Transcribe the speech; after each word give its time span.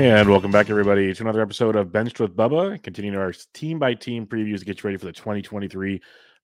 And 0.00 0.30
welcome 0.30 0.50
back, 0.50 0.70
everybody, 0.70 1.12
to 1.12 1.22
another 1.22 1.42
episode 1.42 1.76
of 1.76 1.92
Benched 1.92 2.20
with 2.20 2.34
Bubba, 2.34 2.82
continuing 2.82 3.18
our 3.18 3.34
team 3.52 3.78
by 3.78 3.92
team 3.92 4.26
previews 4.26 4.60
to 4.60 4.64
get 4.64 4.82
you 4.82 4.88
ready 4.88 4.96
for 4.96 5.04
the 5.04 5.12
2023 5.12 6.00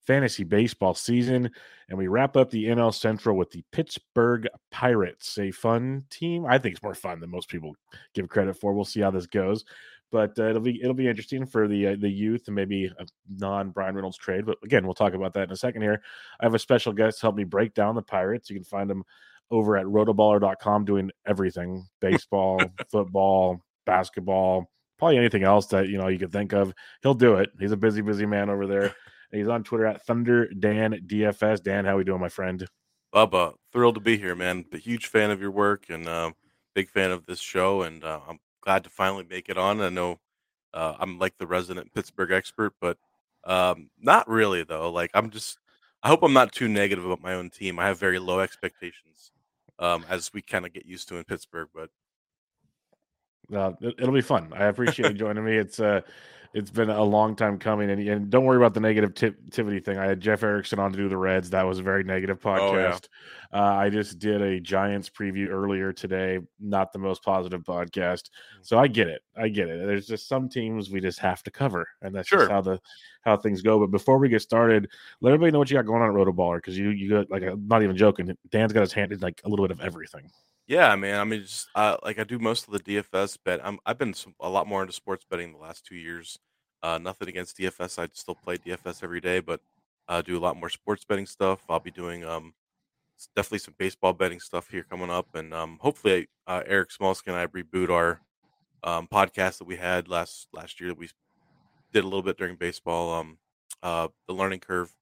fantasy 0.06 0.44
baseball 0.44 0.92
season. 0.92 1.50
And 1.88 1.96
we 1.96 2.06
wrap 2.06 2.36
up 2.36 2.50
the 2.50 2.66
NL 2.66 2.92
Central 2.92 3.34
with 3.34 3.50
the 3.52 3.64
Pittsburgh 3.72 4.46
Pirates, 4.70 5.38
a 5.38 5.50
fun 5.52 6.04
team. 6.10 6.44
I 6.44 6.58
think 6.58 6.74
it's 6.74 6.82
more 6.82 6.94
fun 6.94 7.18
than 7.18 7.30
most 7.30 7.48
people 7.48 7.74
give 8.12 8.28
credit 8.28 8.60
for. 8.60 8.74
We'll 8.74 8.84
see 8.84 9.00
how 9.00 9.10
this 9.10 9.26
goes. 9.26 9.64
But 10.12 10.38
uh, 10.38 10.50
it'll 10.50 10.60
be 10.60 10.78
it'll 10.82 10.92
be 10.92 11.08
interesting 11.08 11.46
for 11.46 11.66
the 11.66 11.86
uh, 11.86 11.96
the 11.98 12.10
youth 12.10 12.48
and 12.48 12.54
maybe 12.54 12.92
a 12.98 13.06
non 13.38 13.70
Bryan 13.70 13.94
Reynolds 13.94 14.18
trade. 14.18 14.44
But 14.44 14.58
again, 14.64 14.84
we'll 14.84 14.92
talk 14.92 15.14
about 15.14 15.32
that 15.32 15.44
in 15.44 15.52
a 15.52 15.56
second. 15.56 15.80
Here, 15.80 16.02
I 16.38 16.44
have 16.44 16.54
a 16.54 16.58
special 16.58 16.92
guest 16.92 17.20
to 17.20 17.22
help 17.22 17.36
me 17.36 17.44
break 17.44 17.72
down 17.72 17.94
the 17.94 18.02
Pirates. 18.02 18.50
You 18.50 18.56
can 18.56 18.64
find 18.64 18.90
them 18.90 19.04
over 19.50 19.76
at 19.76 19.86
rotoballer.com 19.86 20.84
doing 20.84 21.10
everything 21.26 21.86
baseball, 22.00 22.60
football, 22.90 23.60
basketball, 23.84 24.70
probably 24.98 25.18
anything 25.18 25.44
else 25.44 25.66
that 25.66 25.88
you 25.88 25.98
know 25.98 26.08
you 26.08 26.18
could 26.18 26.32
think 26.32 26.52
of. 26.52 26.72
He'll 27.02 27.14
do 27.14 27.36
it. 27.36 27.50
He's 27.58 27.72
a 27.72 27.76
busy, 27.76 28.02
busy 28.02 28.26
man 28.26 28.50
over 28.50 28.66
there. 28.66 28.94
And 29.32 29.40
he's 29.40 29.48
on 29.48 29.64
Twitter 29.64 29.86
at 29.86 30.06
Thunder 30.06 30.46
Dan 30.46 31.00
DFS. 31.04 31.60
Dan, 31.60 31.84
how 31.84 31.96
we 31.96 32.04
doing, 32.04 32.20
my 32.20 32.28
friend? 32.28 32.64
Bubba, 33.12 33.54
thrilled 33.72 33.96
to 33.96 34.00
be 34.00 34.16
here, 34.16 34.36
man. 34.36 34.64
A 34.72 34.78
huge 34.78 35.08
fan 35.08 35.32
of 35.32 35.40
your 35.40 35.50
work 35.50 35.86
and 35.88 36.06
uh, 36.06 36.30
big 36.76 36.90
fan 36.90 37.10
of 37.10 37.26
this 37.26 37.40
show, 37.40 37.82
and 37.82 38.04
uh, 38.04 38.20
I'm 38.28 38.38
glad 38.60 38.84
to 38.84 38.90
finally 38.90 39.26
make 39.28 39.48
it 39.48 39.58
on. 39.58 39.80
I 39.80 39.88
know 39.88 40.20
uh, 40.72 40.94
I'm 41.00 41.18
like 41.18 41.38
the 41.38 41.46
resident 41.48 41.92
Pittsburgh 41.92 42.30
expert, 42.30 42.74
but 42.80 42.98
um, 43.42 43.90
not 43.98 44.28
really 44.28 44.62
though. 44.62 44.92
Like 44.92 45.10
I'm 45.12 45.30
just, 45.30 45.58
I 46.04 46.08
hope 46.08 46.22
I'm 46.22 46.32
not 46.32 46.52
too 46.52 46.68
negative 46.68 47.04
about 47.04 47.20
my 47.20 47.34
own 47.34 47.50
team. 47.50 47.80
I 47.80 47.86
have 47.86 47.98
very 47.98 48.20
low 48.20 48.38
expectations 48.38 49.32
um, 49.78 50.04
as 50.08 50.32
we 50.32 50.42
kind 50.42 50.66
of 50.66 50.72
get 50.72 50.86
used 50.86 51.08
to 51.08 51.16
in 51.16 51.24
Pittsburgh. 51.24 51.68
But 51.74 51.90
uh, 53.54 53.72
it, 53.80 54.00
will 54.00 54.12
be 54.12 54.20
fun. 54.20 54.52
I 54.54 54.64
appreciate 54.64 55.12
you 55.12 55.18
joining 55.18 55.44
me. 55.44 55.56
It's 55.56 55.80
uh, 55.80 56.00
it's 56.56 56.70
been 56.70 56.88
a 56.88 57.04
long 57.04 57.36
time 57.36 57.58
coming, 57.58 57.90
and, 57.90 58.08
and 58.08 58.30
don't 58.30 58.46
worry 58.46 58.56
about 58.56 58.72
the 58.72 58.80
negative 58.80 59.12
negativity 59.12 59.84
thing. 59.84 59.98
I 59.98 60.06
had 60.06 60.20
Jeff 60.20 60.42
Erickson 60.42 60.78
on 60.78 60.90
to 60.90 60.96
do 60.96 61.06
the 61.06 61.16
Reds. 61.16 61.50
That 61.50 61.64
was 61.64 61.80
a 61.80 61.82
very 61.82 62.02
negative 62.02 62.40
podcast. 62.40 63.08
Oh, 63.52 63.58
yeah. 63.58 63.60
uh, 63.60 63.74
I 63.74 63.90
just 63.90 64.18
did 64.18 64.40
a 64.40 64.58
Giants 64.58 65.10
preview 65.10 65.50
earlier 65.50 65.92
today. 65.92 66.38
Not 66.58 66.94
the 66.94 66.98
most 66.98 67.22
positive 67.22 67.62
podcast, 67.62 68.30
so 68.62 68.78
I 68.78 68.86
get 68.86 69.06
it. 69.06 69.20
I 69.36 69.48
get 69.48 69.68
it. 69.68 69.86
There's 69.86 70.06
just 70.06 70.28
some 70.28 70.48
teams 70.48 70.88
we 70.88 70.98
just 70.98 71.18
have 71.18 71.42
to 71.42 71.50
cover, 71.50 71.86
and 72.00 72.14
that's 72.14 72.28
sure. 72.28 72.38
just 72.38 72.50
how 72.50 72.62
the 72.62 72.80
how 73.20 73.36
things 73.36 73.60
go. 73.60 73.78
But 73.78 73.90
before 73.90 74.16
we 74.16 74.30
get 74.30 74.40
started, 74.40 74.88
let 75.20 75.34
everybody 75.34 75.52
know 75.52 75.58
what 75.58 75.70
you 75.70 75.76
got 75.76 75.84
going 75.84 76.00
on 76.00 76.08
at 76.08 76.14
Rotoballer 76.14 76.56
because 76.56 76.78
you 76.78 76.88
you 76.88 77.10
got 77.10 77.30
like 77.30 77.42
I'm 77.42 77.68
not 77.68 77.82
even 77.82 77.98
joking. 77.98 78.34
Dan's 78.50 78.72
got 78.72 78.80
his 78.80 78.94
hand 78.94 79.12
in 79.12 79.20
like 79.20 79.42
a 79.44 79.50
little 79.50 79.68
bit 79.68 79.76
of 79.76 79.82
everything. 79.82 80.30
Yeah, 80.66 80.94
man. 80.96 81.20
I 81.20 81.24
mean, 81.24 81.42
just 81.42 81.68
uh, 81.74 81.96
like 82.02 82.18
I 82.18 82.24
do 82.24 82.38
most 82.38 82.66
of 82.66 82.72
the 82.72 82.80
DFS 82.80 83.38
bet. 83.44 83.60
I'm 83.64 83.78
I've 83.86 83.98
been 83.98 84.14
some, 84.14 84.34
a 84.40 84.48
lot 84.48 84.66
more 84.66 84.82
into 84.82 84.92
sports 84.92 85.24
betting 85.28 85.52
the 85.52 85.58
last 85.58 85.86
two 85.86 85.94
years. 85.96 86.38
Uh, 86.82 86.98
nothing 86.98 87.28
against 87.28 87.56
DFS. 87.56 87.98
I 87.98 88.08
still 88.12 88.34
play 88.34 88.58
DFS 88.58 89.02
every 89.02 89.20
day, 89.20 89.40
but 89.40 89.60
uh, 90.08 90.22
do 90.22 90.36
a 90.36 90.40
lot 90.40 90.56
more 90.56 90.68
sports 90.68 91.04
betting 91.04 91.26
stuff. 91.26 91.60
I'll 91.68 91.80
be 91.80 91.90
doing 91.92 92.24
um 92.24 92.52
definitely 93.36 93.60
some 93.60 93.74
baseball 93.78 94.12
betting 94.14 94.40
stuff 94.40 94.68
here 94.70 94.84
coming 94.84 95.10
up, 95.10 95.28
and 95.34 95.54
um 95.54 95.78
hopefully 95.82 96.28
uh, 96.46 96.62
Eric 96.66 96.90
Smolsky 96.90 97.28
and 97.28 97.36
I 97.36 97.46
reboot 97.48 97.90
our 97.90 98.20
um 98.84 99.08
podcast 99.08 99.58
that 99.58 99.66
we 99.68 99.76
had 99.76 100.08
last 100.08 100.48
last 100.52 100.80
year 100.80 100.90
that 100.90 100.98
we 100.98 101.08
did 101.92 102.04
a 102.04 102.06
little 102.08 102.22
bit 102.22 102.38
during 102.38 102.56
baseball. 102.56 103.14
Um, 103.14 103.38
uh, 103.82 104.08
the 104.28 104.34
learning 104.34 104.60
curve 104.60 104.92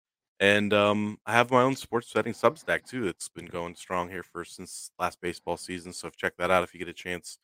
and 0.41 0.73
um, 0.73 1.19
I 1.27 1.33
have 1.33 1.51
my 1.51 1.63
own 1.63 1.77
sports 1.77 2.13
betting 2.13 2.33
Substack 2.33 2.85
too. 2.85 3.07
It's 3.07 3.29
been 3.29 3.47
going 3.47 3.75
strong 3.77 4.11
here 4.11 4.23
for 4.23 4.45
since 4.45 4.91
last 4.99 5.21
baseball 5.21 5.57
season. 5.57 5.93
So 5.93 6.11
check 6.11 6.35
that 6.39 6.51
out 6.51 6.65
if 6.65 6.75
you 6.75 6.79
get 6.79 6.89
a 6.89 6.93
chance. 6.93 7.39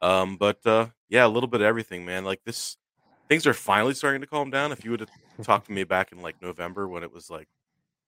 Um, 0.00 0.36
but 0.36 0.64
uh, 0.64 0.86
yeah, 1.08 1.26
a 1.26 1.28
little 1.28 1.48
bit 1.48 1.60
of 1.60 1.66
everything, 1.66 2.04
man. 2.04 2.24
Like 2.24 2.40
this, 2.44 2.76
things 3.28 3.46
are 3.46 3.54
finally 3.54 3.94
starting 3.94 4.20
to 4.20 4.26
calm 4.26 4.50
down. 4.50 4.72
If 4.72 4.84
you 4.84 4.92
would 4.92 5.00
have 5.00 5.10
talked 5.42 5.66
to 5.66 5.72
me 5.72 5.84
back 5.84 6.12
in 6.12 6.22
like 6.22 6.40
November 6.40 6.88
when 6.88 7.02
it 7.02 7.12
was 7.12 7.28
like 7.28 7.48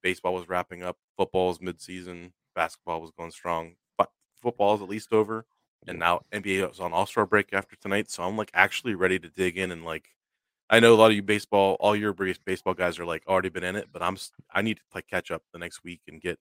baseball 0.03 0.35
was 0.35 0.49
wrapping 0.49 0.83
up, 0.83 0.97
football 1.17 1.49
was 1.49 1.59
midseason, 1.59 2.33
basketball 2.55 3.01
was 3.01 3.11
going 3.19 3.33
strong, 3.33 3.75
but 3.99 4.11
football 4.41 4.77
is 4.77 4.83
at 4.83 4.89
least 4.89 5.13
over, 5.13 5.45
and 5.89 5.99
now 5.99 6.21
NBA 6.33 6.71
is 6.71 6.81
on 6.81 6.93
All 6.93 7.07
Star 7.07 7.27
break 7.27 7.53
after 7.53 7.75
tonight. 7.77 8.11
So 8.11 8.23
I'm 8.23 8.37
like 8.37 8.51
actually 8.55 8.95
ready 8.95 9.19
to 9.19 9.29
dig 9.29 9.59
in 9.59 9.73
and 9.73 9.85
like 9.85 10.11
I 10.71 10.79
know 10.79 10.95
a 10.95 10.97
lot 10.97 11.11
of 11.11 11.17
you 11.17 11.23
baseball, 11.23 11.77
all 11.81 11.97
your 11.97 12.13
baseball 12.13 12.75
guys 12.75 12.99
are 13.01 13.05
like 13.05 13.25
already 13.27 13.49
been 13.49 13.65
in 13.65 13.75
it, 13.75 13.89
but 13.93 14.03
I'm 14.03 14.17
I 14.55 14.63
need 14.63 14.77
to 14.77 14.83
like 14.95 15.09
catch 15.09 15.31
up 15.33 15.43
the 15.53 15.59
next 15.59 15.83
week 15.83 16.01
and 16.09 16.21
get 16.21 16.39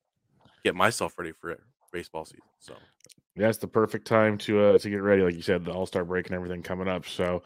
get 0.63 0.75
myself 0.75 1.17
ready 1.17 1.31
for 1.31 1.57
baseball 1.91 2.25
season. 2.25 2.41
So 2.59 2.75
yeah, 3.35 3.49
it's 3.49 3.57
the 3.57 3.67
perfect 3.67 4.05
time 4.05 4.37
to 4.39 4.61
uh 4.61 4.77
to 4.77 4.89
get 4.89 5.01
ready, 5.01 5.23
like 5.23 5.35
you 5.35 5.41
said, 5.41 5.65
the 5.65 5.71
All 5.71 5.87
Star 5.87 6.05
break 6.05 6.27
and 6.27 6.35
everything 6.35 6.61
coming 6.61 6.87
up. 6.87 7.07
So 7.07 7.41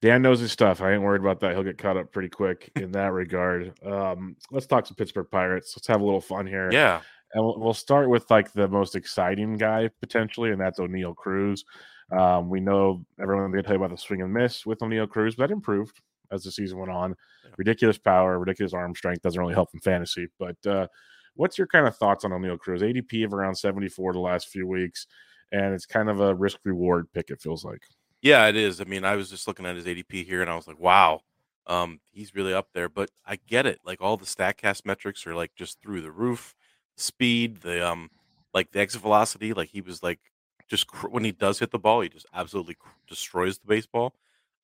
Dan 0.00 0.22
knows 0.22 0.38
his 0.38 0.52
stuff. 0.52 0.80
I 0.80 0.92
ain't 0.92 1.02
worried 1.02 1.20
about 1.20 1.40
that. 1.40 1.52
He'll 1.52 1.64
get 1.64 1.78
caught 1.78 1.96
up 1.96 2.12
pretty 2.12 2.28
quick 2.28 2.70
in 2.76 2.92
that 2.92 3.12
regard. 3.12 3.74
Um, 3.84 4.36
let's 4.52 4.66
talk 4.66 4.86
some 4.86 4.94
Pittsburgh 4.94 5.28
Pirates. 5.30 5.74
Let's 5.76 5.88
have 5.88 6.00
a 6.00 6.04
little 6.04 6.20
fun 6.20 6.46
here. 6.46 6.70
Yeah, 6.70 7.00
and 7.34 7.44
we'll, 7.44 7.58
we'll 7.58 7.74
start 7.74 8.08
with 8.08 8.30
like 8.30 8.52
the 8.52 8.68
most 8.68 8.94
exciting 8.94 9.56
guy 9.56 9.90
potentially, 10.00 10.52
and 10.52 10.60
that's 10.60 10.78
Oneil 10.78 11.16
Cruz. 11.16 11.64
Um, 12.16 12.48
we 12.48 12.60
know 12.60 13.04
everyone 13.20 13.50
they 13.50 13.62
tell 13.62 13.72
you 13.72 13.78
about 13.78 13.90
the 13.90 13.96
swing 13.96 14.22
and 14.22 14.32
miss 14.32 14.64
with 14.64 14.78
Oneil 14.78 15.08
Cruz, 15.08 15.34
but 15.34 15.48
that 15.48 15.52
improved 15.52 16.00
as 16.30 16.44
the 16.44 16.52
season 16.52 16.78
went 16.78 16.90
on. 16.90 17.14
Yeah. 17.44 17.50
Ridiculous 17.56 17.98
power, 17.98 18.38
ridiculous 18.38 18.72
arm 18.72 18.94
strength 18.94 19.22
doesn't 19.22 19.40
really 19.40 19.54
help 19.54 19.70
in 19.74 19.80
fantasy. 19.80 20.28
But 20.38 20.56
uh, 20.66 20.86
what's 21.34 21.58
your 21.58 21.66
kind 21.66 21.86
of 21.86 21.96
thoughts 21.96 22.24
on 22.24 22.30
Oneil 22.30 22.58
Cruz? 22.58 22.82
ADP 22.82 23.24
of 23.24 23.34
around 23.34 23.54
74 23.56 24.12
the 24.12 24.18
last 24.18 24.48
few 24.48 24.66
weeks, 24.66 25.06
and 25.52 25.74
it's 25.74 25.86
kind 25.86 26.08
of 26.08 26.20
a 26.20 26.34
risk 26.34 26.58
reward 26.64 27.06
pick, 27.12 27.30
it 27.30 27.40
feels 27.40 27.64
like. 27.64 27.82
Yeah, 28.22 28.46
it 28.48 28.56
is. 28.56 28.80
I 28.80 28.84
mean, 28.84 29.04
I 29.04 29.16
was 29.16 29.30
just 29.30 29.48
looking 29.48 29.66
at 29.66 29.76
his 29.76 29.86
ADP 29.86 30.26
here, 30.26 30.42
and 30.42 30.50
I 30.50 30.56
was 30.56 30.68
like, 30.68 30.78
wow, 30.78 31.20
um, 31.66 32.00
he's 32.12 32.34
really 32.34 32.52
up 32.52 32.68
there. 32.74 32.88
But 32.88 33.10
I 33.26 33.36
get 33.36 33.66
it. 33.66 33.78
Like 33.84 34.00
all 34.00 34.16
the 34.16 34.26
Statcast 34.26 34.84
metrics 34.84 35.26
are 35.26 35.34
like 35.34 35.54
just 35.54 35.80
through 35.80 36.02
the 36.02 36.10
roof. 36.10 36.54
Speed, 36.96 37.62
the 37.62 37.88
um, 37.88 38.10
like 38.52 38.72
the 38.72 38.80
exit 38.80 39.00
velocity. 39.00 39.54
Like 39.54 39.70
he 39.70 39.80
was 39.80 40.02
like 40.02 40.18
just 40.68 40.86
cr- 40.86 41.08
when 41.08 41.24
he 41.24 41.32
does 41.32 41.58
hit 41.58 41.70
the 41.70 41.78
ball, 41.78 42.02
he 42.02 42.08
just 42.08 42.26
absolutely 42.34 42.74
cr- 42.74 42.90
destroys 43.08 43.58
the 43.58 43.66
baseball. 43.66 44.14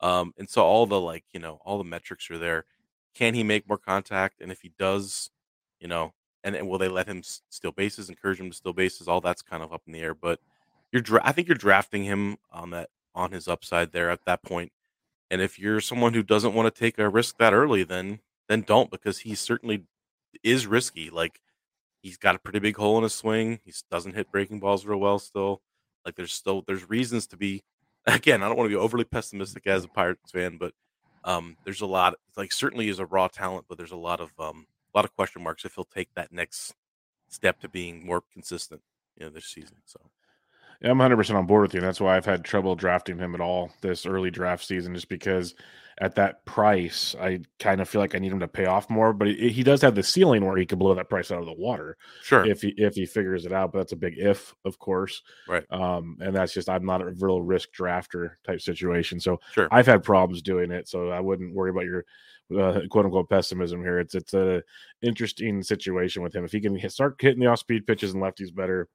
Um, 0.00 0.34
and 0.38 0.48
so 0.48 0.62
all 0.62 0.86
the 0.86 1.00
like 1.00 1.24
you 1.32 1.40
know 1.40 1.60
all 1.64 1.78
the 1.78 1.84
metrics 1.84 2.30
are 2.30 2.38
there. 2.38 2.64
Can 3.14 3.34
he 3.34 3.42
make 3.42 3.68
more 3.68 3.78
contact? 3.78 4.40
And 4.40 4.52
if 4.52 4.60
he 4.60 4.72
does, 4.78 5.30
you 5.80 5.88
know, 5.88 6.12
and, 6.44 6.54
and 6.54 6.68
will 6.68 6.78
they 6.78 6.88
let 6.88 7.08
him 7.08 7.22
steal 7.24 7.72
bases, 7.72 8.10
encourage 8.10 8.38
him 8.38 8.50
to 8.50 8.56
steal 8.56 8.74
bases? 8.74 9.08
All 9.08 9.20
that's 9.20 9.42
kind 9.42 9.62
of 9.62 9.72
up 9.72 9.82
in 9.86 9.92
the 9.92 10.00
air. 10.00 10.14
But 10.14 10.38
you're, 10.92 11.02
dra- 11.02 11.22
I 11.24 11.32
think 11.32 11.48
you're 11.48 11.56
drafting 11.56 12.04
him 12.04 12.36
on 12.50 12.70
that 12.70 12.90
on 13.14 13.32
his 13.32 13.48
upside 13.48 13.92
there 13.92 14.10
at 14.10 14.24
that 14.26 14.42
point. 14.42 14.70
And 15.30 15.40
if 15.40 15.58
you're 15.58 15.80
someone 15.80 16.14
who 16.14 16.22
doesn't 16.22 16.54
want 16.54 16.72
to 16.72 16.78
take 16.78 16.98
a 16.98 17.08
risk 17.08 17.38
that 17.38 17.52
early, 17.52 17.82
then 17.82 18.20
then 18.48 18.62
don't 18.62 18.90
because 18.90 19.20
he 19.20 19.34
certainly 19.34 19.84
is 20.44 20.66
risky. 20.66 21.10
Like 21.10 21.40
he's 22.02 22.16
got 22.16 22.36
a 22.36 22.38
pretty 22.38 22.60
big 22.60 22.76
hole 22.76 22.96
in 22.96 23.02
his 23.02 23.14
swing. 23.14 23.58
He 23.64 23.72
doesn't 23.90 24.14
hit 24.14 24.30
breaking 24.30 24.60
balls 24.60 24.86
real 24.86 25.00
well 25.00 25.18
still. 25.18 25.62
Like 26.04 26.14
there's 26.14 26.32
still 26.32 26.62
there's 26.66 26.88
reasons 26.88 27.26
to 27.28 27.36
be 27.36 27.64
again, 28.06 28.42
I 28.42 28.48
don't 28.48 28.56
want 28.56 28.66
to 28.70 28.76
be 28.76 28.80
overly 28.80 29.04
pessimistic 29.04 29.66
as 29.66 29.84
a 29.84 29.88
Pirates 29.88 30.30
fan, 30.32 30.56
but 30.58 30.72
um 31.24 31.56
there's 31.64 31.80
a 31.80 31.86
lot 31.86 32.14
like 32.36 32.52
certainly 32.52 32.88
is 32.88 33.00
a 33.00 33.06
raw 33.06 33.28
talent, 33.28 33.66
but 33.68 33.78
there's 33.78 33.92
a 33.92 33.96
lot 33.96 34.20
of 34.20 34.30
um 34.38 34.66
a 34.94 34.98
lot 34.98 35.04
of 35.04 35.14
question 35.14 35.42
marks 35.42 35.64
if 35.64 35.74
he'll 35.74 35.84
take 35.84 36.08
that 36.14 36.32
next 36.32 36.74
step 37.28 37.60
to 37.60 37.68
being 37.68 38.06
more 38.06 38.22
consistent, 38.32 38.82
you 39.16 39.26
know, 39.26 39.30
this 39.30 39.46
season. 39.46 39.78
So 39.84 40.00
I'm 40.82 40.98
100% 40.98 41.34
on 41.34 41.46
board 41.46 41.62
with 41.62 41.74
you. 41.74 41.80
And 41.80 41.86
that's 41.86 42.00
why 42.00 42.16
I've 42.16 42.26
had 42.26 42.44
trouble 42.44 42.74
drafting 42.74 43.18
him 43.18 43.34
at 43.34 43.40
all 43.40 43.70
this 43.80 44.06
early 44.06 44.30
draft 44.30 44.64
season, 44.64 44.94
just 44.94 45.08
because 45.08 45.54
at 45.98 46.14
that 46.16 46.44
price, 46.44 47.14
I 47.18 47.40
kind 47.58 47.80
of 47.80 47.88
feel 47.88 48.02
like 48.02 48.14
I 48.14 48.18
need 48.18 48.32
him 48.32 48.40
to 48.40 48.48
pay 48.48 48.66
off 48.66 48.90
more. 48.90 49.14
But 49.14 49.28
he, 49.28 49.48
he 49.48 49.62
does 49.62 49.80
have 49.80 49.94
the 49.94 50.02
ceiling 50.02 50.44
where 50.44 50.56
he 50.56 50.66
could 50.66 50.78
blow 50.78 50.94
that 50.94 51.08
price 51.08 51.30
out 51.30 51.40
of 51.40 51.46
the 51.46 51.54
water 51.54 51.96
sure. 52.22 52.44
if 52.44 52.60
he 52.60 52.74
if 52.76 52.94
he 52.94 53.06
figures 53.06 53.46
it 53.46 53.52
out. 53.52 53.72
But 53.72 53.78
that's 53.78 53.92
a 53.92 53.96
big 53.96 54.14
if, 54.18 54.54
of 54.64 54.78
course. 54.78 55.22
Right. 55.48 55.64
Um, 55.70 56.18
and 56.20 56.36
that's 56.36 56.52
just 56.52 56.68
I'm 56.68 56.84
not 56.84 57.00
a 57.00 57.14
real 57.18 57.40
risk 57.40 57.70
drafter 57.78 58.32
type 58.46 58.60
situation. 58.60 59.20
So 59.20 59.40
Sure. 59.52 59.68
I've 59.70 59.86
had 59.86 60.02
problems 60.02 60.42
doing 60.42 60.70
it. 60.70 60.86
So 60.88 61.08
I 61.08 61.20
wouldn't 61.20 61.54
worry 61.54 61.70
about 61.70 61.84
your 61.84 62.04
uh, 62.54 62.80
quote 62.90 63.06
unquote 63.06 63.30
pessimism 63.30 63.80
here. 63.80 63.98
It's 63.98 64.14
it's 64.14 64.34
a 64.34 64.62
interesting 65.02 65.62
situation 65.62 66.22
with 66.22 66.34
him. 66.34 66.44
If 66.44 66.52
he 66.52 66.60
can 66.60 66.76
hit, 66.76 66.92
start 66.92 67.16
hitting 67.18 67.40
the 67.40 67.46
off 67.46 67.60
speed 67.60 67.86
pitches 67.86 68.12
and 68.12 68.22
lefties 68.22 68.54
better, 68.54 68.88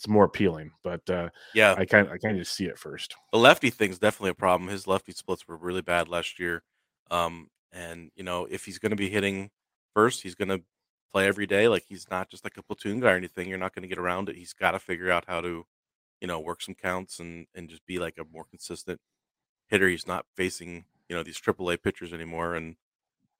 it's 0.00 0.08
more 0.08 0.24
appealing. 0.24 0.72
But 0.82 1.08
uh, 1.10 1.28
yeah. 1.54 1.74
I 1.76 1.84
kind 1.84 2.08
I 2.08 2.16
kind 2.16 2.34
of 2.34 2.42
just 2.42 2.56
see 2.56 2.64
it 2.64 2.78
first. 2.78 3.14
the 3.32 3.38
lefty 3.38 3.68
thing's 3.68 3.98
definitely 3.98 4.30
a 4.30 4.34
problem. 4.34 4.70
His 4.70 4.86
lefty 4.86 5.12
splits 5.12 5.46
were 5.46 5.58
really 5.58 5.82
bad 5.82 6.08
last 6.08 6.38
year. 6.38 6.62
Um, 7.10 7.48
and 7.70 8.10
you 8.16 8.24
know, 8.24 8.46
if 8.50 8.64
he's 8.64 8.78
going 8.78 8.90
to 8.90 8.96
be 8.96 9.10
hitting 9.10 9.50
first, 9.92 10.22
he's 10.22 10.34
going 10.34 10.48
to 10.48 10.62
play 11.12 11.26
every 11.26 11.46
day. 11.46 11.68
Like 11.68 11.84
he's 11.86 12.10
not 12.10 12.30
just 12.30 12.44
like 12.44 12.56
a 12.56 12.62
platoon 12.62 13.00
guy 13.00 13.12
or 13.12 13.16
anything. 13.16 13.46
You're 13.46 13.58
not 13.58 13.74
going 13.74 13.82
to 13.82 13.88
get 13.88 13.98
around 13.98 14.30
it. 14.30 14.36
He's 14.36 14.54
got 14.54 14.70
to 14.70 14.78
figure 14.78 15.10
out 15.10 15.24
how 15.28 15.42
to, 15.42 15.66
you 16.22 16.26
know, 16.26 16.40
work 16.40 16.62
some 16.62 16.74
counts 16.74 17.20
and 17.20 17.46
and 17.54 17.68
just 17.68 17.84
be 17.84 17.98
like 17.98 18.16
a 18.18 18.24
more 18.32 18.46
consistent 18.48 19.00
hitter. 19.68 19.88
He's 19.88 20.06
not 20.06 20.24
facing 20.34 20.86
you 21.10 21.16
know 21.16 21.22
these 21.22 21.38
AAA 21.38 21.82
pitchers 21.82 22.14
anymore. 22.14 22.54
And 22.54 22.76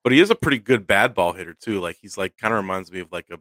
but 0.04 0.12
he 0.12 0.20
is 0.20 0.28
a 0.28 0.34
pretty 0.34 0.58
good 0.58 0.86
bad 0.86 1.14
ball 1.14 1.32
hitter 1.32 1.54
too. 1.54 1.80
Like 1.80 1.96
he's 2.02 2.18
like 2.18 2.36
kind 2.36 2.52
of 2.52 2.58
reminds 2.58 2.92
me 2.92 3.00
of 3.00 3.10
like 3.10 3.30
a 3.30 3.38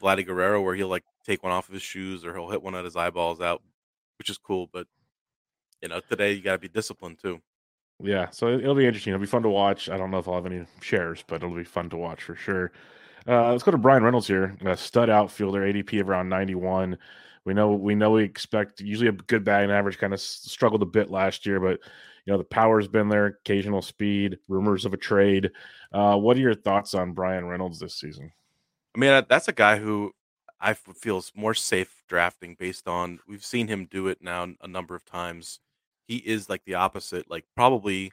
Vladdy 0.00 0.24
Guerrero 0.26 0.60
where 0.62 0.74
he'll 0.74 0.88
like 0.88 1.04
take 1.24 1.42
one 1.42 1.52
off 1.52 1.68
of 1.68 1.74
his 1.74 1.82
shoes 1.82 2.24
or 2.24 2.34
he'll 2.34 2.50
hit 2.50 2.62
one 2.62 2.74
of 2.74 2.84
his 2.84 2.96
eyeballs 2.96 3.40
out, 3.40 3.62
which 4.18 4.30
is 4.30 4.38
cool. 4.38 4.68
But 4.72 4.86
you 5.82 5.88
know, 5.88 6.00
today 6.00 6.32
you 6.32 6.42
got 6.42 6.52
to 6.52 6.58
be 6.58 6.68
disciplined 6.68 7.18
too. 7.20 7.40
Yeah, 8.02 8.30
so 8.30 8.48
it- 8.48 8.60
it'll 8.60 8.74
be 8.74 8.86
interesting. 8.86 9.12
It'll 9.12 9.20
be 9.20 9.26
fun 9.26 9.42
to 9.42 9.48
watch. 9.50 9.88
I 9.90 9.96
don't 9.98 10.10
know 10.10 10.18
if 10.18 10.26
I'll 10.28 10.34
have 10.34 10.46
any 10.46 10.64
shares, 10.80 11.22
but 11.26 11.36
it'll 11.42 11.54
be 11.54 11.64
fun 11.64 11.90
to 11.90 11.96
watch 11.96 12.22
for 12.22 12.34
sure. 12.34 12.72
Uh, 13.28 13.50
let's 13.50 13.62
go 13.62 13.70
to 13.70 13.76
Bryan 13.78 14.02
Reynolds 14.02 14.26
here, 14.26 14.56
a 14.64 14.76
stud 14.76 15.10
outfielder, 15.10 15.60
ADP 15.60 16.00
of 16.00 16.08
around 16.08 16.28
91. 16.30 16.96
We 17.44 17.52
know 17.54 17.72
we 17.72 17.94
know 17.94 18.10
we 18.12 18.24
expect 18.24 18.80
usually 18.80 19.08
a 19.08 19.12
good 19.12 19.44
batting 19.44 19.70
average. 19.70 19.98
Kind 19.98 20.14
of 20.14 20.20
struggled 20.20 20.82
a 20.82 20.86
bit 20.86 21.10
last 21.10 21.44
year, 21.46 21.60
but 21.60 21.80
you 22.24 22.32
know 22.32 22.38
the 22.38 22.44
power's 22.44 22.88
been 22.88 23.08
there. 23.08 23.26
Occasional 23.26 23.82
speed, 23.82 24.38
rumors 24.48 24.84
of 24.86 24.92
a 24.94 24.98
trade. 24.98 25.50
Uh, 25.92 26.16
what 26.16 26.36
are 26.36 26.40
your 26.40 26.54
thoughts 26.54 26.94
on 26.94 27.12
Bryan 27.12 27.46
Reynolds 27.46 27.78
this 27.78 27.94
season? 27.94 28.32
I 28.94 28.98
mean, 28.98 29.10
uh, 29.10 29.22
that's 29.28 29.48
a 29.48 29.52
guy 29.52 29.78
who 29.78 30.12
I 30.60 30.74
feels 30.74 31.32
more 31.34 31.54
safe 31.54 32.02
drafting 32.08 32.56
based 32.58 32.86
on 32.88 33.20
we've 33.26 33.44
seen 33.44 33.68
him 33.68 33.86
do 33.90 34.08
it 34.08 34.18
now 34.20 34.48
a 34.60 34.68
number 34.68 34.94
of 34.94 35.04
times. 35.04 35.60
He 36.06 36.16
is 36.16 36.48
like 36.48 36.64
the 36.64 36.74
opposite, 36.74 37.30
like 37.30 37.44
probably 37.56 38.12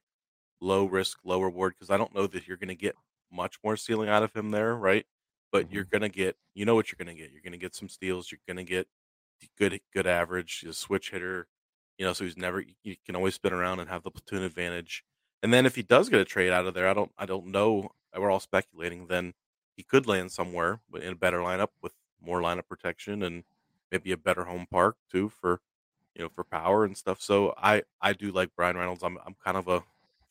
low 0.62 0.86
risk, 0.86 1.20
low 1.24 1.42
reward 1.42 1.74
because 1.74 1.90
I 1.90 1.98
don't 1.98 2.16
know 2.16 2.28
that 2.28 2.48
you're 2.48 2.58
going 2.58 2.68
to 2.70 2.76
get 2.76 2.96
much 3.32 3.58
more 3.64 3.76
ceiling 3.76 4.10
out 4.10 4.24
of 4.24 4.34
him 4.36 4.52
there, 4.52 4.76
right? 4.76 5.06
But 5.52 5.72
you're 5.72 5.84
going 5.84 6.02
to 6.02 6.10
get, 6.10 6.38
you 6.54 6.66
know 6.66 6.76
what 6.76 6.92
you're 6.92 7.04
going 7.04 7.16
to 7.16 7.22
get. 7.22 7.32
You're 7.32 7.42
going 7.42 7.54
to 7.54 7.58
get 7.58 7.76
some 7.76 7.90
steals. 7.90 8.32
You're 8.32 8.40
going 8.48 8.58
to 8.58 8.70
get 8.70 8.88
good, 9.58 9.80
good 9.94 10.08
average. 10.08 10.60
He's 10.60 10.70
a 10.70 10.74
switch 10.74 11.12
hitter, 11.12 11.48
you 11.98 12.06
know, 12.06 12.14
so 12.14 12.24
he's 12.24 12.38
never. 12.38 12.64
You 12.84 12.96
can 13.06 13.16
always 13.16 13.36
spin 13.36 13.54
around 13.54 13.80
and 13.80 13.90
have 13.90 14.04
the 14.04 14.12
platoon 14.12 14.44
advantage. 14.44 15.04
And 15.44 15.54
then 15.54 15.66
if 15.66 15.76
he 15.76 15.84
does 15.84 16.10
get 16.10 16.20
a 16.20 16.26
trade 16.26 16.52
out 16.52 16.66
of 16.66 16.74
there, 16.74 16.88
I 16.88 16.94
don't, 16.94 17.12
I 17.18 17.26
don't 17.26 17.48
know. 17.48 17.92
We're 18.16 18.32
all 18.32 18.40
speculating. 18.40 19.08
Then 19.08 19.34
he 19.78 19.84
could 19.84 20.08
land 20.08 20.32
somewhere 20.34 20.82
but 20.92 21.04
in 21.04 21.14
a 21.14 21.18
better 21.18 21.40
lineup 21.40 21.70
with 21.84 21.94
more 22.22 22.42
lineup 22.42 22.68
protection 22.68 23.24
and 23.24 23.46
maybe 23.92 24.12
a 24.12 24.18
better 24.18 24.46
home 24.46 24.68
park 24.72 24.98
too 25.12 25.30
for 25.30 25.62
you 26.16 26.24
know 26.24 26.30
for 26.30 26.44
power 26.44 26.86
and 26.86 26.98
stuff. 26.98 27.22
So 27.22 27.54
I 27.58 27.84
I 28.02 28.14
do 28.14 28.32
like 28.32 28.56
Bryan 28.58 28.78
Reynolds. 28.78 29.04
I'm 29.04 29.18
I'm 29.26 29.36
kind 29.44 29.58
of 29.58 29.68
a 29.70 29.84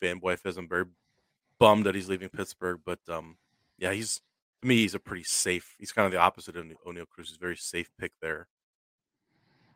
fanboy 0.03 0.43
because 0.43 0.59
I'm 0.59 0.69
very 0.69 0.87
bummed 1.59 1.87
that 1.87 1.95
he's 1.95 2.09
leaving 2.09 2.29
Pittsburgh, 2.31 2.81
but 2.85 3.01
um 3.09 3.39
yeah 3.79 3.93
he's 3.93 4.21
to 4.63 4.69
me 4.69 4.79
he's 4.79 4.95
a 4.95 5.01
pretty 5.01 5.25
safe. 5.25 5.75
He's 5.79 5.93
kind 5.93 6.07
of 6.07 6.13
the 6.13 6.19
opposite 6.19 6.57
of 6.57 6.67
Oneil 6.87 7.09
Cruz. 7.09 7.29
He's 7.29 7.37
a 7.37 7.41
very 7.41 7.57
safe 7.57 7.91
pick 7.99 8.13
there. 8.23 8.49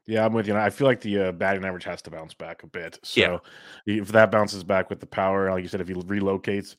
Yeah, 0.06 0.25
I'm 0.25 0.32
with 0.32 0.49
you. 0.49 0.56
I 0.56 0.70
feel 0.70 0.87
like 0.87 1.00
the 1.00 1.28
uh, 1.28 1.32
batting 1.32 1.64
average 1.64 1.84
has 1.84 2.02
to 2.02 2.11
bounce 2.11 2.34
back 2.34 2.62
a 2.62 2.67
bit. 2.67 2.99
So 3.05 3.20
Yeah. 3.20 3.38
if 3.87 4.08
that 4.08 4.32
bounces 4.32 4.64
back 4.64 4.90
with 4.90 4.99
the 5.00 5.06
power, 5.06 5.50
like 5.50 5.62
you 5.62 5.69
said, 5.69 5.81
if 5.81 5.88
he 5.88 5.94
relocates, 5.94 6.75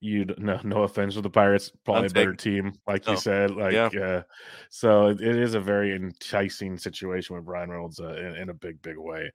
you 0.00 0.24
no 0.38 0.60
no 0.64 0.82
offense 0.82 1.14
to 1.14 1.20
the 1.20 1.30
Pirates, 1.30 1.70
probably 1.84 2.06
a 2.06 2.10
better 2.10 2.34
team, 2.34 2.72
like 2.86 3.06
No. 3.06 3.12
you 3.12 3.18
said. 3.18 3.50
Like 3.52 3.72
Yeah. 3.72 3.86
uh, 3.86 4.22
so 4.70 5.06
it, 5.08 5.20
it 5.20 5.36
is 5.36 5.54
a 5.54 5.60
very 5.60 5.94
enticing 5.94 6.78
situation 6.78 7.36
with 7.36 7.44
Bryan 7.44 7.70
Reynolds 7.70 8.00
uh, 8.00 8.14
in, 8.14 8.36
in 8.36 8.48
a 8.50 8.54
big, 8.54 8.80
big 8.82 8.96
way. 8.98 9.30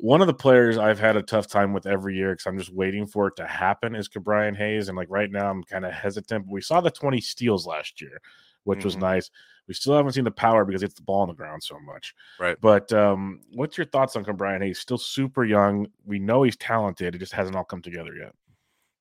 One 0.00 0.20
of 0.20 0.28
the 0.28 0.34
players 0.34 0.78
I've 0.78 1.00
had 1.00 1.16
a 1.16 1.22
tough 1.22 1.48
time 1.48 1.72
with 1.72 1.86
every 1.86 2.16
year 2.16 2.32
because 2.32 2.46
I'm 2.46 2.56
just 2.58 2.72
waiting 2.72 3.04
for 3.06 3.26
it 3.28 3.36
to 3.36 3.46
happen 3.46 3.96
is 3.96 4.08
Ke'Bryan 4.08 4.56
Hayes. 4.56 4.86
And 4.88 4.96
like 4.96 5.08
right 5.10 5.30
now, 5.30 5.50
I'm 5.50 5.64
kind 5.64 5.84
of 5.84 5.92
hesitant. 5.92 6.46
But 6.46 6.52
we 6.52 6.60
saw 6.60 6.80
the 6.80 6.90
20 6.90 7.20
steals 7.20 7.66
last 7.66 8.00
year, 8.00 8.20
which 8.62 8.84
was 8.84 8.94
Mhm. 8.94 9.00
nice. 9.00 9.30
We 9.66 9.74
still 9.74 9.96
haven't 9.96 10.12
seen 10.12 10.22
the 10.24 10.30
power 10.30 10.64
because 10.64 10.84
it's 10.84 10.94
the 10.94 11.02
ball 11.02 11.22
on 11.22 11.28
the 11.28 11.34
ground 11.34 11.64
so 11.64 11.80
much. 11.80 12.14
Right. 12.38 12.56
But 12.60 12.92
um, 12.92 13.40
what's 13.54 13.76
your 13.76 13.86
thoughts 13.86 14.14
on 14.14 14.24
Ke'Bryan 14.24 14.62
Hayes? 14.62 14.78
Still 14.78 14.98
super 14.98 15.44
young. 15.44 15.88
We 16.06 16.20
know 16.20 16.44
he's 16.44 16.56
talented. 16.56 17.16
It 17.16 17.18
just 17.18 17.32
hasn't 17.32 17.56
all 17.56 17.64
come 17.64 17.82
together 17.82 18.14
yet. 18.14 18.34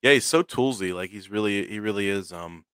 Yeah, 0.02 0.14
he's 0.14 0.26
so 0.26 0.44
toolsy. 0.44 0.94
Like 0.94 1.10
he's 1.10 1.30
really 1.30 1.68
he 1.68 1.80
really 1.80 2.10
is. 2.10 2.32
Um, 2.32 2.66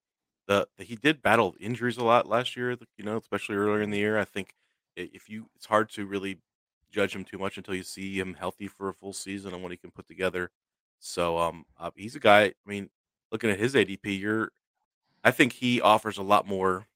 the, 0.48 0.68
the 0.78 0.84
he 0.84 0.96
did 0.96 1.22
battle 1.22 1.54
injuries 1.60 1.98
a 1.98 2.04
lot 2.04 2.28
last 2.28 2.56
year. 2.56 2.72
You 2.98 3.04
know, 3.04 3.18
especially 3.18 3.56
earlier 3.56 3.82
in 3.82 3.90
the 3.90 3.98
year. 3.98 4.18
I 4.18 4.24
think 4.24 4.54
if 4.96 5.28
you 5.28 5.48
it's 5.56 5.66
hard 5.66 5.90
to 5.92 6.06
really 6.06 6.38
judge 6.92 7.14
him 7.14 7.24
too 7.24 7.38
much 7.38 7.56
until 7.58 7.74
you 7.74 7.84
see 7.84 8.18
him 8.18 8.34
healthy 8.34 8.68
for 8.68 8.88
a 8.88 8.94
full 8.94 9.12
season 9.12 9.54
and 9.54 9.62
what 9.62 9.72
he 9.72 9.78
can 9.78 9.90
put 9.92 10.06
together. 10.08 10.50
So 11.00 11.38
um, 11.38 11.64
uh, 11.78 11.90
he's 11.96 12.16
a 12.16 12.20
guy. 12.20 12.44
I 12.46 12.54
mean, 12.66 12.90
looking 13.32 13.50
at 13.50 13.58
his 13.60 13.76
ADP, 13.76 14.14
you're 14.16 14.50
I 15.24 15.30
think 15.32 15.54
he 15.54 15.80
offers 15.80 16.18
a 16.18 16.22
lot 16.22 16.46
more 16.48 16.86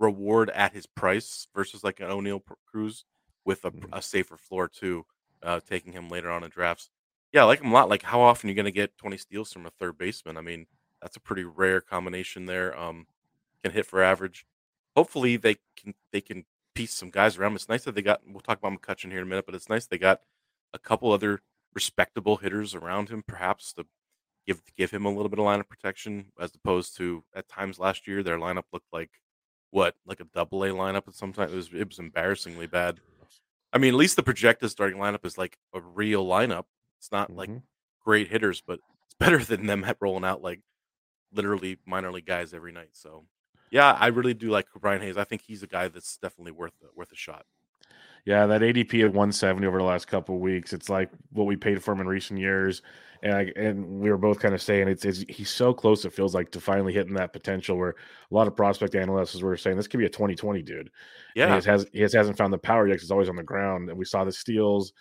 reward 0.00 0.50
at 0.50 0.72
his 0.74 0.86
price 0.86 1.46
versus 1.54 1.84
like 1.84 2.00
an 2.00 2.08
Oneil 2.08 2.42
Cruz 2.66 3.04
with 3.44 3.64
a, 3.64 3.72
Mhm. 3.72 3.88
a 3.92 4.02
safer 4.02 4.36
floor 4.36 4.68
too. 4.68 5.06
Uh, 5.42 5.60
taking 5.60 5.92
him 5.92 6.08
later 6.08 6.30
on 6.30 6.44
in 6.44 6.50
drafts. 6.50 6.90
Yeah, 7.32 7.42
I 7.42 7.44
like 7.44 7.60
him 7.60 7.70
a 7.70 7.74
lot. 7.74 7.88
Like 7.88 8.02
how 8.02 8.20
often 8.20 8.48
are 8.48 8.50
you 8.50 8.56
going 8.56 8.66
to 8.66 8.72
get 8.72 8.96
20 8.98 9.16
steals 9.16 9.52
from 9.52 9.66
a 9.66 9.70
third 9.70 9.98
baseman? 9.98 10.36
I 10.36 10.42
mean, 10.42 10.66
that's 11.00 11.16
a 11.16 11.20
pretty 11.20 11.44
rare 11.44 11.80
combination 11.80 12.46
there. 12.46 12.78
Um, 12.78 13.06
can 13.62 13.72
hit 13.72 13.86
for 13.86 14.02
average. 14.02 14.44
Hopefully 14.96 15.36
they 15.36 15.56
can 15.76 15.94
they 16.12 16.20
can 16.20 16.44
piece 16.74 16.94
some 16.94 17.10
guys 17.10 17.36
around. 17.36 17.54
It's 17.54 17.68
nice 17.68 17.84
that 17.84 17.94
they 17.94 18.02
got. 18.02 18.20
We'll 18.26 18.40
talk 18.40 18.58
about 18.58 18.72
McCutchen 18.72 19.10
here 19.10 19.20
in 19.20 19.26
a 19.26 19.28
minute, 19.28 19.46
but 19.46 19.54
it's 19.54 19.68
nice 19.68 19.86
they 19.86 19.98
got 19.98 20.20
a 20.74 20.78
couple 20.78 21.12
other 21.12 21.40
respectable 21.74 22.36
hitters 22.36 22.74
around 22.74 23.08
him, 23.08 23.22
perhaps 23.26 23.72
to 23.74 23.86
give 24.46 24.62
give 24.76 24.90
him 24.90 25.06
a 25.06 25.10
little 25.10 25.28
bit 25.28 25.38
of 25.38 25.44
line 25.44 25.60
of 25.60 25.68
protection, 25.68 26.26
as 26.40 26.54
opposed 26.54 26.96
to 26.96 27.24
at 27.34 27.48
times 27.48 27.78
last 27.78 28.06
year 28.06 28.22
their 28.22 28.38
lineup 28.38 28.64
looked 28.72 28.92
like 28.92 29.10
what 29.70 29.94
like 30.06 30.20
a 30.20 30.26
double 30.34 30.64
A 30.64 30.68
lineup, 30.68 31.06
and 31.06 31.14
sometimes 31.14 31.52
it 31.52 31.56
was 31.56 31.70
it 31.72 31.88
was 31.88 31.98
embarrassingly 31.98 32.66
bad. 32.66 33.00
I 33.72 33.78
mean, 33.78 33.94
at 33.94 33.98
least 33.98 34.16
the 34.16 34.22
projected 34.22 34.70
starting 34.70 34.98
lineup 34.98 35.24
is 35.24 35.38
like 35.38 35.56
a 35.72 35.80
real 35.80 36.26
lineup. 36.26 36.64
It's 37.02 37.10
not 37.10 37.34
like 37.34 37.50
Mhm. 37.50 37.62
great 38.04 38.28
hitters, 38.28 38.60
but 38.60 38.78
it's 39.06 39.14
better 39.18 39.44
than 39.44 39.66
them 39.66 39.82
at 39.82 39.96
rolling 40.00 40.24
out 40.24 40.40
like 40.40 40.60
literally 41.32 41.78
minor 41.84 42.12
league 42.12 42.26
guys 42.26 42.54
every 42.54 42.70
night. 42.70 42.90
So, 42.92 43.24
yeah, 43.72 43.96
I 43.98 44.06
really 44.08 44.34
do 44.34 44.50
like 44.50 44.66
Brian 44.80 45.02
Hayes. 45.02 45.16
I 45.16 45.24
think 45.24 45.42
he's 45.42 45.64
a 45.64 45.66
guy 45.66 45.88
that's 45.88 46.16
definitely 46.16 46.52
worth 46.52 46.74
worth 46.94 47.10
a 47.10 47.16
shot. 47.16 47.44
Yeah, 48.24 48.46
that 48.46 48.60
ADP 48.62 49.04
of 49.04 49.16
170 49.16 49.66
over 49.66 49.78
the 49.78 49.84
last 49.84 50.06
couple 50.06 50.38
weeks, 50.38 50.72
it's 50.72 50.88
like 50.88 51.10
what 51.32 51.48
we 51.48 51.56
paid 51.56 51.82
for 51.82 51.90
him 51.90 52.00
in 52.02 52.06
recent 52.06 52.38
years. 52.38 52.80
And 53.24 53.34
I, 53.34 53.52
and 53.56 53.98
we 53.98 54.10
were 54.10 54.16
both 54.18 54.38
kind 54.38 54.54
of 54.54 54.62
saying 54.62 54.86
it's, 54.86 55.04
it's 55.04 55.24
he's 55.28 55.50
so 55.50 55.74
close. 55.74 56.04
It 56.04 56.12
feels 56.12 56.32
like 56.32 56.52
to 56.52 56.60
finally 56.60 56.92
hitting 56.92 57.14
that 57.14 57.32
potential. 57.32 57.76
Where 57.76 57.90
a 58.30 58.34
lot 58.34 58.46
of 58.46 58.54
prospect 58.54 58.94
analysts 58.94 59.42
were 59.42 59.56
saying 59.56 59.76
this 59.76 59.88
could 59.88 59.98
be 59.98 60.06
a 60.06 60.08
2020 60.10 60.62
dude. 60.62 60.90
Yeah, 61.34 61.52
and 61.54 61.64
he 61.64 61.68
has 61.68 61.86
he 61.92 62.00
has, 62.02 62.12
hasn't 62.12 62.36
found 62.38 62.52
the 62.52 62.58
power 62.58 62.86
yet. 62.86 63.00
He's 63.00 63.10
always 63.10 63.28
on 63.28 63.34
the 63.36 63.42
ground. 63.42 63.88
And 63.90 63.98
we 63.98 64.04
saw 64.04 64.22
the 64.24 64.30
steals. 64.32 64.92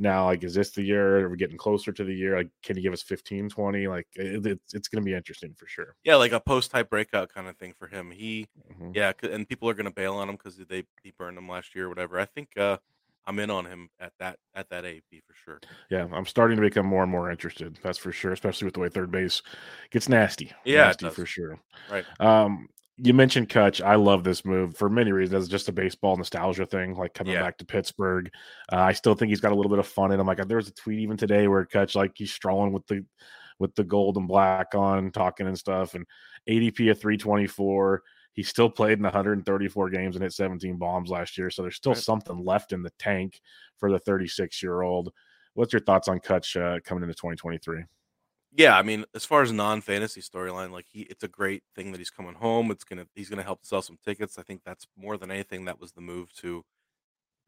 Now, 0.00 0.26
like, 0.26 0.44
is 0.44 0.54
this 0.54 0.70
the 0.70 0.82
year? 0.82 1.26
Are 1.26 1.28
we 1.28 1.36
getting 1.36 1.56
closer 1.56 1.90
to 1.92 2.04
the 2.04 2.14
year? 2.14 2.36
Like, 2.36 2.48
can 2.62 2.76
you 2.76 2.82
give 2.82 2.92
us 2.92 3.02
15, 3.02 3.48
20? 3.48 3.88
Like, 3.88 4.06
it, 4.14 4.46
it's 4.46 4.74
it's 4.74 4.88
going 4.88 5.02
to 5.02 5.06
be 5.06 5.14
interesting 5.14 5.54
for 5.54 5.66
sure. 5.66 5.96
Yeah, 6.04 6.14
like 6.16 6.32
a 6.32 6.40
post 6.40 6.70
hype 6.72 6.88
breakout 6.88 7.34
kind 7.34 7.48
of 7.48 7.56
thing 7.56 7.74
for 7.76 7.88
him. 7.88 8.12
He, 8.12 8.46
mm-hmm. 8.72 8.92
yeah, 8.94 9.12
and 9.22 9.48
people 9.48 9.68
are 9.68 9.74
going 9.74 9.86
to 9.86 9.90
bail 9.90 10.14
on 10.14 10.28
him 10.28 10.36
because 10.36 10.56
they 10.56 10.84
he 11.02 11.12
burned 11.18 11.36
him 11.36 11.48
last 11.48 11.74
year 11.74 11.86
or 11.86 11.88
whatever. 11.88 12.20
I 12.20 12.26
think 12.26 12.56
uh, 12.56 12.78
I'm 13.26 13.38
in 13.40 13.50
on 13.50 13.66
him 13.66 13.90
at 14.00 14.12
that 14.20 14.38
at 14.54 14.70
that 14.70 14.86
AP 14.86 15.22
for 15.26 15.34
sure. 15.44 15.60
Yeah, 15.90 16.06
I'm 16.12 16.26
starting 16.26 16.56
to 16.56 16.62
become 16.62 16.86
more 16.86 17.02
and 17.02 17.12
more 17.12 17.30
interested. 17.30 17.78
That's 17.82 17.98
for 17.98 18.12
sure, 18.12 18.32
especially 18.32 18.66
with 18.66 18.74
the 18.74 18.80
way 18.80 18.88
third 18.88 19.10
base 19.10 19.42
gets 19.90 20.08
nasty. 20.08 20.52
Yeah, 20.64 20.86
nasty 20.86 21.10
for 21.10 21.26
sure. 21.26 21.60
Right. 21.90 22.04
Um, 22.20 22.68
you 23.00 23.14
mentioned 23.14 23.48
Cutch. 23.48 23.80
I 23.80 23.94
love 23.94 24.24
this 24.24 24.44
move 24.44 24.76
for 24.76 24.88
many 24.88 25.12
reasons. 25.12 25.44
It's 25.44 25.50
just 25.50 25.68
a 25.68 25.72
baseball 25.72 26.16
nostalgia 26.16 26.66
thing, 26.66 26.96
like 26.96 27.14
coming 27.14 27.34
yeah. 27.34 27.42
back 27.42 27.58
to 27.58 27.64
Pittsburgh. 27.64 28.30
Uh, 28.72 28.80
I 28.80 28.92
still 28.92 29.14
think 29.14 29.30
he's 29.30 29.40
got 29.40 29.52
a 29.52 29.54
little 29.54 29.70
bit 29.70 29.78
of 29.78 29.86
fun 29.86 30.12
in 30.12 30.18
him. 30.18 30.26
Like 30.26 30.44
there 30.46 30.56
was 30.56 30.68
a 30.68 30.74
tweet 30.74 30.98
even 31.00 31.16
today 31.16 31.46
where 31.46 31.64
Cutch 31.64 31.94
like 31.94 32.12
he's 32.16 32.32
strolling 32.32 32.72
with 32.72 32.86
the 32.86 33.04
with 33.58 33.74
the 33.74 33.84
gold 33.84 34.16
and 34.16 34.28
black 34.28 34.74
on, 34.74 35.10
talking 35.10 35.46
and 35.46 35.58
stuff, 35.58 35.94
and 35.94 36.06
ADP 36.48 36.90
of 36.90 37.00
324. 37.00 38.02
He 38.32 38.42
still 38.42 38.70
played 38.70 38.98
in 38.98 39.04
134 39.04 39.90
games 39.90 40.14
and 40.14 40.22
hit 40.22 40.32
17 40.32 40.76
bombs 40.76 41.10
last 41.10 41.36
year, 41.38 41.50
so 41.50 41.62
there's 41.62 41.76
still 41.76 41.92
right. 41.92 42.02
something 42.02 42.44
left 42.44 42.72
in 42.72 42.82
the 42.82 42.92
tank 42.98 43.40
for 43.78 43.90
the 43.90 43.98
36 43.98 44.62
year 44.62 44.82
old. 44.82 45.12
What's 45.54 45.72
your 45.72 45.80
thoughts 45.80 46.08
on 46.08 46.20
Cutch 46.20 46.56
uh, 46.56 46.78
coming 46.84 47.02
into 47.02 47.14
2023? 47.14 47.84
Yeah, 48.52 48.78
I 48.78 48.82
mean, 48.82 49.04
as 49.14 49.24
far 49.24 49.42
as 49.42 49.52
non-fantasy 49.52 50.22
storyline, 50.22 50.70
like 50.70 50.86
he, 50.90 51.02
it's 51.02 51.22
a 51.22 51.28
great 51.28 51.62
thing 51.74 51.92
that 51.92 51.98
he's 51.98 52.10
coming 52.10 52.34
home. 52.34 52.70
It's 52.70 52.84
gonna, 52.84 53.06
he's 53.14 53.28
gonna 53.28 53.42
help 53.42 53.60
sell 53.64 53.82
some 53.82 53.98
tickets. 54.04 54.38
I 54.38 54.42
think 54.42 54.62
that's 54.64 54.86
more 54.96 55.16
than 55.16 55.30
anything 55.30 55.66
that 55.66 55.80
was 55.80 55.92
the 55.92 56.00
move 56.00 56.32
to 56.36 56.64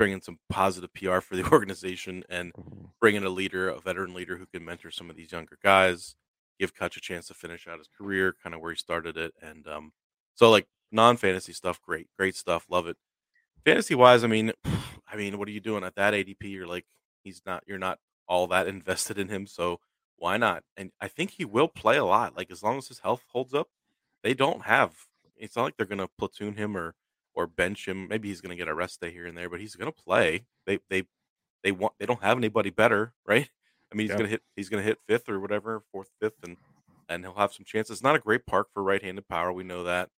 bring 0.00 0.12
in 0.12 0.22
some 0.22 0.38
positive 0.48 0.92
PR 0.94 1.20
for 1.20 1.36
the 1.36 1.44
organization 1.52 2.24
and 2.30 2.54
mm-hmm. 2.54 2.86
bring 3.00 3.16
in 3.16 3.24
a 3.24 3.28
leader, 3.28 3.68
a 3.68 3.78
veteran 3.78 4.14
leader 4.14 4.38
who 4.38 4.46
can 4.46 4.64
mentor 4.64 4.90
some 4.90 5.10
of 5.10 5.16
these 5.16 5.30
younger 5.30 5.58
guys, 5.62 6.16
give 6.58 6.74
Cutch 6.74 6.96
a 6.96 7.00
chance 7.00 7.26
to 7.28 7.34
finish 7.34 7.68
out 7.68 7.78
his 7.78 7.88
career, 7.88 8.34
kind 8.42 8.54
of 8.54 8.62
where 8.62 8.72
he 8.72 8.78
started 8.78 9.18
it. 9.18 9.34
And 9.42 9.68
um, 9.68 9.92
so 10.34 10.50
like 10.50 10.66
non-fantasy 10.90 11.52
stuff, 11.52 11.82
great, 11.82 12.08
great 12.18 12.34
stuff, 12.34 12.64
love 12.70 12.86
it. 12.86 12.96
Fantasy 13.64 13.94
wise, 13.94 14.24
I 14.24 14.26
mean, 14.26 14.52
I 15.12 15.16
mean, 15.16 15.38
what 15.38 15.48
are 15.48 15.52
you 15.52 15.60
doing 15.60 15.84
at 15.84 15.96
that 15.96 16.14
ADP? 16.14 16.44
You're 16.44 16.66
like, 16.66 16.86
he's 17.22 17.42
not, 17.44 17.62
you're 17.66 17.78
not 17.78 17.98
all 18.26 18.46
that 18.46 18.66
invested 18.68 19.18
in 19.18 19.28
him, 19.28 19.46
so 19.46 19.80
why 20.20 20.36
not? 20.36 20.62
And 20.76 20.92
I 21.00 21.08
think 21.08 21.32
he 21.32 21.44
will 21.44 21.66
play 21.66 21.96
a 21.96 22.04
lot. 22.04 22.36
Like 22.36 22.52
as 22.52 22.62
long 22.62 22.78
as 22.78 22.88
his 22.88 23.00
health 23.00 23.24
holds 23.32 23.54
up, 23.54 23.68
they 24.22 24.34
don't 24.34 24.62
have. 24.62 24.92
It's 25.36 25.56
not 25.56 25.64
like 25.64 25.76
they're 25.76 25.86
gonna 25.86 26.08
platoon 26.18 26.54
him 26.54 26.76
or 26.76 26.94
or 27.34 27.46
bench 27.46 27.88
him. 27.88 28.06
Maybe 28.06 28.28
he's 28.28 28.42
gonna 28.42 28.54
get 28.54 28.68
a 28.68 28.74
rest 28.74 29.00
day 29.00 29.10
here 29.10 29.26
and 29.26 29.36
there, 29.36 29.48
but 29.48 29.60
he's 29.60 29.74
gonna 29.74 29.92
play. 29.92 30.44
They 30.66 30.78
they 30.90 31.04
they 31.64 31.72
want 31.72 31.94
they 31.98 32.06
don't 32.06 32.22
have 32.22 32.36
anybody 32.36 32.70
better, 32.70 33.14
right? 33.26 33.48
I 33.92 33.96
mean, 33.96 34.06
he's 34.06 34.16
gonna 34.16 34.28
hit 34.28 34.42
he's 34.54 34.68
gonna 34.68 34.82
hit 34.82 34.98
fifth 35.08 35.28
or 35.28 35.40
whatever, 35.40 35.82
fourth, 35.90 36.10
fifth, 36.20 36.44
and 36.44 36.56
and 37.08 37.24
he'll 37.24 37.34
have 37.34 37.54
some 37.54 37.64
chances. 37.64 37.94
It's 37.94 38.02
not 38.04 38.14
a 38.14 38.20
great 38.20 38.46
park 38.46 38.68
for 38.72 38.82
right-handed 38.84 39.26
power. 39.26 39.52
We 39.52 39.64
know 39.64 39.84
that. 39.84 40.10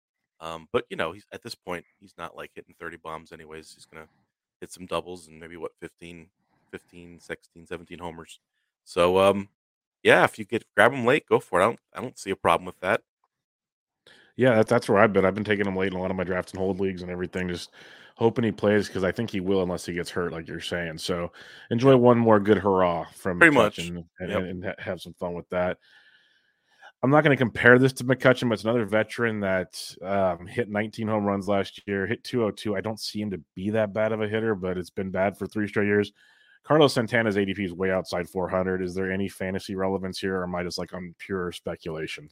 Um, 0.40 0.66
but 0.72 0.86
you 0.88 0.96
know, 0.96 1.12
he's 1.12 1.26
at 1.30 1.42
this 1.42 1.54
point, 1.54 1.84
he's 2.00 2.14
not 2.16 2.34
like 2.34 2.52
hitting 2.54 2.74
30 2.80 2.96
bombs 2.96 3.32
anyways. 3.32 3.74
He's 3.74 3.84
gonna 3.84 4.08
hit 4.62 4.72
some 4.72 4.86
doubles 4.86 5.28
and 5.28 5.38
maybe 5.38 5.58
what 5.58 5.72
15, 5.80 6.26
15, 6.72 7.20
16, 7.20 7.66
17 7.66 7.98
homers. 7.98 8.40
So 8.84 9.18
um, 9.18 9.48
yeah, 10.02 10.24
if 10.24 10.38
you 10.38 10.44
get 10.44 10.64
grab 10.74 10.92
him 10.92 11.04
late, 11.04 11.26
go 11.26 11.40
for 11.40 11.60
it. 11.60 11.64
I 11.64 11.66
don't 11.66 11.80
I 11.94 12.00
don't 12.00 12.18
see 12.18 12.30
a 12.30 12.36
problem 12.36 12.66
with 12.66 12.80
that. 12.80 13.02
Yeah, 14.36 14.54
that's 14.54 14.70
that's 14.70 14.88
where 14.88 14.98
I've 14.98 15.12
been. 15.12 15.24
I've 15.24 15.34
been 15.34 15.44
taking 15.44 15.66
him 15.66 15.76
late 15.76 15.92
in 15.92 15.98
a 15.98 16.00
lot 16.00 16.10
of 16.10 16.16
my 16.16 16.24
drafts 16.24 16.52
and 16.52 16.60
hold 16.60 16.80
leagues 16.80 17.02
and 17.02 17.10
everything, 17.10 17.48
just 17.48 17.70
hoping 18.16 18.44
he 18.44 18.52
plays 18.52 18.86
because 18.86 19.04
I 19.04 19.12
think 19.12 19.30
he 19.30 19.40
will 19.40 19.62
unless 19.62 19.86
he 19.86 19.94
gets 19.94 20.10
hurt, 20.10 20.32
like 20.32 20.46
you're 20.46 20.60
saying. 20.60 20.98
So 20.98 21.32
enjoy 21.70 21.96
one 21.96 22.18
more 22.18 22.38
good 22.38 22.58
hurrah 22.58 23.06
from 23.14 23.38
pretty 23.38 23.54
much 23.54 23.78
and, 23.78 24.04
and, 24.18 24.30
yep. 24.30 24.42
and, 24.42 24.74
have 24.78 25.00
some 25.00 25.14
fun 25.14 25.34
with 25.34 25.48
that. 25.48 25.78
I'm 27.02 27.10
not 27.10 27.24
going 27.24 27.34
to 27.34 27.42
compare 27.42 27.78
this 27.78 27.94
to 27.94 28.04
McCutchen, 28.04 28.50
but 28.50 28.54
it's 28.54 28.64
another 28.64 28.84
veteran 28.84 29.40
that 29.40 29.82
um, 30.02 30.46
hit 30.46 30.68
19 30.68 31.08
home 31.08 31.24
runs 31.24 31.48
last 31.48 31.80
year, 31.86 32.06
hit 32.06 32.22
202. 32.24 32.76
I 32.76 32.82
don't 32.82 33.00
see 33.00 33.22
him 33.22 33.30
to 33.30 33.40
be 33.56 33.70
that 33.70 33.94
bad 33.94 34.12
of 34.12 34.20
a 34.20 34.28
hitter, 34.28 34.54
but 34.54 34.76
it's 34.76 34.90
been 34.90 35.10
bad 35.10 35.38
for 35.38 35.46
three 35.46 35.66
straight 35.66 35.86
years. 35.86 36.12
Carlos 36.64 36.94
Santana's 36.94 37.36
ADP 37.36 37.64
is 37.64 37.72
way 37.72 37.90
outside 37.90 38.28
400. 38.28 38.82
Is 38.82 38.94
there 38.94 39.10
any 39.10 39.28
fantasy 39.28 39.74
relevance 39.74 40.18
here, 40.18 40.36
or 40.36 40.44
am 40.44 40.54
I 40.54 40.62
just 40.62 40.78
like 40.78 40.92
on 40.92 41.14
pure 41.18 41.52
speculation? 41.52 42.28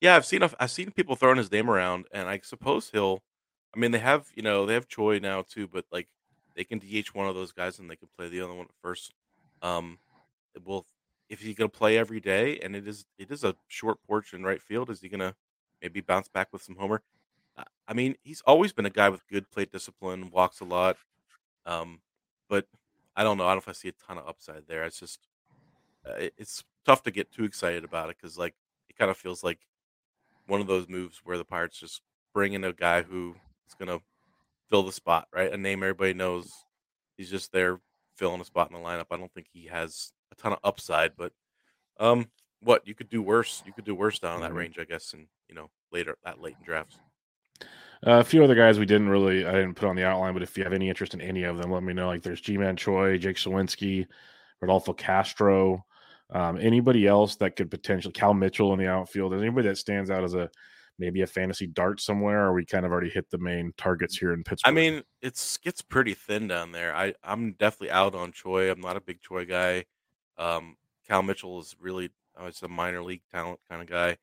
Yeah, 0.00 0.16
I've 0.16 0.26
seen 0.26 0.42
I've 0.42 0.70
seen 0.70 0.90
people 0.90 1.16
throwing 1.16 1.38
his 1.38 1.50
name 1.50 1.70
around, 1.70 2.06
and 2.12 2.28
I 2.28 2.40
suppose 2.42 2.90
he'll. 2.90 3.22
I 3.74 3.78
mean, 3.78 3.90
they 3.90 3.98
have 3.98 4.26
you 4.34 4.42
know 4.42 4.66
they 4.66 4.74
have 4.74 4.88
Choi 4.88 5.18
now 5.18 5.42
too, 5.42 5.66
but 5.66 5.84
like 5.90 6.08
they 6.54 6.64
can 6.64 6.78
DH 6.78 7.08
one 7.14 7.28
of 7.28 7.34
those 7.34 7.52
guys 7.52 7.78
and 7.78 7.90
they 7.90 7.96
can 7.96 8.08
play 8.16 8.28
the 8.28 8.40
other 8.40 8.54
one 8.54 8.66
first. 8.82 9.14
Um, 9.62 9.98
well, 10.64 10.86
if 11.28 11.40
he's 11.40 11.54
gonna 11.56 11.68
play 11.68 11.98
every 11.98 12.20
day, 12.20 12.58
and 12.60 12.76
it 12.76 12.86
is 12.86 13.04
it 13.18 13.30
is 13.30 13.44
a 13.44 13.56
short 13.68 13.98
porch 14.06 14.32
in 14.32 14.44
right 14.44 14.62
field, 14.62 14.90
is 14.90 15.00
he 15.00 15.08
gonna 15.08 15.34
maybe 15.82 16.00
bounce 16.00 16.28
back 16.28 16.48
with 16.52 16.62
some 16.62 16.76
homer? 16.76 17.02
I 17.88 17.94
mean, 17.94 18.16
he's 18.22 18.42
always 18.42 18.72
been 18.72 18.86
a 18.86 18.90
guy 18.90 19.08
with 19.08 19.26
good 19.28 19.50
plate 19.50 19.72
discipline, 19.72 20.30
walks 20.30 20.60
a 20.60 20.64
lot. 20.64 20.96
Um, 21.64 22.00
but 22.48 22.66
I 23.16 23.24
don't 23.24 23.38
know. 23.38 23.44
I 23.44 23.48
don't 23.48 23.56
know 23.56 23.58
if 23.58 23.68
I 23.68 23.72
see 23.72 23.88
a 23.88 23.92
ton 24.06 24.18
of 24.18 24.28
upside 24.28 24.66
there. 24.68 24.84
It's 24.84 25.00
just 25.00 25.26
uh, 26.06 26.28
it's 26.36 26.62
tough 26.84 27.02
to 27.04 27.10
get 27.10 27.32
too 27.32 27.44
excited 27.44 27.84
about 27.84 28.10
it 28.10 28.16
because 28.20 28.38
like 28.38 28.54
it 28.88 28.96
kind 28.96 29.10
of 29.10 29.16
feels 29.16 29.42
like 29.42 29.58
one 30.46 30.60
of 30.60 30.66
those 30.66 30.88
moves 30.88 31.20
where 31.24 31.38
the 31.38 31.44
Pirates 31.44 31.80
just 31.80 32.02
bring 32.34 32.52
in 32.52 32.62
a 32.64 32.72
guy 32.72 33.02
who 33.02 33.34
is 33.66 33.74
gonna 33.74 34.00
fill 34.68 34.82
the 34.82 34.92
spot, 34.92 35.28
right? 35.32 35.52
A 35.52 35.56
name 35.56 35.82
everybody 35.82 36.12
knows. 36.12 36.52
He's 37.16 37.30
just 37.30 37.52
there 37.52 37.80
filling 38.16 38.40
a 38.40 38.44
spot 38.44 38.70
in 38.70 38.76
the 38.76 38.86
lineup. 38.86 39.06
I 39.10 39.16
don't 39.16 39.32
think 39.32 39.46
he 39.52 39.66
has 39.66 40.12
a 40.30 40.34
ton 40.34 40.52
of 40.52 40.58
upside, 40.62 41.16
but 41.16 41.32
um, 41.98 42.28
what 42.62 42.86
you 42.86 42.94
could 42.94 43.08
do 43.08 43.22
worse. 43.22 43.62
You 43.66 43.72
could 43.72 43.84
do 43.84 43.94
worse 43.94 44.18
down 44.18 44.40
that 44.40 44.48
mm-hmm. 44.48 44.58
range, 44.58 44.78
I 44.78 44.84
guess, 44.84 45.12
and 45.12 45.26
you 45.48 45.54
know 45.54 45.70
later 45.92 46.16
that 46.24 46.40
late 46.40 46.56
in 46.58 46.64
drafts. 46.64 46.98
Uh, 48.04 48.18
a 48.18 48.24
few 48.24 48.42
other 48.42 48.54
guys 48.54 48.78
we 48.78 48.86
didn't 48.86 49.08
really 49.08 49.46
I 49.46 49.52
didn't 49.52 49.74
put 49.74 49.88
on 49.88 49.96
the 49.96 50.04
outline, 50.04 50.34
but 50.34 50.42
if 50.42 50.56
you 50.56 50.64
have 50.64 50.72
any 50.72 50.88
interest 50.88 51.14
in 51.14 51.20
any 51.20 51.44
of 51.44 51.58
them, 51.58 51.70
let 51.70 51.82
me 51.82 51.92
know. 51.92 52.08
Like 52.08 52.22
there's 52.22 52.40
Ji-Man 52.40 52.76
Choi, 52.76 53.18
Jake 53.18 53.36
Suwinski, 53.36 54.06
Rodolfo 54.60 54.92
Castro, 54.92 55.84
um, 56.30 56.58
anybody 56.60 57.06
else 57.06 57.36
that 57.36 57.56
could 57.56 57.70
potentially 57.70 58.12
Cal 58.12 58.34
Mitchell 58.34 58.72
in 58.72 58.78
the 58.78 58.88
outfield. 58.88 59.32
Is 59.34 59.42
anybody 59.42 59.68
that 59.68 59.78
stands 59.78 60.10
out 60.10 60.24
as 60.24 60.34
a 60.34 60.50
maybe 60.98 61.22
a 61.22 61.26
fantasy 61.26 61.66
dart 61.66 62.00
somewhere, 62.00 62.46
or 62.46 62.52
we 62.52 62.64
kind 62.64 62.86
of 62.86 62.92
already 62.92 63.10
hit 63.10 63.30
the 63.30 63.38
main 63.38 63.72
targets 63.76 64.16
here 64.16 64.32
in 64.32 64.42
Pittsburgh? 64.42 64.70
I 64.70 64.74
mean, 64.74 65.02
it's 65.22 65.56
gets 65.58 65.82
pretty 65.82 66.14
thin 66.14 66.48
down 66.48 66.72
there. 66.72 66.94
I 66.94 67.14
I'm 67.22 67.52
definitely 67.52 67.90
out 67.90 68.14
on 68.14 68.32
Choi. 68.32 68.70
I'm 68.70 68.80
not 68.80 68.96
a 68.96 69.00
big 69.00 69.22
Choi 69.22 69.44
guy. 69.44 69.84
Um, 70.38 70.76
Cal 71.08 71.22
Mitchell 71.22 71.60
is 71.60 71.76
really 71.80 72.10
uh, 72.40 72.46
it's 72.46 72.62
a 72.62 72.68
minor 72.68 73.02
league 73.02 73.22
talent 73.32 73.60
kind 73.68 73.80
of 73.82 73.88
guy. 73.88 74.16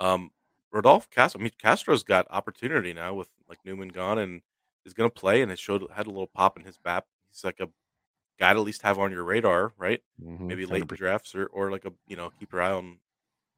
Um, 0.00 0.30
Rodolfo 0.72 1.06
Castro. 1.10 1.40
I 1.40 1.42
mean, 1.42 1.52
Castro's 1.60 2.02
got 2.02 2.26
opportunity 2.30 2.92
now 2.92 3.14
with 3.14 3.28
like 3.48 3.58
Newman 3.64 3.88
gone 3.88 4.18
and 4.18 4.42
is 4.84 4.94
going 4.94 5.10
to 5.10 5.14
play 5.14 5.42
and 5.42 5.50
it 5.50 5.58
showed 5.58 5.84
had 5.94 6.06
a 6.06 6.10
little 6.10 6.26
pop 6.26 6.58
in 6.58 6.64
his 6.64 6.78
bat. 6.78 7.04
He's 7.30 7.44
like 7.44 7.60
a 7.60 7.68
guy 8.38 8.52
to 8.52 8.60
at 8.60 8.64
least 8.64 8.82
have 8.82 8.98
on 8.98 9.10
your 9.10 9.24
radar, 9.24 9.72
right? 9.78 10.00
Mm-hmm. 10.22 10.46
Maybe 10.46 10.66
late 10.66 10.86
drafts 10.86 11.34
or 11.34 11.46
or 11.46 11.70
like 11.70 11.84
a 11.84 11.92
you 12.06 12.16
know 12.16 12.30
keep 12.38 12.52
your 12.52 12.62
eye 12.62 12.72
on 12.72 12.98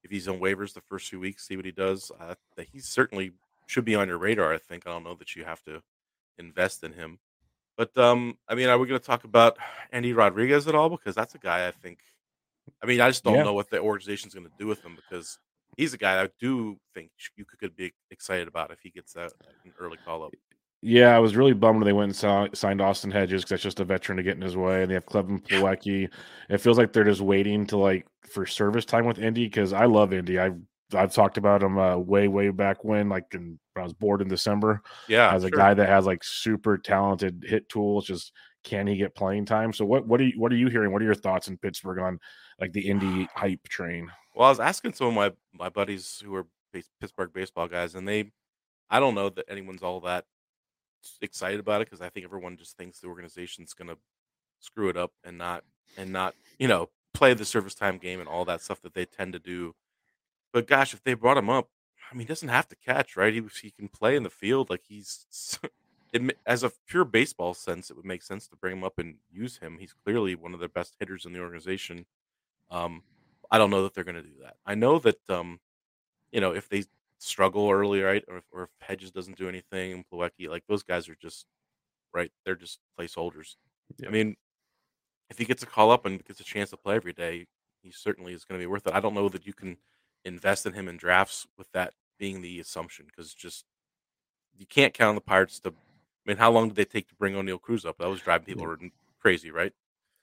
if 0.02 0.10
he's 0.10 0.28
on 0.28 0.40
waivers 0.40 0.72
the 0.72 0.80
first 0.80 1.08
few 1.08 1.20
weeks, 1.20 1.46
see 1.46 1.56
what 1.56 1.66
he 1.66 1.72
does. 1.72 2.10
Uh, 2.20 2.34
that 2.56 2.68
he 2.72 2.80
certainly 2.80 3.32
should 3.66 3.84
be 3.84 3.94
on 3.94 4.08
your 4.08 4.18
radar. 4.18 4.52
I 4.52 4.58
think. 4.58 4.86
I 4.86 4.90
don't 4.90 5.04
know 5.04 5.14
that 5.14 5.36
you 5.36 5.44
have 5.44 5.62
to 5.64 5.82
invest 6.38 6.82
in 6.84 6.92
him, 6.92 7.18
but 7.76 7.96
um, 7.98 8.38
I 8.48 8.54
mean, 8.54 8.68
are 8.68 8.78
we 8.78 8.86
going 8.86 9.00
to 9.00 9.06
talk 9.06 9.24
about 9.24 9.58
Endy 9.92 10.12
Rodriguez 10.12 10.66
at 10.66 10.74
all? 10.74 10.88
Because 10.88 11.14
that's 11.14 11.34
a 11.34 11.38
guy 11.38 11.66
I 11.66 11.70
think. 11.70 11.98
I 12.82 12.86
mean, 12.86 13.00
I 13.00 13.08
just 13.08 13.24
don't 13.24 13.34
yeah. 13.34 13.42
know 13.42 13.54
what 13.54 13.68
the 13.68 13.80
organization's 13.80 14.34
going 14.34 14.46
to 14.46 14.52
do 14.58 14.66
with 14.66 14.82
him 14.82 14.96
because 14.96 15.38
he's 15.76 15.94
a 15.94 15.98
guy 15.98 16.22
I 16.22 16.28
do 16.40 16.76
think 16.94 17.10
you 17.36 17.44
could 17.58 17.76
be 17.76 17.92
excited 18.10 18.48
about 18.48 18.70
if 18.70 18.80
he 18.82 18.90
gets 18.90 19.12
that 19.14 19.32
an 19.64 19.72
early 19.78 19.98
call 20.04 20.24
up. 20.24 20.32
Yeah, 20.82 21.14
I 21.14 21.18
was 21.18 21.36
really 21.36 21.52
bummed 21.52 21.80
when 21.80 21.86
they 21.86 21.92
went 21.92 22.22
and 22.22 22.56
signed 22.56 22.80
Austin 22.80 23.10
Hedges 23.10 23.42
because 23.42 23.50
that's 23.50 23.62
just 23.62 23.80
a 23.80 23.84
veteran 23.84 24.16
to 24.16 24.22
get 24.22 24.36
in 24.36 24.42
his 24.42 24.56
way. 24.56 24.82
And 24.82 24.90
they 24.90 24.94
have 24.94 25.06
Kevin 25.06 25.38
Plawecki. 25.38 26.08
It 26.48 26.58
feels 26.58 26.78
like 26.78 26.92
they're 26.92 27.04
just 27.04 27.20
waiting 27.20 27.66
to 27.66 27.76
like 27.76 28.06
for 28.32 28.46
service 28.46 28.86
time 28.86 29.04
with 29.04 29.18
Endy 29.18 29.44
because 29.44 29.74
I 29.74 29.84
love 29.84 30.12
Endy. 30.12 30.38
I've 30.38 30.58
I've 30.94 31.12
talked 31.12 31.36
about 31.36 31.62
him 31.62 31.78
uh, 31.78 31.98
way 31.98 32.28
way 32.28 32.48
back 32.50 32.82
when, 32.82 33.08
like 33.08 33.26
in, 33.32 33.58
when 33.74 33.82
I 33.82 33.84
was 33.84 33.92
bored 33.92 34.22
in 34.22 34.28
December. 34.28 34.82
Yeah, 35.06 35.34
as 35.34 35.44
a 35.44 35.50
guy 35.50 35.74
that 35.74 35.88
has 35.88 36.06
like 36.06 36.24
super 36.24 36.78
talented 36.78 37.44
hit 37.46 37.68
tools, 37.68 38.06
just 38.06 38.32
can 38.64 38.86
he 38.86 38.96
get 38.96 39.14
playing 39.14 39.44
time? 39.44 39.72
So 39.72 39.84
what 39.84 40.06
what 40.06 40.20
are 40.20 40.24
you 40.24 40.40
what 40.40 40.52
are 40.52 40.56
you 40.56 40.68
hearing? 40.68 40.92
What 40.92 41.02
are 41.02 41.06
your 41.06 41.14
thoughts 41.14 41.48
in 41.48 41.58
Pittsburgh 41.58 42.00
on 42.00 42.18
like 42.58 42.72
the 42.72 42.88
Endy 42.88 43.28
hype 43.34 43.62
train? 43.64 44.10
Well, 44.34 44.46
I 44.46 44.50
was 44.50 44.60
asking 44.60 44.94
some 44.94 45.08
of 45.08 45.14
my 45.14 45.32
my 45.52 45.68
buddies 45.68 46.22
who 46.25 46.34
are 46.34 46.46
Pittsburgh 47.00 47.32
baseball 47.32 47.68
guys, 47.68 47.94
and 47.94 48.06
they, 48.06 48.30
I 48.88 49.00
don't 49.00 49.14
know 49.14 49.28
that 49.30 49.46
anyone's 49.49 49.82
all 49.82 50.00
that 50.00 50.26
excited 51.22 51.60
about 51.60 51.80
it 51.80 51.87
because 51.88 52.02
I 52.02 52.10
think 52.10 52.25
everyone 52.25 52.56
just 52.56 52.76
thinks 52.76 53.00
the 53.00 53.08
organization's 53.08 53.72
gonna 53.72 53.96
screw 54.60 54.88
it 54.88 54.96
up 54.96 55.12
and 55.25 55.38
not 55.38 55.64
and 55.96 56.12
not 56.12 56.34
you 56.58 56.68
know 56.68 56.90
play 57.14 57.34
the 57.34 57.44
service 57.44 57.75
time 57.75 57.99
game 57.99 58.20
and 58.20 58.28
all 58.28 58.44
that 58.44 58.60
stuff 58.60 58.80
that 58.82 58.94
they 58.94 59.04
tend 59.04 59.32
to 59.32 59.38
do. 59.38 59.75
But 60.52 60.66
gosh, 60.66 60.94
if 60.94 61.02
they 61.02 61.14
brought 61.14 61.38
him 61.38 61.50
up, 61.50 61.68
I 62.10 62.14
mean, 62.14 62.26
he 62.26 62.26
doesn't 62.26 62.49
have 62.49 62.68
to 62.68 62.76
catch, 62.76 63.16
right? 63.16 63.32
He 63.32 63.42
he 63.62 63.70
can 63.70 63.88
play 63.88 64.16
in 64.16 64.22
the 64.22 64.30
field 64.30 64.70
like 64.70 64.82
he's. 64.88 65.58
It, 66.12 66.37
as 66.44 66.64
a 66.64 66.72
pure 66.88 67.04
baseball 67.04 67.54
sense, 67.54 67.88
it 67.88 67.96
would 67.96 68.04
make 68.04 68.22
sense 68.22 68.49
to 68.49 68.56
bring 68.56 68.76
him 68.76 68.82
up 68.82 68.99
and 68.99 69.18
use 69.30 69.58
him. 69.58 69.76
He's 69.78 69.92
clearly 69.92 70.34
one 70.34 70.54
of 70.54 70.58
the 70.58 70.68
best 70.68 70.96
hitters 70.99 71.25
in 71.25 71.32
the 71.32 71.38
organization. 71.38 72.04
Um, 72.68 73.04
I 73.50 73.59
don't 73.59 73.71
know 73.71 73.83
that 73.83 73.95
they're 73.95 74.04
going 74.04 74.16
to 74.16 74.23
do 74.23 74.42
that. 74.42 74.57
I 74.64 74.75
know 74.75 74.99
that 75.00 75.19
um, 75.28 75.61
you 76.33 76.40
know 76.40 76.52
if 76.52 76.69
they 76.69 76.85
struggle 77.19 77.71
early, 77.71 78.00
right, 78.00 78.25
or 78.28 78.38
if, 78.38 78.45
or 78.52 78.62
if 78.64 78.71
Hedges 78.80 79.11
doesn't 79.11 79.37
do 79.37 79.49
anything, 79.49 79.92
and 79.92 80.04
Plawecki, 80.11 80.49
like 80.49 80.64
those 80.69 80.83
guys 80.83 81.09
are 81.09 81.16
just 81.21 81.47
right. 82.14 82.30
They're 82.45 82.54
just 82.54 82.80
placeholders. 82.99 83.57
Yeah. 83.99 84.09
I 84.09 84.11
mean, 84.11 84.37
if 85.28 85.38
he 85.38 85.45
gets 85.45 85.62
a 85.62 85.66
call 85.66 85.90
up 85.90 86.07
and 86.07 86.25
gets 86.25 86.40
a 86.40 86.45
chance 86.45 86.71
to 86.71 86.76
play 86.76 86.97
every 86.97 87.12
day, 87.12 87.47
he 87.83 87.90
certainly 87.90 88.33
is 88.33 88.45
going 88.45 88.59
to 88.59 88.62
be 88.62 88.66
worth 88.66 88.87
it. 88.87 88.95
I 88.95 89.00
don't 89.00 89.14
know 89.14 89.28
that 89.28 89.47
you 89.47 89.52
can 89.52 89.76
invest 90.25 90.66
in 90.66 90.73
him 90.73 90.88
in 90.88 90.97
drafts 90.97 91.47
with 91.57 91.71
that 91.73 91.95
being 92.19 92.42
the 92.42 92.61
assumption 92.61 93.07
because 93.07 93.33
just 93.33 93.64
you 94.57 94.66
can't 94.66 94.95
count 94.95 95.11
on 95.11 95.14
the 95.14 95.21
Pirates 95.21 95.61
to. 95.61 95.71
I 95.71 95.73
mean, 96.26 96.37
how 96.37 96.50
long 96.50 96.69
did 96.69 96.76
they 96.76 96.85
take 96.85 97.09
to 97.09 97.14
bring 97.14 97.35
Oneil 97.35 97.61
Cruz 97.61 97.87
up? 97.87 97.97
That 97.99 98.09
was 98.09 98.21
driving 98.21 98.45
people 98.45 98.76
Yeah. 98.80 98.88
crazy, 99.19 99.50
right? 99.50 99.73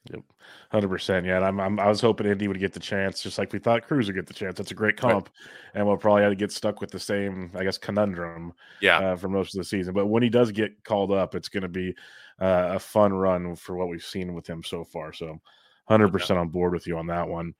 Yep, 0.09 0.23
hundred 0.71 0.87
percent. 0.87 1.25
Yeah, 1.25 1.37
and 1.37 1.45
I'm, 1.45 1.59
I'm 1.59 1.79
I 1.79 1.87
was 1.87 1.99
hoping 1.99 2.27
Endy 2.27 2.47
would 2.47 2.59
get 2.59 2.71
the 2.71 2.79
chance, 2.79 3.21
just 3.21 3.37
like 3.37 3.51
we 3.51 3.59
thought 3.59 3.85
Cruz 3.85 4.07
would 4.07 4.15
get 4.15 4.25
the 4.25 4.33
chance. 4.33 4.57
That's 4.57 4.71
a 4.71 4.75
great 4.75 4.95
Right. 5.01 5.17
comp, 5.17 5.29
and 5.73 5.85
we'll 5.85 5.97
probably 5.97 6.21
have 6.23 6.31
to 6.31 6.35
get 6.35 6.51
stuck 6.51 6.79
with 6.79 6.91
the 6.91 6.99
same, 6.99 7.51
I 7.55 7.63
guess, 7.63 7.77
conundrum 7.77 8.53
Yeah, 8.79 9.01
uh, 9.01 9.15
for 9.17 9.27
most 9.27 9.53
of 9.53 9.59
the 9.59 9.65
season. 9.65 9.93
But 9.93 10.07
when 10.07 10.23
he 10.23 10.29
does 10.29 10.51
get 10.51 10.83
called 10.85 11.11
up, 11.11 11.35
it's 11.35 11.49
going 11.49 11.63
to 11.63 11.67
be 11.67 11.93
uh, 12.39 12.69
a 12.75 12.79
fun 12.79 13.11
run 13.13 13.55
for 13.55 13.75
what 13.75 13.89
we've 13.89 14.03
seen 14.03 14.33
with 14.33 14.47
him 14.47 14.63
so 14.63 14.85
far. 14.85 15.11
So, 15.11 15.41
hundred 15.89 16.11
percent 16.13 16.39
on 16.39 16.49
board 16.49 16.71
with 16.73 16.87
you 16.87 16.97
on 16.97 17.07
that 17.07 17.27
one. 17.27 17.53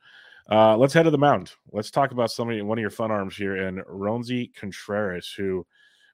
Uh, 0.50 0.78
let's 0.78 0.94
head 0.94 1.04
to 1.04 1.12
the 1.12 1.18
mound. 1.18 1.52
Let's 1.74 1.92
talk 1.92 2.12
about 2.12 2.32
somebody, 2.32 2.62
one 2.62 2.78
of 2.78 2.82
your 2.82 2.90
fun 2.90 3.12
arms 3.12 3.36
here, 3.36 3.58
and 3.68 3.80
Roansy 3.80 4.54
Contreras, 4.56 5.34
who 5.36 5.68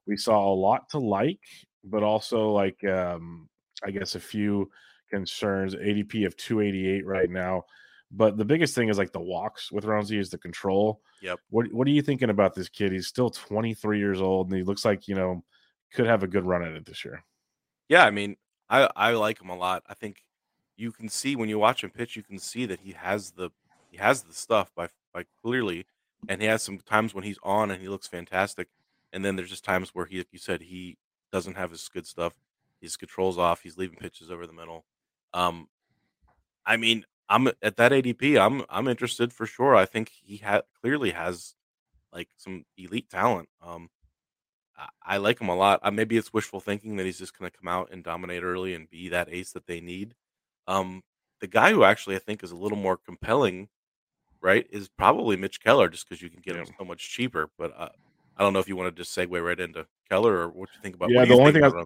we 0.08 0.18
saw 0.18 0.52
a 0.52 0.56
lot 0.56 0.90
to 0.90 0.98
like, 0.98 1.42
but 1.84 2.02
also 2.02 2.50
like 2.52 2.84
um, 2.86 3.48
I 3.84 3.92
guess 3.92 4.16
a 4.16 4.20
few 4.20 4.72
concerns. 5.14 5.76
ADP 5.76 6.26
of 6.26 6.36
288 6.36 7.06
right 7.06 7.30
now. 7.30 7.64
But 8.12 8.38
the 8.38 8.46
biggest 8.46 8.76
thing 8.76 8.90
is 8.90 8.98
like 8.98 9.12
the 9.12 9.20
walks 9.20 9.72
with 9.72 9.86
Roansy 9.86 10.20
is 10.20 10.30
the 10.30 10.38
control. 10.38 11.02
Yep. 11.22 11.40
What 11.50 11.74
what 11.74 11.88
are 11.88 11.92
you 11.92 12.02
thinking 12.02 12.30
about 12.30 12.54
this 12.54 12.70
kid? 12.70 12.92
He's 12.92 13.08
still 13.08 13.30
23 13.30 13.98
years 13.98 14.22
old 14.22 14.50
and 14.50 14.58
he 14.58 14.64
looks 14.64 14.86
like, 14.86 15.08
you 15.08 15.16
know, 15.16 15.44
could 15.94 16.06
have 16.06 16.24
a 16.24 16.28
good 16.28 16.46
run 16.46 16.64
at 16.64 16.74
it 16.74 16.86
this 16.86 17.04
year. 17.06 17.24
yeah. 17.90 18.06
I 18.06 18.12
mean, 18.12 18.36
I 18.70 18.90
I 18.96 19.12
like 19.14 19.42
him 19.42 19.50
a 19.50 19.58
lot. 19.58 19.84
I 19.88 19.94
think 19.96 20.24
you 20.78 20.92
can 20.92 21.10
see 21.10 21.36
when 21.36 21.50
you 21.50 21.60
watch 21.60 21.84
him 21.84 21.90
pitch, 21.92 22.16
you 22.16 22.24
can 22.24 22.40
see 22.40 22.66
that 22.68 22.82
he 22.82 22.92
has 22.94 23.32
the 23.32 23.50
he 23.90 23.98
has 23.98 24.24
the 24.24 24.34
stuff 24.34 24.72
by 24.76 24.90
by 25.14 25.26
clearly, 25.42 25.86
and 26.28 26.42
he 26.42 26.48
has 26.48 26.62
some 26.64 26.80
times 26.80 27.14
when 27.14 27.24
he's 27.24 27.40
on 27.44 27.72
and 27.72 27.82
he 27.82 27.90
looks 27.90 28.08
fantastic, 28.08 28.68
and 29.12 29.24
then 29.24 29.36
there's 29.36 29.50
just 29.52 29.66
times 29.66 29.90
where 29.96 30.06
he, 30.06 30.18
like 30.18 30.28
you 30.32 30.40
said, 30.40 30.62
he 30.62 30.98
doesn't 31.32 31.58
have 31.58 31.72
his 31.72 31.90
good 31.90 32.06
stuff. 32.08 32.34
His 32.82 32.98
controls 32.98 33.38
off. 33.38 33.62
He's 33.62 33.78
leaving 33.78 33.98
pitches 33.98 34.30
over 34.30 34.46
the 34.46 34.54
middle. 34.54 34.86
Um, 35.34 35.68
I 36.66 36.78
mean, 36.78 37.06
I'm 37.30 37.48
at 37.62 37.78
that 37.78 37.92
ADP. 37.92 38.40
I'm 38.40 38.64
I'm 38.70 38.88
interested 38.88 39.34
for 39.34 39.46
sure. 39.46 39.76
I 39.76 39.86
think 39.86 40.10
he 40.10 40.38
ha- 40.38 40.62
clearly 40.82 41.12
has 41.12 41.56
like 42.12 42.30
some 42.38 42.66
elite 42.78 43.10
talent. 43.10 43.50
Um, 43.62 43.90
I, 44.78 44.88
I 45.04 45.18
like 45.18 45.40
him 45.40 45.50
a 45.50 45.56
lot. 45.56 45.80
Uh, 45.84 45.92
maybe 45.92 46.18
it's 46.18 46.34
wishful 46.34 46.60
thinking 46.60 46.96
that 46.98 47.06
he's 47.06 47.18
just 47.20 47.38
going 47.38 47.50
to 47.50 47.58
come 47.58 47.68
out 47.68 47.90
and 47.92 48.04
dominate 48.04 48.44
early 48.44 48.74
and 48.76 48.90
be 48.90 49.10
that 49.10 49.30
ace 49.32 49.52
that 49.54 49.68
they 49.68 49.82
need. 49.82 50.14
Um, 50.68 51.04
the 51.40 51.48
guy 51.48 51.72
who 51.72 51.84
actually 51.84 52.16
I 52.16 52.20
think 52.20 52.44
is 52.44 52.52
a 52.52 52.56
little 52.56 52.78
more 52.78 52.98
compelling, 52.98 53.68
right, 54.42 54.66
is 54.70 54.88
probably 54.90 55.36
Mitch 55.36 55.62
Keller, 55.62 55.90
just 55.90 56.08
because 56.08 56.22
you 56.22 56.30
can 56.30 56.42
get 56.42 56.56
him 56.56 56.68
so 56.78 56.86
much 56.86 57.10
cheaper. 57.10 57.50
But 57.58 57.74
uh, 57.78 57.90
I 58.38 58.44
don't 58.44 58.54
know 58.54 58.60
if 58.60 58.68
you 58.68 58.76
want 58.76 58.96
to 58.96 59.02
just 59.02 59.16
segue 59.18 59.44
right 59.44 59.60
into 59.60 59.86
Keller 60.10 60.34
or 60.34 60.50
what 60.50 60.70
you 60.74 60.82
think 60.82 60.96
about. 60.96 61.10
Yeah, 61.10 61.20
what 61.22 61.28
the 61.30 61.36
only 61.36 61.52
thing 61.52 61.64
I? 61.64 61.84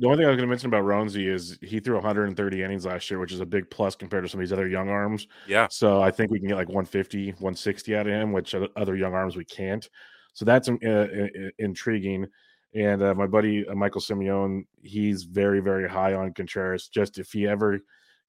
The 0.00 0.06
only 0.06 0.16
thing 0.16 0.26
I 0.26 0.30
was 0.30 0.36
going 0.38 0.48
to 0.48 0.50
mention 0.50 0.68
about 0.68 0.84
Roansy 0.84 1.28
is 1.28 1.58
he 1.60 1.78
threw 1.78 1.94
130 1.94 2.62
innings 2.62 2.86
last 2.86 3.10
year, 3.10 3.20
which 3.20 3.32
is 3.32 3.40
a 3.40 3.46
big 3.46 3.68
plus 3.68 3.94
compared 3.94 4.24
to 4.24 4.30
some 4.30 4.40
of 4.40 4.46
these 4.46 4.52
other 4.52 4.66
young 4.66 4.88
arms. 4.88 5.28
Yeah, 5.46 5.68
So 5.70 6.00
I 6.00 6.10
think 6.10 6.30
we 6.30 6.38
can 6.38 6.48
get 6.48 6.56
like 6.56 6.68
150, 6.68 7.32
160 7.32 7.96
out 7.96 8.06
of 8.06 8.12
him, 8.12 8.32
which 8.32 8.54
other- 8.54 8.96
young 8.96 9.12
arms 9.12 9.36
we 9.36 9.44
can't. 9.44 9.86
So 10.32 10.46
that's 10.46 10.70
uh, 10.70 10.72
uh, 10.82 11.28
intriguing. 11.58 12.26
And 12.72 13.02
uh, 13.02 13.14
my 13.14 13.26
buddy 13.26 13.68
uh, 13.68 13.74
Michael 13.74 14.00
Simeone, 14.00 14.64
he's 14.82 15.24
very, 15.24 15.60
very 15.60 15.86
high 15.86 16.14
on 16.14 16.32
Contreras. 16.32 16.88
Just 16.88 17.18
if 17.18 17.30
he 17.30 17.46
ever 17.46 17.80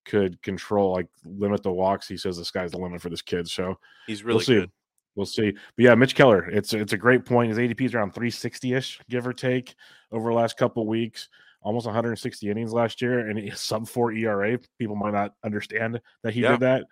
could 0.03 0.41
control, 0.41 0.91
like 0.91 1.07
limit 1.23 1.63
the 1.63 1.71
walks, 1.71 2.05
he 2.05 2.17
says 2.17 2.35
the 2.35 2.43
sky's 2.43 2.71
the 2.71 2.79
limit 2.79 3.01
for 3.01 3.09
this 3.09 3.21
kid. 3.21 3.47
So 3.47 3.77
he's 4.07 4.25
we'll 4.25 4.35
really 4.35 4.45
see. 4.45 4.55
good. 4.55 4.71
We'll 5.15 5.25
see. 5.25 5.51
But 5.51 5.85
yeah, 5.85 5.95
Mitch 5.95 6.15
Keller, 6.15 6.49
it's 6.49 6.73
it's 6.73 6.93
a 6.93 6.97
great 6.97 7.23
point. 7.23 7.49
His 7.49 7.59
ADP 7.59 7.81
is 7.81 7.93
around 7.93 8.11
360 8.11 8.73
ish, 8.73 8.99
give 9.09 9.25
or 9.25 9.33
take, 9.33 9.75
over 10.11 10.29
the 10.29 10.35
last 10.35 10.57
couple 10.57 10.85
weeks. 10.85 11.29
Almost 11.61 11.85
160 11.85 12.49
innings 12.49 12.73
last 12.73 13.01
year, 13.01 13.27
and 13.29 13.37
he 13.39 13.51
sub 13.51 13.87
four 13.87 14.11
ERA. 14.11 14.59
People 14.79 14.95
might 14.95 15.13
not 15.13 15.33
understand 15.43 16.01
that 16.23 16.33
he 16.33 16.41
Yeah, 16.41 16.45
did 16.45 16.59
that, 16.61 16.85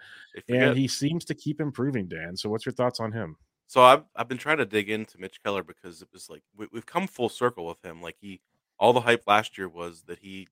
and 0.49 0.73
he 0.73 0.87
seems 0.87 1.25
to 1.25 1.35
keep 1.35 1.61
improving. 1.61 2.07
Dan, 2.07 2.37
so 2.37 2.49
what's 2.49 2.65
your 2.65 2.73
thoughts 2.73 2.99
on 2.99 3.11
him? 3.11 3.37
So 3.67 3.81
I've 3.81 4.03
I've 4.15 4.27
been 4.27 4.37
trying 4.37 4.57
to 4.57 4.65
dig 4.65 4.89
into 4.89 5.19
Mitch 5.19 5.41
Keller 5.43 5.63
because 5.63 6.01
it 6.01 6.09
was 6.11 6.29
like 6.29 6.43
we, 6.55 6.67
we've 6.71 6.85
come 6.85 7.07
full 7.07 7.29
circle 7.29 7.65
with 7.67 7.83
him. 7.83 8.01
Like 8.01 8.17
he, 8.19 8.41
all 8.79 8.93
the 8.93 9.01
hype 9.01 9.23
last 9.27 9.57
year 9.57 9.69
was 9.69 10.03
that 10.03 10.19
he, 10.19 10.47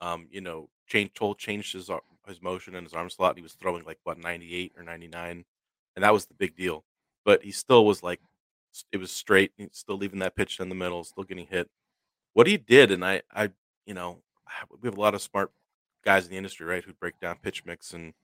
um, 0.00 0.28
you 0.30 0.40
know, 0.40 0.68
changed 0.86 1.14
told 1.14 1.38
changed 1.38 1.72
his 1.72 1.88
ar- 1.90 2.02
his 2.26 2.42
motion 2.42 2.74
and 2.74 2.86
his 2.86 2.94
arm 2.94 3.08
slot. 3.10 3.30
And 3.32 3.38
he 3.38 3.42
was 3.42 3.54
throwing 3.54 3.84
like 3.84 3.98
what 4.04 4.18
ninety 4.18 4.54
eight 4.54 4.72
or 4.76 4.82
ninety 4.82 5.08
nine, 5.08 5.44
and 5.96 6.04
that 6.04 6.12
was 6.12 6.26
the 6.26 6.34
big 6.34 6.56
deal. 6.56 6.84
But 7.24 7.42
he 7.42 7.52
still 7.52 7.86
was 7.86 8.02
like, 8.02 8.20
it 8.92 8.98
was 8.98 9.10
straight. 9.12 9.52
He's 9.56 9.70
still 9.72 9.96
leaving 9.96 10.20
that 10.20 10.36
pitch 10.36 10.60
in 10.60 10.68
the 10.68 10.74
middle, 10.74 11.04
still 11.04 11.24
getting 11.24 11.46
hit. 11.46 11.68
What 12.38 12.46
he 12.46 12.56
did, 12.56 12.92
and 12.92 13.04
I, 13.04 13.22
I, 13.34 13.50
you 13.84 13.94
know, 13.94 14.22
we 14.80 14.86
have 14.88 14.96
a 14.96 15.00
lot 15.00 15.14
of 15.14 15.22
smart 15.22 15.50
guys 16.04 16.24
in 16.24 16.30
the 16.30 16.36
industry, 16.36 16.64
right, 16.64 16.84
who 16.84 16.92
break 16.92 17.18
down 17.18 17.38
pitch 17.42 17.64
mix 17.64 17.92
and 17.92 18.14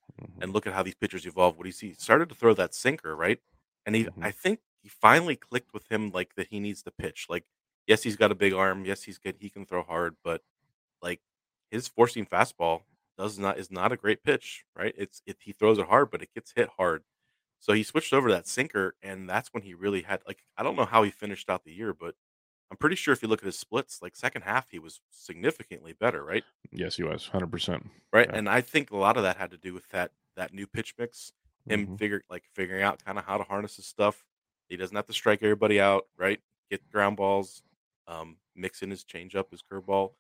and 0.40 0.52
look 0.52 0.68
at 0.68 0.72
how 0.72 0.84
these 0.84 0.94
pitchers 0.94 1.26
evolve. 1.26 1.56
What 1.56 1.66
he 1.66 1.72
see 1.72 1.94
started 1.94 2.28
to 2.28 2.34
throw 2.36 2.54
that 2.54 2.74
sinker, 2.74 3.16
right? 3.16 3.40
And 3.84 3.96
he, 3.96 4.04
Mhm. 4.04 4.24
I 4.24 4.30
think 4.30 4.60
he 4.84 4.88
finally 4.88 5.34
clicked 5.34 5.72
with 5.74 5.90
him 5.90 6.12
like 6.12 6.36
that 6.36 6.46
he 6.48 6.60
needs 6.60 6.80
to 6.84 6.92
pitch. 6.92 7.26
Like, 7.28 7.44
yes, 7.88 8.04
he's 8.04 8.14
got 8.16 8.30
a 8.30 8.36
big 8.36 8.52
arm. 8.52 8.84
Yes, 8.84 9.02
he's 9.02 9.18
good. 9.18 9.36
He 9.40 9.50
can 9.50 9.66
throw 9.66 9.82
hard, 9.82 10.16
but 10.22 10.42
like 11.02 11.20
his 11.70 11.88
four 11.88 12.08
seam 12.08 12.26
fastball 12.26 12.82
does 13.18 13.38
not 13.38 13.58
is 13.58 13.70
not 13.70 13.92
a 13.92 13.96
great 13.96 14.22
pitch, 14.24 14.64
right? 14.76 14.94
It's 14.98 15.22
it 15.26 15.38
he 15.42 15.52
throws 15.52 15.78
it 15.78 15.88
hard, 15.88 16.10
but 16.12 16.22
it 16.22 16.32
gets 16.34 16.52
hit 16.56 16.70
hard. 16.78 17.04
So 17.60 17.72
he 17.74 17.82
switched 17.84 18.12
over 18.12 18.28
to 18.28 18.34
that 18.34 18.48
sinker, 18.48 18.96
and 19.02 19.28
that's 19.28 19.50
when 19.54 19.62
he 19.64 19.74
really 19.74 20.02
had 20.02 20.22
like 20.26 20.44
I 20.56 20.62
don't 20.62 20.76
know 20.76 20.86
how 20.86 21.02
he 21.04 21.10
finished 21.10 21.50
out 21.50 21.64
the 21.64 21.72
year, 21.72 21.94
but 21.94 22.14
I'm 22.74 22.78
pretty 22.78 22.96
sure 22.96 23.12
if 23.12 23.22
you 23.22 23.28
look 23.28 23.40
at 23.40 23.46
his 23.46 23.56
splits, 23.56 24.02
like 24.02 24.16
second 24.16 24.42
half, 24.42 24.70
he 24.70 24.80
was 24.80 25.00
significantly 25.08 25.92
better, 25.92 26.24
right? 26.24 26.44
Yes, 26.72 26.96
he 26.96 27.04
was 27.04 27.26
100. 27.28 27.52
percent 27.52 27.88
Right, 28.12 28.28
Yeah. 28.28 28.36
and 28.36 28.48
I 28.48 28.62
think 28.62 28.90
a 28.90 28.96
lot 28.96 29.16
of 29.16 29.22
that 29.22 29.36
had 29.36 29.52
to 29.52 29.56
do 29.56 29.72
with 29.74 29.88
that 29.90 30.12
that 30.36 30.52
new 30.52 30.66
pitch 30.66 30.94
mix 30.98 31.32
him 31.68 31.86
Mhm. 31.86 31.98
figure 31.98 32.22
like 32.28 32.44
figuring 32.52 32.82
out 32.82 33.04
kind 33.04 33.16
of 33.16 33.24
how 33.26 33.38
to 33.38 33.44
harness 33.44 33.76
his 33.76 33.86
stuff. 33.86 34.24
He 34.68 34.76
doesn't 34.76 34.96
have 34.96 35.06
to 35.06 35.12
strike 35.12 35.40
everybody 35.42 35.80
out, 35.80 36.08
right? 36.16 36.40
Get 36.68 36.90
ground 36.90 37.16
balls, 37.16 37.62
um, 38.08 38.38
mix 38.56 38.82
in 38.82 38.90
his 38.90 39.04
changeup, 39.04 39.50
his 39.52 39.62
curveball. 39.62 40.14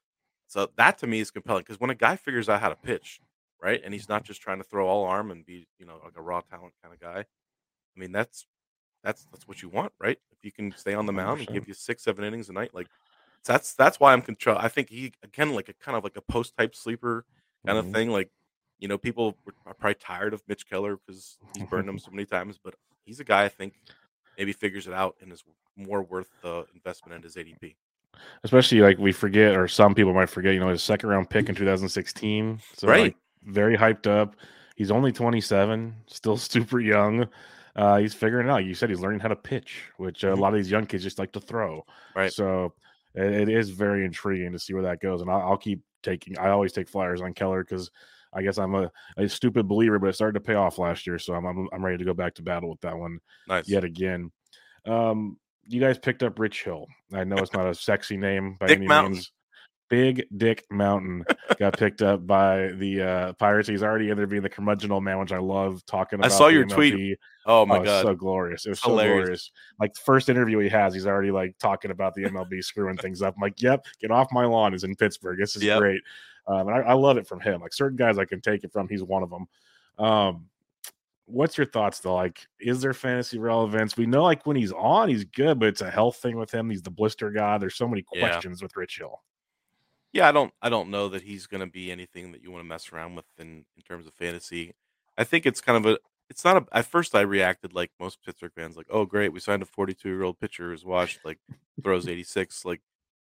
So 0.46 0.70
that 0.76 0.98
to 0.98 1.06
me 1.08 1.18
is 1.20 1.32
compelling 1.32 1.62
because 1.62 1.80
when 1.80 1.90
a 1.90 1.94
guy 1.96 2.14
figures 2.16 2.48
out 2.48 2.60
how 2.60 2.68
to 2.68 2.76
pitch, 2.76 3.20
right, 3.60 3.80
and 3.82 3.92
he's 3.92 4.08
not 4.08 4.22
just 4.24 4.40
trying 4.40 4.58
to 4.58 4.64
throw 4.64 4.86
all 4.86 5.04
arm 5.04 5.30
and 5.32 5.44
be, 5.44 5.66
you 5.78 5.86
know, 5.86 6.00
like 6.04 6.16
a 6.16 6.22
raw 6.22 6.40
talent 6.40 6.74
kind 6.82 6.94
of 6.94 7.00
guy. 7.00 7.20
I 7.20 8.00
mean, 8.00 8.12
that's 8.12 8.46
that's 9.04 9.26
that's 9.30 9.46
what 9.46 9.62
you 9.62 9.68
want, 9.68 9.92
right? 10.00 10.18
If 10.32 10.38
you 10.42 10.50
can 10.50 10.74
stay 10.76 10.94
on 10.94 11.06
the 11.06 11.12
mound 11.12 11.38
and 11.40 11.48
100%. 11.48 11.54
give 11.54 11.68
you 11.68 11.74
six, 11.74 12.02
seven 12.02 12.24
innings 12.24 12.48
a 12.48 12.52
night, 12.52 12.74
like 12.74 12.88
that's 13.44 13.74
that's 13.74 14.00
why 14.00 14.12
I'm 14.12 14.22
control. 14.22 14.56
I 14.58 14.68
think 14.68 14.88
he 14.88 15.12
again 15.22 15.54
like 15.54 15.68
a 15.68 15.74
kind 15.74 15.96
of 15.96 16.02
like 16.02 16.16
a 16.16 16.22
post 16.22 16.54
hype 16.58 16.74
sleeper 16.74 17.24
kind 17.66 17.78
of 17.78 17.86
Mhm. 17.86 17.92
thing. 17.92 18.10
Like, 18.10 18.30
you 18.78 18.88
know, 18.88 18.98
people 18.98 19.36
are 19.66 19.74
probably 19.74 19.94
tired 19.96 20.32
of 20.34 20.42
Mitch 20.48 20.68
Keller 20.68 20.96
because 20.96 21.38
he's 21.54 21.68
burned 21.68 21.86
them 21.86 21.98
so 21.98 22.10
many 22.10 22.24
times, 22.24 22.58
but 22.62 22.74
he's 23.04 23.20
a 23.20 23.24
guy 23.24 23.44
I 23.44 23.48
think 23.48 23.74
maybe 24.38 24.52
figures 24.52 24.86
it 24.88 24.94
out 24.94 25.16
and 25.20 25.30
is 25.32 25.44
more 25.76 26.02
worth 26.02 26.30
the 26.42 26.64
investment 26.74 27.14
in 27.16 27.22
his 27.22 27.36
ADP. 27.36 27.76
Especially 28.44 28.80
like 28.80 28.98
we 28.98 29.12
forget, 29.12 29.56
or 29.56 29.68
some 29.68 29.94
people 29.94 30.14
might 30.14 30.30
forget. 30.30 30.54
You 30.54 30.60
know, 30.60 30.68
his 30.68 30.82
second 30.82 31.08
round 31.08 31.28
pick 31.30 31.48
in 31.48 31.54
2016. 31.54 32.60
So 32.74 32.88
Right. 32.88 33.00
like 33.00 33.16
very 33.44 33.76
hyped 33.76 34.06
up. 34.06 34.36
He's 34.76 34.90
only 34.90 35.12
27, 35.12 35.94
still 36.06 36.36
super 36.38 36.80
young. 36.80 37.28
Uh, 37.76 37.98
he's 37.98 38.14
figuring 38.14 38.46
it 38.48 38.50
out. 38.50 38.64
You 38.64 38.74
said 38.74 38.88
he's 38.90 39.00
learning 39.00 39.20
how 39.20 39.28
to 39.28 39.36
pitch, 39.36 39.82
which 39.96 40.24
uh, 40.24 40.28
a 40.32 40.36
Mhm. 40.36 40.40
lot 40.40 40.52
of 40.54 40.58
these 40.58 40.70
young 40.70 40.86
kids 40.86 41.02
just 41.02 41.18
like 41.18 41.32
to 41.32 41.40
throw. 41.40 41.84
Right. 42.14 42.32
So 42.32 42.72
it, 43.14 43.24
it 43.24 43.48
is 43.48 43.70
very 43.70 44.04
intriguing 44.04 44.52
to 44.52 44.58
see 44.58 44.74
where 44.74 44.84
that 44.84 45.00
goes. 45.00 45.22
And 45.22 45.30
I'll, 45.30 45.40
I'll 45.40 45.56
keep 45.56 45.80
taking. 46.02 46.38
I 46.38 46.50
always 46.50 46.72
take 46.72 46.88
flyers 46.88 47.20
on 47.20 47.34
Keller 47.34 47.64
because 47.64 47.90
I 48.32 48.42
guess 48.42 48.58
I'm 48.58 48.74
a, 48.74 48.90
a 49.16 49.28
stupid 49.28 49.66
believer, 49.68 49.98
but 49.98 50.08
it 50.08 50.14
started 50.14 50.34
to 50.34 50.44
pay 50.44 50.54
off 50.54 50.78
last 50.78 51.06
year. 51.06 51.18
So 51.18 51.34
I'm, 51.34 51.44
I'm 51.46 51.68
I'm 51.72 51.84
ready 51.84 51.98
to 51.98 52.04
go 52.04 52.14
back 52.14 52.34
to 52.34 52.42
battle 52.42 52.70
with 52.70 52.80
that 52.82 52.96
one 52.96 53.18
Nice. 53.48 53.68
yet 53.68 53.84
again. 53.84 54.30
Um, 54.86 55.38
you 55.66 55.80
guys 55.80 55.98
picked 55.98 56.22
up 56.22 56.38
Rich 56.38 56.62
Hill. 56.64 56.86
I 57.12 57.24
know 57.24 57.36
it's 57.36 57.52
not 57.54 57.66
a 57.66 57.74
sexy 57.74 58.16
name 58.16 58.56
by 58.60 58.66
Dick 58.66 58.78
any 58.78 58.86
Mountain. 58.86 59.12
means. 59.14 59.32
Big 59.90 60.26
Dick 60.36 60.64
Mountain 60.70 61.24
got 61.58 61.76
picked 61.78 62.02
up 62.02 62.26
by 62.26 62.68
the 62.68 63.02
uh, 63.02 63.32
Pirates. 63.34 63.68
He's 63.68 63.82
already 63.82 64.10
in 64.10 64.16
there 64.16 64.26
being 64.26 64.42
the 64.42 64.48
curmudgeonal 64.50 65.02
man, 65.02 65.18
which 65.18 65.30
I 65.32 65.38
love 65.38 65.84
talking 65.86 66.22
I 66.24 66.28
saw 66.28 66.48
your 66.48 66.64
MLB. 66.64 66.74
tweet. 66.90 67.18
Oh 67.46 67.66
my 67.66 67.78
Oh, 67.78 67.84
god. 67.84 68.02
so 68.02 68.14
glorious! 68.14 68.64
It 68.66 68.70
was 68.70 68.80
so 68.80 68.90
Hilarious. 68.90 69.14
glorious. 69.24 69.50
Like 69.78 69.94
the 69.94 70.00
first 70.00 70.28
interview 70.30 70.58
he 70.60 70.68
has, 70.70 70.94
he's 70.94 71.06
already 71.06 71.30
like 71.30 71.56
talking 71.58 71.90
about 71.90 72.14
the 72.14 72.22
MLB 72.24 72.64
screwing 72.64 72.96
things 72.96 73.20
up. 73.22 73.34
I'm 73.36 73.42
like, 73.42 73.60
"Yep, 73.60 73.84
get 74.00 74.10
off 74.10 74.28
my 74.32 74.46
lawn." 74.46 74.72
Is 74.74 74.84
in 74.84 74.96
Pittsburgh. 74.96 75.38
This 75.38 75.54
is 75.54 75.62
Yep. 75.62 75.78
great, 75.78 76.00
um, 76.48 76.68
and 76.68 76.70
I, 76.70 76.80
I 76.80 76.92
love 76.94 77.18
it 77.18 77.26
from 77.28 77.40
him. 77.40 77.60
Like 77.60 77.74
certain 77.74 77.96
guys, 77.96 78.18
I 78.18 78.24
can 78.24 78.40
take 78.40 78.64
it 78.64 78.72
from. 78.72 78.88
He's 78.88 79.02
one 79.02 79.22
of 79.22 79.28
them. 79.30 79.46
Um, 79.98 80.46
what's 81.26 81.58
your 81.58 81.66
thoughts 81.66 82.00
though? 82.00 82.14
Like, 82.14 82.46
is 82.58 82.80
there 82.80 82.94
fantasy 82.94 83.38
relevance? 83.38 83.96
We 83.98 84.06
know 84.06 84.22
like 84.22 84.46
when 84.46 84.56
he's 84.56 84.72
on, 84.72 85.10
he's 85.10 85.24
good, 85.24 85.58
but 85.58 85.68
it's 85.68 85.82
a 85.82 85.90
health 85.90 86.16
thing 86.16 86.36
with 86.38 86.50
him. 86.50 86.70
He's 86.70 86.82
the 86.82 86.90
blister 86.90 87.30
guy. 87.30 87.58
There's 87.58 87.76
so 87.76 87.86
many 87.86 88.04
Yeah. 88.14 88.20
questions 88.28 88.62
with 88.62 88.74
Rich 88.76 88.96
Hill. 88.98 89.22
Yeah, 90.14 90.28
I 90.28 90.32
don't 90.32 90.54
I 90.62 90.68
don't 90.70 90.90
know 90.90 91.08
that 91.08 91.22
he's 91.22 91.46
going 91.46 91.60
to 91.60 91.66
be 91.66 91.90
anything 91.90 92.32
that 92.32 92.42
you 92.42 92.50
want 92.52 92.64
to 92.64 92.68
mess 92.68 92.92
around 92.92 93.16
with 93.16 93.26
in 93.38 93.66
in 93.76 93.82
terms 93.86 94.06
of 94.06 94.14
fantasy. 94.14 94.74
I 95.18 95.24
think 95.24 95.44
it's 95.44 95.60
kind 95.60 95.76
of 95.84 95.92
a 95.94 95.98
it's 96.30 96.44
not 96.44 96.56
a 96.56 96.66
at 96.76 96.86
first 96.86 97.14
I 97.14 97.20
reacted 97.22 97.74
like 97.74 97.90
most 98.00 98.22
Pittsburgh 98.24 98.52
fans 98.54 98.76
like, 98.76 98.86
"Oh, 98.90 99.04
great, 99.06 99.32
we 99.32 99.40
signed 99.40 99.62
a 99.62 99.66
42-year-old 99.66 100.40
pitcher 100.40 100.70
who's 100.70 100.84
washed 100.84 101.20
like 101.24 101.38
throws 101.82 102.08
86 102.08 102.64
like 102.64 102.80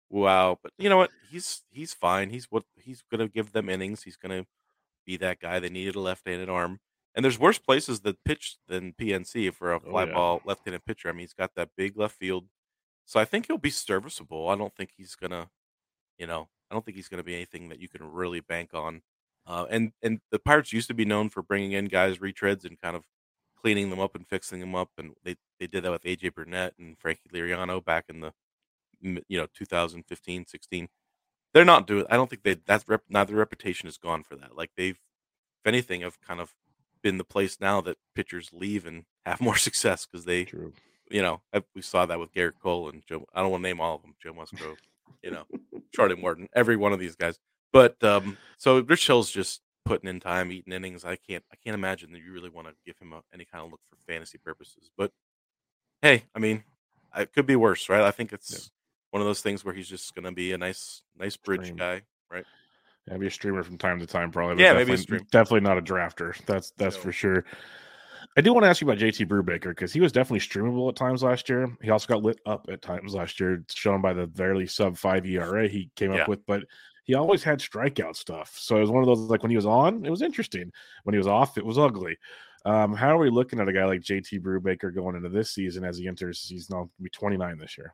wow." 0.09 0.59
But 0.63 0.73
you 0.77 0.87
know 0.89 0.97
what? 0.97 1.11
He's 1.29 1.63
he's 1.71 1.93
fine. 1.93 2.29
He's 2.29 2.45
what 2.51 2.63
he's 2.77 3.03
going 3.11 3.27
to 3.27 3.33
give 3.33 3.51
them 3.53 3.69
innings. 3.69 4.03
He's 4.03 4.17
going 4.17 4.43
to 4.43 4.47
be 5.05 5.17
that 5.17 5.39
guy 5.39 5.59
they 5.59 5.69
needed 5.69 5.95
a 5.95 5.99
left-handed 6.01 6.49
arm. 6.49 6.79
And 7.15 7.23
there's 7.25 7.39
worse 7.39 7.59
places 7.59 8.01
that 8.01 8.23
pitch 8.25 8.57
than 8.67 8.93
PNC 8.93 9.53
for 9.53 9.73
a 9.73 9.81
Oh, 9.85 10.05
yeah. 10.05 10.13
ball 10.13 10.41
left-handed 10.45 10.85
pitcher. 10.85 11.09
I 11.09 11.13
mean, 11.13 11.21
he's 11.21 11.33
got 11.33 11.55
that 11.55 11.71
big 11.77 11.97
left 11.97 12.15
field. 12.17 12.47
So 13.05 13.19
I 13.19 13.25
think 13.25 13.47
he'll 13.47 13.57
be 13.57 13.69
serviceable. 13.71 14.49
I 14.49 14.55
don't 14.55 14.75
think 14.75 14.91
he's 14.97 15.15
going 15.15 15.31
to 15.31 15.49
you 16.17 16.27
know, 16.27 16.49
I 16.73 16.75
don't 16.75 16.83
think 16.83 16.97
he's 16.97 17.07
going 17.07 17.19
to 17.19 17.23
be 17.23 17.35
anything 17.35 17.69
that 17.69 17.79
you 17.79 17.87
can 17.87 18.11
really 18.11 18.39
bank 18.39 18.71
on. 18.73 19.03
Uh, 19.45 19.67
and 19.69 19.91
and 20.01 20.19
the 20.31 20.39
Pirates 20.39 20.73
used 20.73 20.87
to 20.87 20.95
be 20.95 21.05
known 21.05 21.29
for 21.29 21.43
bringing 21.43 21.73
in 21.73 21.85
guys 21.85 22.17
retreads 22.17 22.65
and 22.65 22.81
kind 22.81 22.95
of 22.95 23.03
cleaning 23.61 23.91
them 23.91 23.99
up 23.99 24.15
and 24.15 24.27
fixing 24.27 24.59
them 24.59 24.73
up, 24.73 24.89
and 24.97 25.11
they 25.23 25.35
they 25.59 25.67
did 25.67 25.83
that 25.83 25.91
with 25.91 26.01
AJ 26.03 26.33
Burnett 26.33 26.73
and 26.79 26.97
Frankie 26.97 27.29
Liriano 27.31 27.83
back 27.85 28.05
in 28.09 28.21
the 28.21 28.33
you 29.01 29.37
know 29.37 29.45
2015 29.53 30.45
16. 30.47 30.87
They're 31.53 31.63
not 31.63 31.85
doing. 31.85 32.05
I 32.09 32.15
don't 32.15 32.27
think 32.27 32.41
they 32.41 32.55
that's 32.55 32.87
rep, 32.87 33.03
now 33.07 33.23
the 33.23 33.35
reputation 33.35 33.87
is 33.87 33.97
gone 33.97 34.23
for 34.23 34.35
that. 34.37 34.55
Like 34.57 34.71
they've, 34.75 34.95
if 34.95 35.67
anything, 35.67 36.01
have 36.01 36.19
kind 36.21 36.39
of 36.41 36.55
been 37.03 37.19
the 37.19 37.23
place 37.23 37.59
now 37.61 37.81
that 37.81 37.97
pitchers 38.15 38.49
leave 38.51 38.87
and 38.87 39.03
have 39.27 39.41
more 39.41 39.57
success 39.57 40.07
because 40.09 40.25
they 40.25 40.45
True. 40.45 40.73
you 41.11 41.21
know, 41.21 41.41
I- 41.53 41.63
we 41.75 41.83
saw 41.83 42.07
that 42.07 42.19
with 42.19 42.33
Gerrit 42.33 42.59
Cole 42.59 42.89
and 42.89 43.05
Joe. 43.05 43.25
I 43.35 43.41
don't 43.41 43.51
want 43.51 43.61
to 43.63 43.69
name 43.69 43.79
all 43.81 43.95
of 43.95 44.01
them. 44.01 44.15
Joe 44.23 44.33
Musgrove, 44.33 44.77
you 45.21 45.31
know, 45.31 45.43
Charlie 45.93 46.15
Morton, 46.15 46.47
every 46.55 46.75
one 46.75 46.93
of 46.93 46.99
these 46.99 47.15
guys. 47.15 47.37
But 47.71 48.01
um, 48.03 48.37
so 48.57 48.79
Rich 48.79 49.07
Hill's 49.07 49.31
just 49.31 49.61
putting 49.85 50.09
in 50.09 50.19
time, 50.19 50.51
eating 50.51 50.73
innings. 50.73 51.03
I 51.03 51.15
can't, 51.15 51.43
I 51.51 51.55
can't 51.63 51.73
imagine 51.75 52.11
that 52.13 52.21
you 52.21 52.31
really 52.31 52.49
want 52.49 52.67
to 52.67 52.73
give 52.85 52.97
him 52.99 53.13
a, 53.13 53.21
any 53.33 53.45
kind 53.45 53.65
of 53.65 53.71
look 53.71 53.81
for 53.89 53.97
fantasy 54.11 54.37
purposes. 54.37 54.91
But 54.97 55.11
hey, 56.01 56.23
I 56.35 56.39
mean, 56.39 56.63
it 57.17 57.33
could 57.33 57.45
be 57.45 57.55
worse, 57.55 57.89
right? 57.89 58.01
I 58.01 58.11
think 58.11 58.31
it's 58.33 58.71
one 59.11 59.21
of 59.21 59.27
those 59.27 59.41
things 59.41 59.63
where 59.65 59.73
he's 59.73 59.87
just 59.89 60.13
going 60.15 60.25
to 60.25 60.31
be 60.31 60.53
a 60.53 60.57
nice, 60.57 61.01
nice 61.17 61.35
bridge 61.37 61.65
Stream. 61.65 61.75
guy, 61.77 62.01
right? 62.31 62.45
Yeah, 63.07 63.17
be 63.17 63.27
a 63.27 63.31
streamer 63.31 63.63
from 63.63 63.77
time 63.77 63.99
to 63.99 64.07
time, 64.07 64.31
probably. 64.31 64.55
but 64.55 64.61
Yeah, 64.61 64.73
maybe 64.73 64.91
definitely-. 64.95 65.27
Definitely 65.31 65.59
not 65.61 65.77
a 65.77 65.81
drafter. 65.81 66.33
That's 66.45 66.71
that's 66.77 66.95
No. 66.95 67.01
for 67.01 67.11
sure. 67.11 67.45
I 68.35 68.41
do 68.41 68.51
want 68.53 68.63
to 68.63 68.69
ask 68.69 68.81
you 68.81 68.87
about 68.87 68.97
JT 68.99 69.27
Brubaker 69.27 69.69
because 69.69 69.93
he 69.93 70.01
was 70.01 70.11
definitely 70.11 70.39
streamable 70.39 70.89
at 70.89 70.95
times 70.95 71.21
last 71.21 71.49
year. 71.49 71.67
He 71.81 71.91
also 71.91 72.07
got 72.07 72.23
lit 72.23 72.39
up 72.45 72.65
at 72.69 72.81
times 72.81 73.13
last 73.13 73.39
year, 73.39 73.63
shown 73.69 74.01
by 74.01 74.13
the 74.13 74.25
barely 74.25 74.65
sub 74.65 74.97
five 74.97 75.25
ERA 75.25 75.67
he 75.67 75.91
came 75.95 76.13
Yeah. 76.13 76.23
up 76.23 76.27
with. 76.27 76.45
But 76.47 76.63
he 77.03 77.13
always 77.13 77.43
had 77.43 77.59
strikeout 77.59 78.15
stuff, 78.15 78.55
so 78.57 78.77
it 78.77 78.81
was 78.81 78.89
one 78.89 79.03
of 79.03 79.07
those 79.07 79.19
like 79.29 79.43
when 79.43 79.51
he 79.51 79.55
was 79.57 79.65
on, 79.65 80.05
it 80.05 80.09
was 80.09 80.21
interesting. 80.21 80.71
When 81.03 81.13
he 81.13 81.17
was 81.17 81.27
off, 81.27 81.57
it 81.57 81.65
was 81.65 81.77
ugly. 81.77 82.17
Um, 82.65 82.93
how 82.95 83.09
are 83.09 83.17
we 83.19 83.29
looking 83.29 83.59
at 83.59 83.67
a 83.67 83.73
guy 83.73 83.85
like 83.85 84.01
JT 84.01 84.39
Brubaker 84.39 84.93
going 84.95 85.15
into 85.17 85.29
this 85.29 85.51
season 85.53 85.83
as 85.83 85.97
he 85.97 86.07
enters? 86.07 86.47
He's 86.47 86.69
now 86.69 86.89
be 87.01 87.09
29 87.09 87.57
this 87.57 87.77
year. 87.77 87.93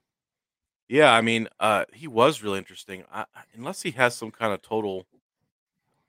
Yeah, 0.87 1.11
I 1.13 1.21
mean, 1.21 1.47
uh, 1.59 1.85
he 1.91 2.07
was 2.07 2.41
really 2.43 2.59
interesting. 2.59 3.03
I, 3.11 3.25
unless 3.53 3.81
he 3.81 3.91
has 3.91 4.15
some 4.15 4.31
kind 4.31 4.53
of 4.53 4.61
total, 4.61 5.05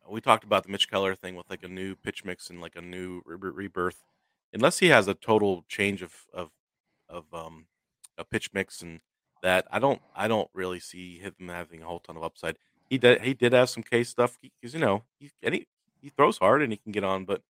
we 0.09 0.21
talked 0.21 0.45
about 0.45 0.65
the 0.65 0.71
Mitch 0.71 0.91
Keller 0.91 1.15
thing 1.15 1.35
with 1.37 1.49
like 1.51 1.63
a 1.63 1.69
new 1.69 1.95
pitch 1.97 2.25
mix 2.25 2.51
and 2.51 2.61
like 2.61 2.77
a 2.77 2.81
new 2.83 3.23
re- 3.25 3.51
rebirth. 3.51 4.03
Unless 4.53 4.79
he 4.81 4.89
has 4.89 5.09
a 5.09 5.15
total 5.15 5.65
change 5.69 6.03
of 6.03 6.13
of 6.33 6.51
of 7.09 7.25
um 7.33 7.67
a 8.19 8.25
pitch 8.25 8.51
mix 8.53 8.83
and 8.83 9.01
that, 9.43 9.67
I 9.71 9.79
don't 9.79 10.03
I 10.15 10.29
don't 10.29 10.51
really 10.55 10.81
see 10.81 11.19
him 11.19 11.35
having 11.49 11.83
a 11.83 11.87
whole 11.87 12.01
ton 12.01 12.17
of 12.17 12.25
upside. 12.25 12.57
He 12.89 12.99
did 12.99 13.23
he 13.23 13.35
did 13.35 13.53
have 13.53 13.71
some 13.71 13.83
case 13.83 14.09
stuff 14.11 14.39
because 14.43 14.75
you 14.75 14.81
know 14.81 15.05
he 15.19 15.31
and 15.43 15.55
he, 15.55 15.67
he 16.01 16.11
throws 16.11 16.39
hard 16.39 16.63
and 16.63 16.73
he 16.73 16.77
can 16.79 16.93
get 16.93 17.05
on, 17.05 17.25
but 17.25 17.43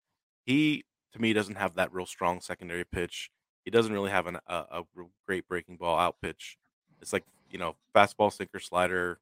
he 0.45 0.85
to 1.13 1.21
me 1.21 1.33
doesn't 1.33 1.57
have 1.57 1.75
that 1.75 1.93
real 1.93 2.07
strong 2.07 2.41
secondary 2.41 2.85
pitch. 2.85 3.31
He 3.65 3.71
doesn't 3.71 3.93
really 3.93 4.11
have 4.11 4.27
an, 4.27 4.39
a, 4.47 4.55
a 4.55 4.83
great 5.27 5.47
breaking 5.49 5.77
ball 5.77 5.99
out 5.99 6.17
pitch. 6.23 6.57
It's 7.01 7.13
like 7.13 7.25
you 7.51 7.59
know, 7.59 7.77
fastball, 7.95 8.33
sinker, 8.33 8.61
slider. 8.61 9.19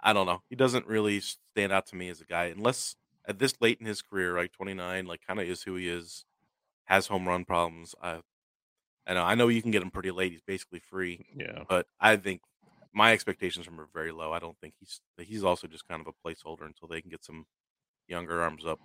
I 0.00 0.12
don't 0.12 0.26
know. 0.26 0.42
He 0.50 0.56
doesn't 0.56 0.86
really 0.86 1.20
stand 1.20 1.72
out 1.72 1.86
to 1.86 1.96
me 1.96 2.08
as 2.08 2.20
a 2.20 2.24
guy 2.24 2.44
unless 2.46 2.96
at 3.26 3.38
this 3.38 3.54
late 3.60 3.78
in 3.80 3.86
his 3.86 4.02
career, 4.02 4.36
like 4.36 4.52
29, 4.52 5.06
like 5.06 5.20
kind 5.26 5.40
of 5.40 5.48
is 5.48 5.62
who 5.62 5.76
he 5.76 5.88
is. 5.88 6.24
Has 6.84 7.06
home 7.06 7.26
run 7.26 7.44
problems. 7.44 7.94
I, 8.02 8.20
I 9.06 9.14
know. 9.14 9.22
I 9.24 9.34
know 9.34 9.48
you 9.48 9.62
can 9.62 9.70
get 9.70 9.82
him 9.82 9.90
pretty 9.90 10.10
late. 10.10 10.32
He's 10.32 10.42
basically 10.42 10.80
free, 10.80 11.24
Yeah. 11.36 11.62
but 11.68 11.86
I 12.00 12.16
think 12.16 12.40
my 12.92 13.12
expectations 13.12 13.64
from 13.66 13.74
him 13.74 13.80
are 13.80 13.88
very 13.92 14.12
low. 14.12 14.32
I 14.32 14.38
don't 14.38 14.56
think 14.60 14.74
he's 14.78 15.00
he's 15.18 15.44
also 15.44 15.66
just 15.66 15.86
kind 15.88 16.00
of 16.00 16.06
a 16.06 16.28
placeholder 16.28 16.66
until 16.66 16.88
they 16.88 17.00
can 17.00 17.10
get 17.10 17.24
some 17.24 17.46
younger 18.08 18.42
arms 18.42 18.64
up. 18.66 18.78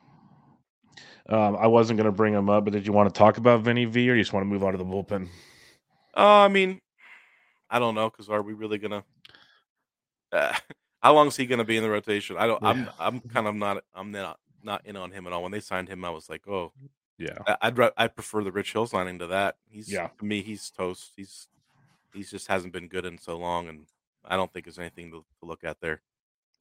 Um, 1.30 1.56
I 1.58 1.68
wasn't 1.68 1.98
going 1.98 2.06
to 2.06 2.12
bring 2.12 2.34
him 2.34 2.50
up, 2.50 2.66
but 2.66 2.74
did 2.74 2.88
you 2.88 2.92
want 2.94 3.14
to 3.14 3.18
talk 3.18 3.38
about 3.38 3.62
Vinny 3.62 3.86
V 3.86 4.10
or 4.10 4.16
you 4.16 4.22
just 4.22 4.34
want 4.34 4.44
to 4.44 4.48
move 4.48 4.64
on 4.64 4.72
to 4.72 4.78
the 4.78 4.84
bullpen? 4.86 5.28
Uh, 6.18 6.40
I 6.42 6.48
mean, 6.48 6.82
I 7.70 7.78
don't 7.80 7.96
know 7.96 8.10
because 8.10 8.30
are 8.30 8.42
we 8.42 8.54
really 8.54 8.78
gonna? 8.80 9.04
Uh, 10.32 10.54
how 11.02 11.14
long 11.14 11.28
is 11.28 11.36
he 11.38 11.46
gonna 11.46 11.64
be 11.64 11.78
in 11.78 11.84
the 11.84 11.90
rotation? 11.90 12.36
I 12.38 12.48
don't. 12.48 12.64
I'm. 12.64 12.90
I'm 13.00 13.20
kind 13.34 13.48
of 13.48 13.56
not. 13.56 13.84
I'm 13.94 14.12
not 14.12 14.40
not 14.64 14.86
in 14.86 14.96
on 14.96 15.12
him 15.12 15.28
at 15.28 15.34
all. 15.34 15.44
When 15.44 15.52
they 15.52 15.60
signed 15.60 15.88
him, 15.88 16.04
I 16.04 16.10
was 16.10 16.30
like, 16.30 16.48
oh, 16.48 16.74
Yeah. 17.20 17.56
I'd 17.62 17.78
I 17.98 18.08
prefer 18.08 18.44
the 18.44 18.52
Rich 18.52 18.72
Hill 18.74 18.88
signing 18.88 19.20
to 19.20 19.28
that. 19.28 19.58
He's 19.70 19.92
Yeah. 19.92 20.08
to 20.18 20.26
me, 20.26 20.42
he's 20.42 20.70
toast. 20.72 21.14
He's 21.16 21.48
he's 22.14 22.32
just 22.32 22.48
hasn't 22.48 22.74
been 22.74 22.88
good 22.88 23.06
in 23.06 23.18
so 23.18 23.38
long, 23.38 23.68
and 23.68 23.86
I 24.26 24.36
don't 24.38 24.52
think 24.52 24.66
there's 24.66 24.80
anything 24.80 25.12
to, 25.12 25.26
to 25.42 25.46
look 25.46 25.64
at 25.64 25.80
there. 25.82 26.02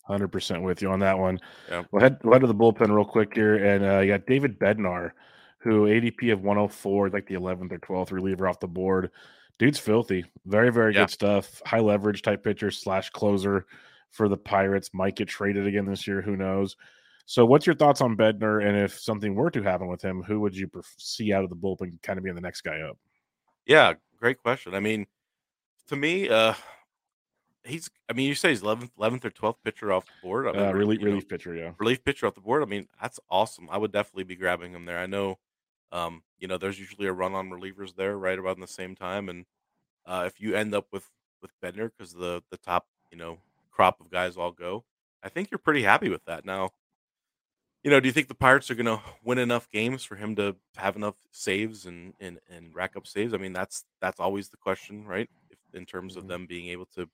Hundred 0.05 0.29
percent 0.29 0.62
with 0.62 0.83
you 0.83 0.90
on 0.90 1.01
that 1.01 1.18
one. 1.18 1.38
Yeah. 1.71 1.85
We'll 1.90 2.03
head 2.03 2.18
we'll 2.25 2.33
head 2.35 2.40
to 2.40 2.47
the 2.49 2.55
bullpen 2.55 2.94
real 2.94 3.05
quick 3.05 3.35
here, 3.35 3.57
and 3.64 3.85
uh, 3.85 3.99
you 4.01 4.09
got 4.12 4.27
David 4.27 4.59
Bednar, 4.59 5.12
who 5.59 5.85
ADP 5.87 6.33
of 6.33 6.42
104, 6.42 7.11
like 7.11 7.27
the 7.27 7.35
11th 7.35 7.73
or 7.73 7.79
12th 7.79 8.11
reliever 8.12 8.49
off 8.49 8.59
the 8.61 8.66
board. 8.66 9.11
Dude's 9.59 9.79
filthy, 9.79 10.25
very 10.47 10.73
very 10.73 10.92
Yeah. 10.94 11.03
good 11.03 11.11
stuff. 11.11 11.62
High 11.66 11.81
leverage 11.81 12.23
type 12.23 12.42
pitcher 12.42 12.71
slash 12.71 13.11
closer 13.11 13.66
for 14.11 14.29
the 14.29 14.37
Pirates. 14.37 14.90
Might 14.94 15.14
get 15.16 15.29
traded 15.29 15.66
again 15.66 15.85
this 15.85 16.07
year. 16.07 16.23
Who 16.23 16.37
knows? 16.37 16.77
So, 17.31 17.45
what's 17.45 17.67
your 17.67 17.75
thoughts 17.75 18.01
on 18.01 18.17
Bednar? 18.17 18.67
And 18.67 18.75
if 18.75 18.99
something 18.99 19.35
were 19.35 19.51
to 19.51 19.62
happen 19.62 19.87
with 19.87 20.01
him, 20.01 20.23
who 20.23 20.41
would 20.41 20.57
you 20.57 20.71
see 20.97 21.31
out 21.35 21.45
of 21.45 21.51
the 21.51 21.57
bullpen, 21.57 22.01
kind 22.03 22.17
of 22.17 22.25
being 22.25 22.35
the 22.35 22.41
next 22.41 22.62
guy 22.62 22.81
up? 22.81 22.97
Yeah, 23.67 23.93
great 24.17 24.38
question. 24.38 24.75
I 24.75 24.81
mean, 24.81 25.07
to 25.88 25.97
me, 25.97 26.31
uh, 26.31 26.55
he's. 27.64 27.91
I 28.09 28.14
mean, 28.14 28.29
you 28.29 28.35
say 28.35 28.49
he's 28.49 28.62
11th, 28.62 28.93
11th 28.99 29.27
or 29.27 29.31
12th 29.31 29.57
pitcher 29.62 29.93
off 29.93 30.07
the 30.07 30.12
board. 30.23 30.47
I 30.47 30.53
mean, 30.53 30.62
Uh, 30.62 30.73
relief, 30.73 31.01
you 31.01 31.05
know, 31.05 31.11
relief 31.11 31.29
pitcher, 31.29 31.55
yeah. 31.55 31.73
relief 31.79 32.03
pitcher 32.03 32.27
off 32.27 32.35
the 32.35 32.41
board. 32.41 32.62
I 32.62 32.67
mean, 32.67 32.88
that's 32.99 33.21
awesome. 33.29 33.69
I 33.71 33.77
would 33.77 33.93
definitely 33.93 34.25
be 34.25 34.35
grabbing 34.37 34.73
him 34.73 34.87
there. 34.87 34.99
I 34.99 35.05
know, 35.05 35.38
um, 35.93 36.23
you 36.38 36.49
know, 36.49 36.57
there's 36.57 36.81
usually 36.81 37.09
a 37.09 37.12
run 37.12 37.35
on 37.35 37.51
relievers 37.51 37.95
there 37.95 38.17
right 38.17 38.38
about 38.38 38.57
in 38.57 38.62
the 38.62 38.67
same 38.67 38.95
time, 38.95 39.29
and 39.29 39.45
uh, 40.07 40.25
if 40.27 40.41
you 40.41 40.55
end 40.55 40.75
up 40.75 40.87
with 40.93 41.05
with 41.43 41.51
Bednar 41.62 41.91
because 41.95 42.14
the 42.14 42.43
the 42.51 42.57
top 42.57 42.87
you 43.12 43.19
know 43.19 43.38
crop 43.71 44.01
of 44.01 44.11
guys 44.11 44.38
all 44.38 44.51
go, 44.51 44.87
I 45.23 45.29
think 45.29 45.51
you're 45.51 45.59
pretty 45.59 45.83
happy 45.83 46.09
with 46.09 46.25
that. 46.25 46.47
Now, 46.47 46.71
you 47.85 47.91
know, 47.91 48.01
do 48.01 48.09
you 48.09 48.12
think 48.12 48.29
the 48.29 48.35
Pirates 48.35 48.71
are 48.71 48.75
going 48.75 48.87
to 48.87 49.01
win 49.25 49.38
enough 49.38 49.71
games 49.71 50.05
for 50.05 50.17
him 50.17 50.35
to 50.37 50.57
have 50.77 50.97
enough 50.97 51.14
saves 51.33 51.87
and 51.87 52.14
and 52.21 52.38
and 52.51 52.75
rack 52.75 52.97
up 52.97 53.07
saves? 53.07 53.33
I 53.35 53.38
mean, 53.38 53.53
that's 53.53 53.85
that's 54.01 54.21
always 54.21 54.49
the 54.51 54.57
question, 54.57 55.07
right? 55.07 55.29
If, 55.51 55.59
in 55.75 55.87
terms 55.87 56.17
of 56.17 56.25
Mhm. 56.25 56.29
them 56.29 56.47
being 56.47 56.69
able 56.69 56.87
to 56.97 57.09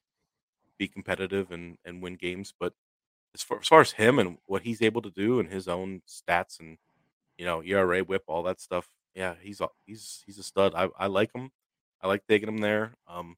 be 0.79 0.88
competitive 0.88 1.53
and 1.53 1.79
and 1.85 2.03
win 2.03 2.16
games, 2.16 2.53
but 2.59 2.74
as 3.35 3.42
far, 3.42 3.61
as 3.61 3.68
far 3.68 3.81
as 3.83 3.92
him 3.92 4.18
and 4.20 4.38
what 4.46 4.62
he's 4.64 4.83
able 4.83 5.03
to 5.03 5.11
do 5.11 5.40
and 5.40 5.50
his 5.50 5.68
own 5.68 6.03
stats 6.09 6.61
and 6.61 6.79
you 7.38 7.46
know 7.46 7.62
ERA, 7.64 8.05
WHIP, 8.05 8.24
all 8.29 8.42
that 8.44 8.61
stuff, 8.61 8.88
yeah, 9.14 9.35
he's 9.42 9.61
a, 9.62 9.68
he's 9.87 10.22
he's 10.27 10.38
a 10.38 10.44
stud. 10.44 10.74
I 10.77 10.88
I 10.98 11.07
like 11.09 11.33
him. 11.35 11.53
I 12.03 12.09
like 12.09 12.27
taking 12.29 12.48
him 12.48 12.59
there. 12.59 12.94
Um, 13.09 13.37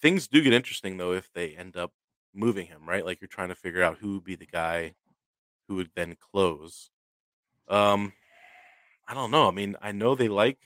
things 0.00 0.28
do 0.28 0.42
get 0.42 0.52
interesting 0.52 0.96
though 0.96 1.12
if 1.12 1.30
they 1.32 1.56
end 1.56 1.76
up 1.76 1.92
moving 2.34 2.66
him, 2.66 2.88
right? 2.88 3.04
Like 3.04 3.20
you're 3.20 3.28
trying 3.28 3.48
to 3.50 3.54
figure 3.54 3.82
out 3.82 3.98
who 3.98 4.14
would 4.14 4.24
be 4.24 4.36
the 4.36 4.46
guy 4.46 4.94
who 5.72 5.76
would 5.76 5.90
then 5.94 6.16
close. 6.20 6.90
Um, 7.66 8.12
I 9.08 9.14
don't 9.14 9.30
know. 9.30 9.48
I 9.48 9.50
mean, 9.50 9.74
I 9.80 9.92
know 9.92 10.14
they 10.14 10.28
like 10.28 10.58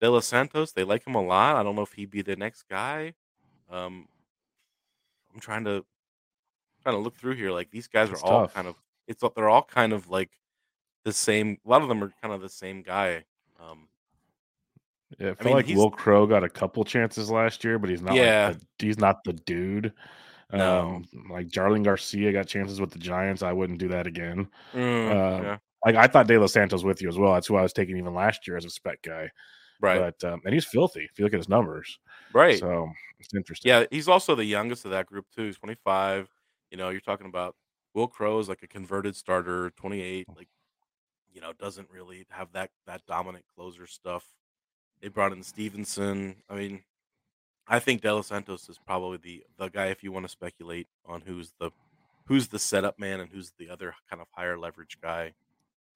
De 0.00 0.10
Los 0.10 0.26
Santos. 0.26 0.72
They 0.72 0.84
like 0.84 1.06
him 1.06 1.14
a 1.14 1.22
lot. 1.22 1.56
I 1.56 1.62
don't 1.62 1.74
know 1.74 1.82
if 1.82 1.94
he'd 1.94 2.10
be 2.10 2.20
the 2.20 2.36
next 2.36 2.64
guy. 2.68 3.14
Um, 3.70 4.08
I'm 5.32 5.40
trying 5.40 5.64
to 5.64 5.84
kind 6.84 6.96
of 6.96 7.02
look 7.02 7.16
through 7.16 7.36
here. 7.36 7.50
Like 7.50 7.70
these 7.70 7.88
guys 7.88 8.10
are 8.10 8.18
all 8.22 8.42
tough. 8.42 8.54
kind 8.54 8.68
of 8.68 8.74
it's 9.08 9.24
they're 9.34 9.48
all 9.48 9.62
kind 9.62 9.94
of 9.94 10.10
like 10.10 10.30
the 11.04 11.12
same. 11.14 11.56
A 11.64 11.68
lot 11.68 11.80
of 11.80 11.88
them 11.88 12.04
are 12.04 12.12
kind 12.20 12.34
of 12.34 12.42
the 12.42 12.48
same 12.50 12.82
guy. 12.82 13.24
Um, 13.58 13.88
Yeah, 15.18 15.30
I 15.30 15.34
feel 15.34 15.46
mean, 15.46 15.56
like 15.56 15.68
Wil 15.68 15.90
Crowe 15.90 16.26
got 16.26 16.44
a 16.44 16.48
couple 16.50 16.84
chances 16.84 17.30
last 17.30 17.64
year, 17.64 17.78
but 17.78 17.88
he's 17.88 18.02
not. 18.02 18.14
Yeah. 18.14 18.48
like 18.48 18.58
the, 18.58 18.86
he's 18.86 18.98
not 18.98 19.24
the 19.24 19.32
dude. 19.32 19.94
No. 20.52 21.02
Um, 21.16 21.28
like 21.30 21.48
Jarlin 21.48 21.82
Garcia 21.82 22.32
got 22.32 22.46
chances 22.46 22.80
with 22.80 22.90
the 22.90 22.98
Giants. 22.98 23.42
I 23.42 23.52
wouldn't 23.52 23.78
do 23.80 23.88
that 23.88 24.06
again. 24.06 24.48
mm, 24.72 25.10
Um, 25.10 25.42
yeah, 25.44 25.58
Like 25.84 25.96
I 25.96 26.06
thought 26.06 26.28
De 26.28 26.38
Los 26.38 26.52
Santos 26.52 26.84
with 26.84 27.02
you 27.02 27.08
as 27.08 27.18
well. 27.18 27.34
That's 27.34 27.46
who 27.48 27.56
I 27.56 27.62
was 27.62 27.72
taking 27.72 27.96
even 27.96 28.14
last 28.14 28.46
year 28.46 28.56
as 28.56 28.64
a 28.64 28.70
spec 28.70 29.02
guy. 29.02 29.30
right, 29.80 30.14
But 30.20 30.32
um, 30.32 30.40
and 30.44 30.54
he's 30.54 30.64
filthy. 30.64 31.00
If 31.10 31.18
you 31.18 31.24
look 31.24 31.34
at 31.34 31.40
his 31.40 31.48
numbers, 31.48 31.98
right. 32.32 32.58
so 32.58 32.88
it's 33.18 33.34
interesting. 33.34 33.70
Yeah, 33.70 33.84
he's 33.90 34.08
also 34.08 34.34
the 34.34 34.44
youngest 34.44 34.84
of 34.84 34.92
that 34.92 35.06
group 35.06 35.26
too. 35.34 35.46
He's 35.46 35.58
25. 35.58 36.28
You 36.70 36.76
know, 36.76 36.90
you're 36.90 37.00
talking 37.00 37.26
about 37.26 37.56
Wil 37.94 38.06
Crowe 38.06 38.38
is 38.38 38.48
like 38.48 38.62
a 38.62 38.68
converted 38.68 39.16
starter, 39.16 39.70
28. 39.76 40.26
Like, 40.36 40.48
you 41.32 41.40
know, 41.40 41.52
doesn't 41.58 41.88
really 41.90 42.24
have 42.30 42.52
that 42.52 42.70
that 42.86 43.02
dominant 43.06 43.44
closer 43.54 43.86
stuff. 43.86 44.24
They 45.02 45.08
brought 45.08 45.32
in 45.32 45.42
Stephenson. 45.42 46.36
I 46.48 46.54
mean, 46.54 46.82
I 47.68 47.78
think 47.80 48.00
De 48.00 48.14
Los 48.14 48.28
Santos 48.28 48.68
is 48.68 48.78
probably 48.78 49.18
the 49.18 49.44
the 49.58 49.68
guy 49.68 49.86
if 49.86 50.02
you 50.02 50.12
want 50.12 50.24
to 50.24 50.30
speculate 50.30 50.86
on 51.04 51.22
who's 51.22 51.52
the 51.58 51.70
who's 52.26 52.48
the 52.48 52.58
setup 52.58 52.98
man 52.98 53.20
and 53.20 53.30
who's 53.30 53.52
the 53.58 53.70
other 53.70 53.94
kind 54.08 54.20
of 54.20 54.28
higher 54.32 54.58
leverage 54.58 54.98
guy. 55.02 55.32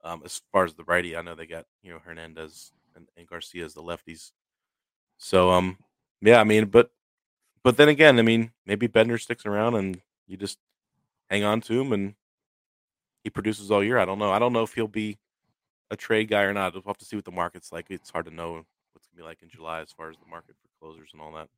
Um, 0.03 0.23
as 0.25 0.41
far 0.51 0.65
as 0.65 0.75
the 0.75 0.85
righty, 0.85 1.17
I 1.17 1.23
know 1.23 1.35
they 1.35 1.47
got 1.47 1.67
you 1.83 1.93
know 1.93 2.01
Hernandez 2.05 2.73
and, 2.97 3.07
and 3.17 3.27
Garcia 3.27 3.65
as 3.65 3.75
the 3.75 3.83
lefties. 3.83 4.33
So 5.19 5.51
um, 5.51 5.79
yeah, 6.21 6.41
I 6.41 6.45
mean, 6.45 6.67
but 6.67 6.91
but 7.63 7.77
then 7.77 7.89
again, 7.89 8.19
I 8.19 8.23
mean, 8.23 8.53
maybe 8.67 8.87
Bender 8.87 9.19
sticks 9.19 9.47
around 9.47 9.75
and 9.75 10.01
you 10.27 10.37
just 10.37 10.59
hang 11.29 11.45
on 11.45 11.61
to 11.63 11.81
him 11.81 11.93
and 11.93 12.15
he 13.23 13.31
produces 13.31 13.71
all 13.71 13.85
year. 13.85 13.99
I 13.99 14.07
don't 14.07 14.19
know. 14.19 14.33
I 14.33 14.39
don't 14.39 14.53
know 14.53 14.63
if 14.63 14.75
he'll 14.75 14.89
be 14.89 15.19
a 15.91 15.97
trade 15.97 16.29
guy 16.29 16.43
or 16.43 16.53
not. 16.53 16.73
We'll 16.73 16.83
have 16.87 16.99
to 16.99 17.05
see 17.05 17.17
what 17.17 17.25
the 17.25 17.31
market's 17.31 17.71
like. 17.71 17.87
It's 17.91 18.11
hard 18.11 18.25
to 18.27 18.35
know 18.35 18.65
what's 18.93 19.07
gonna 19.07 19.23
be 19.23 19.23
like 19.23 19.43
in 19.43 19.51
July 19.51 19.81
as 19.81 19.93
far 19.93 20.09
as 20.11 20.17
the 20.17 20.31
market 20.31 20.57
for 20.61 20.69
closers 20.81 21.11
and 21.13 21.21
all 21.21 21.33
that. 21.33 21.49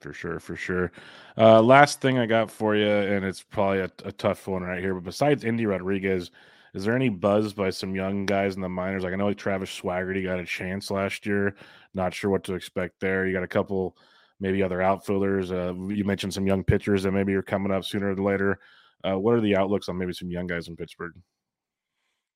For 0.00 0.12
sure, 0.12 0.38
for 0.38 0.56
sure. 0.56 0.92
Uh, 1.38 1.62
last 1.62 2.00
thing 2.00 2.18
I 2.18 2.26
got 2.26 2.50
for 2.50 2.76
you, 2.76 2.88
and 2.88 3.24
it's 3.24 3.42
probably 3.42 3.80
a, 3.80 3.90
a 4.04 4.12
tough 4.12 4.46
one 4.46 4.62
right 4.62 4.80
here. 4.80 4.94
But 4.94 5.04
besides 5.04 5.44
Endy 5.44 5.66
Rodriguez, 5.66 6.30
is 6.74 6.84
there 6.84 6.96
any 6.96 7.08
buzz 7.08 7.52
by 7.52 7.70
some 7.70 7.94
young 7.94 8.26
guys 8.26 8.56
in 8.56 8.60
the 8.60 8.68
minors? 8.68 9.04
Like 9.04 9.12
I 9.12 9.16
know 9.16 9.28
like 9.28 9.38
Travis 9.38 9.70
Swaggerty 9.70 10.24
got 10.24 10.40
a 10.40 10.44
chance 10.44 10.90
last 10.90 11.24
year. 11.24 11.54
Not 11.94 12.12
sure 12.12 12.30
what 12.30 12.44
to 12.44 12.54
expect 12.54 13.00
there. 13.00 13.26
You 13.26 13.32
got 13.32 13.44
a 13.44 13.48
couple, 13.48 13.96
maybe 14.40 14.62
other 14.62 14.82
outfielders. 14.82 15.52
Uh, 15.52 15.72
you 15.88 16.04
mentioned 16.04 16.34
some 16.34 16.46
young 16.46 16.64
pitchers 16.64 17.04
that 17.04 17.12
maybe 17.12 17.34
are 17.34 17.42
coming 17.42 17.72
up 17.72 17.84
sooner 17.84 18.12
or 18.12 18.16
later. 18.16 18.58
Uh, 19.04 19.18
what 19.18 19.34
are 19.34 19.40
the 19.40 19.56
outlooks 19.56 19.88
on 19.88 19.96
maybe 19.96 20.12
some 20.12 20.30
young 20.30 20.46
guys 20.46 20.66
in 20.66 20.76
Pittsburgh? 20.76 21.14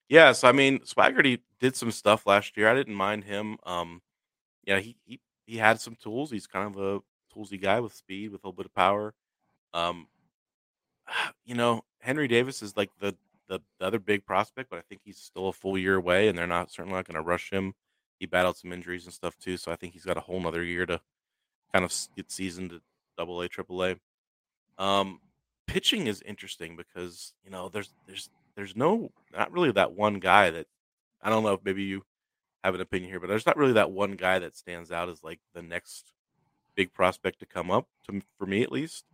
Yes, 0.09 0.45
I 0.45 0.53
mean 0.53 0.79
Swaggerty 0.81 1.41
did 1.61 1.77
some 1.77 1.91
stuff 1.91 2.27
last 2.27 2.57
year. 2.57 2.69
I 2.69 2.75
didn't 2.75 2.95
mind 2.95 3.25
him. 3.25 3.59
Um, 3.65 4.01
yeah, 4.65 4.79
he 4.79 4.97
he 5.05 5.21
he 5.47 5.57
had 5.57 5.81
some 5.81 5.97
tools. 5.97 6.31
He's 6.31 6.47
kind 6.47 6.75
of 6.75 6.81
a 6.81 7.01
toolsy 7.35 7.61
guy 7.61 7.81
with 7.81 7.95
speed, 7.95 8.31
with 8.31 8.43
a 8.45 8.47
little 8.47 8.57
bit 8.57 8.67
of 8.67 8.75
power. 8.75 9.15
Um, 9.75 10.07
you 11.45 11.55
know, 11.55 11.85
Henry 12.01 12.29
Davis 12.29 12.63
is 12.63 12.77
like 12.77 12.91
the, 13.01 13.15
the 13.49 13.61
the 13.79 13.87
other 13.87 13.99
big 13.99 14.25
prospect, 14.25 14.71
but 14.71 14.79
I 14.79 14.83
think 14.83 15.01
he's 15.05 15.19
still 15.19 15.49
a 15.49 15.53
full 15.53 15.79
year 15.79 15.97
away, 15.97 16.29
and 16.29 16.37
they're 16.37 16.47
not 16.47 16.71
certainly 16.71 16.97
not 16.97 17.07
going 17.07 17.17
to 17.17 17.23
rush 17.23 17.51
him. 17.51 17.75
He 18.19 18.27
battled 18.27 18.57
some 18.57 18.73
injuries 18.73 19.05
and 19.05 19.15
stuff 19.15 19.37
too, 19.39 19.57
so 19.57 19.71
I 19.71 19.77
think 19.77 19.93
he's 19.93 20.05
got 20.05 20.17
a 20.17 20.21
whole 20.21 20.41
nother 20.41 20.65
year 20.65 20.87
to 20.87 21.01
kind 21.73 21.85
of 21.85 21.95
get 22.17 22.31
seasoned 22.31 22.73
at 22.73 22.81
Double 23.17 23.41
A, 23.41 23.49
Triple 23.49 23.85
A. 23.85 23.97
Um, 24.79 25.21
pitching 25.67 26.07
is 26.07 26.23
interesting 26.23 26.77
because 26.77 27.35
you 27.45 27.51
know 27.51 27.69
there's 27.69 27.93
there's 28.07 28.31
there's 28.57 28.77
no 28.77 29.11
not 29.33 29.53
really 29.53 29.71
that 29.73 29.93
one 29.93 30.15
guy 30.15 30.51
that 30.51 30.67
I 31.23 31.31
don't 31.31 31.43
know 31.43 31.55
if 31.55 31.65
maybe 31.65 31.85
you 31.85 32.05
have 32.65 32.75
an 32.75 32.81
opinion 32.81 33.11
here, 33.11 33.21
but 33.21 33.29
there's 33.29 33.47
not 33.47 33.57
really 33.57 33.75
that 33.75 33.93
one 33.93 34.13
guy 34.13 34.41
that 34.41 34.57
stands 34.57 34.91
out 34.91 35.09
as 35.09 35.23
like 35.23 35.41
the 35.55 35.63
next 35.63 36.13
big 36.79 36.95
prospect 36.95 37.41
to 37.41 37.47
come 37.47 37.73
up 37.73 37.89
to 38.07 38.23
for 38.39 38.47
me 38.47 38.63
at 38.63 38.71
least. 38.71 39.05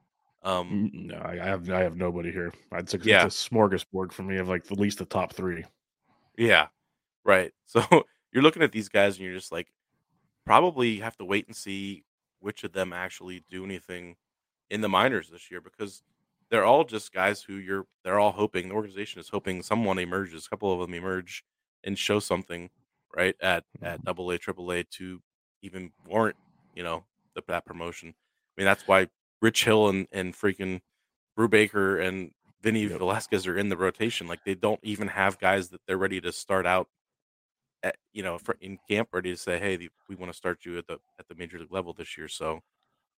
Um, 0.42 0.90
No, 0.92 1.16
I 1.16 1.33
I 1.33 1.46
have 1.46 1.68
I 1.70 1.81
have 1.81 1.96
nobody 1.96 2.31
here. 2.31 2.53
I'd 2.70 2.90
say 2.90 2.98
Yeah. 3.03 3.24
it's 3.24 3.46
a 3.46 3.50
smorgasbord 3.50 4.12
for 4.12 4.22
me 4.22 4.37
of 4.37 4.48
like 4.48 4.70
at 4.70 4.79
least 4.79 4.98
the 4.98 5.07
top 5.07 5.33
three. 5.33 5.64
Yeah, 6.37 6.68
right. 7.24 7.53
So 7.66 7.81
you're 8.33 8.42
looking 8.42 8.62
at 8.62 8.70
these 8.72 8.88
guys 8.90 9.16
and 9.16 9.24
you're 9.24 9.35
just 9.35 9.50
like, 9.53 9.68
probably 10.44 10.98
have 10.98 11.16
to 11.16 11.24
wait 11.24 11.46
and 11.46 11.57
see 11.57 12.05
which 12.40 12.64
of 12.64 12.72
them 12.72 12.92
actually 12.92 13.44
do 13.50 13.64
anything 13.64 14.16
in 14.70 14.81
the 14.83 14.88
minors 14.88 15.31
this 15.31 15.50
year 15.50 15.61
because 15.62 16.03
they're 16.50 16.64
all 16.64 16.85
just 16.85 17.12
guys 17.12 17.42
who 17.42 17.55
you're. 17.55 17.87
They're 18.05 18.20
all 18.20 18.33
hoping 18.33 18.68
the 18.68 18.74
organization 18.74 19.20
is 19.20 19.31
hoping 19.31 19.62
someone 19.62 19.98
emerges. 19.98 20.46
A 20.46 20.50
couple 20.50 20.70
of 20.72 20.81
them 20.81 20.92
emerge 20.94 21.42
and 21.85 21.98
show 21.98 22.18
something 22.20 22.68
right 23.16 23.37
at 23.40 23.64
at 23.83 24.05
Double 24.05 24.31
A, 24.31 24.37
Triple 24.38 24.70
A 24.72 24.85
to 24.98 25.22
even 25.62 25.90
warrant 26.07 26.37
you 26.74 26.83
know 26.85 27.05
that 27.49 27.64
promotion. 27.66 28.11
I 28.11 28.61
mean 28.61 28.66
that's 28.66 28.85
why 28.87 29.09
Rich 29.42 29.64
Hill 29.64 29.88
and 29.88 30.07
and 30.12 30.35
freaking 30.35 30.81
Brubaker 31.38 32.05
and 32.07 32.33
Vinny 32.62 32.87
Yep. 32.87 32.99
Velasquez 32.99 33.47
are 33.47 33.59
in 33.59 33.68
the 33.68 33.77
rotation. 33.77 34.27
Like 34.29 34.44
they 34.44 34.55
don't 34.55 34.81
even 34.83 35.09
have 35.09 35.38
guys 35.38 35.70
that 35.70 35.81
they're 35.87 35.99
ready 35.99 36.20
to 36.23 36.33
start 36.33 36.66
out 36.66 36.88
at, 37.83 37.97
you 38.12 38.23
know, 38.23 38.38
for, 38.38 38.57
in 38.61 38.79
camp 38.88 39.09
ready 39.12 39.31
to 39.31 39.37
say, 39.37 39.59
"Hey, 39.59 39.88
we 40.09 40.16
want 40.16 40.33
to 40.33 40.37
start 40.37 40.64
you 40.64 40.79
at 40.79 40.87
the 40.87 40.99
at 41.18 41.29
the 41.29 41.35
major 41.35 41.59
league 41.59 41.73
level 41.73 41.92
this 41.92 42.16
year." 42.16 42.29
So 42.29 42.61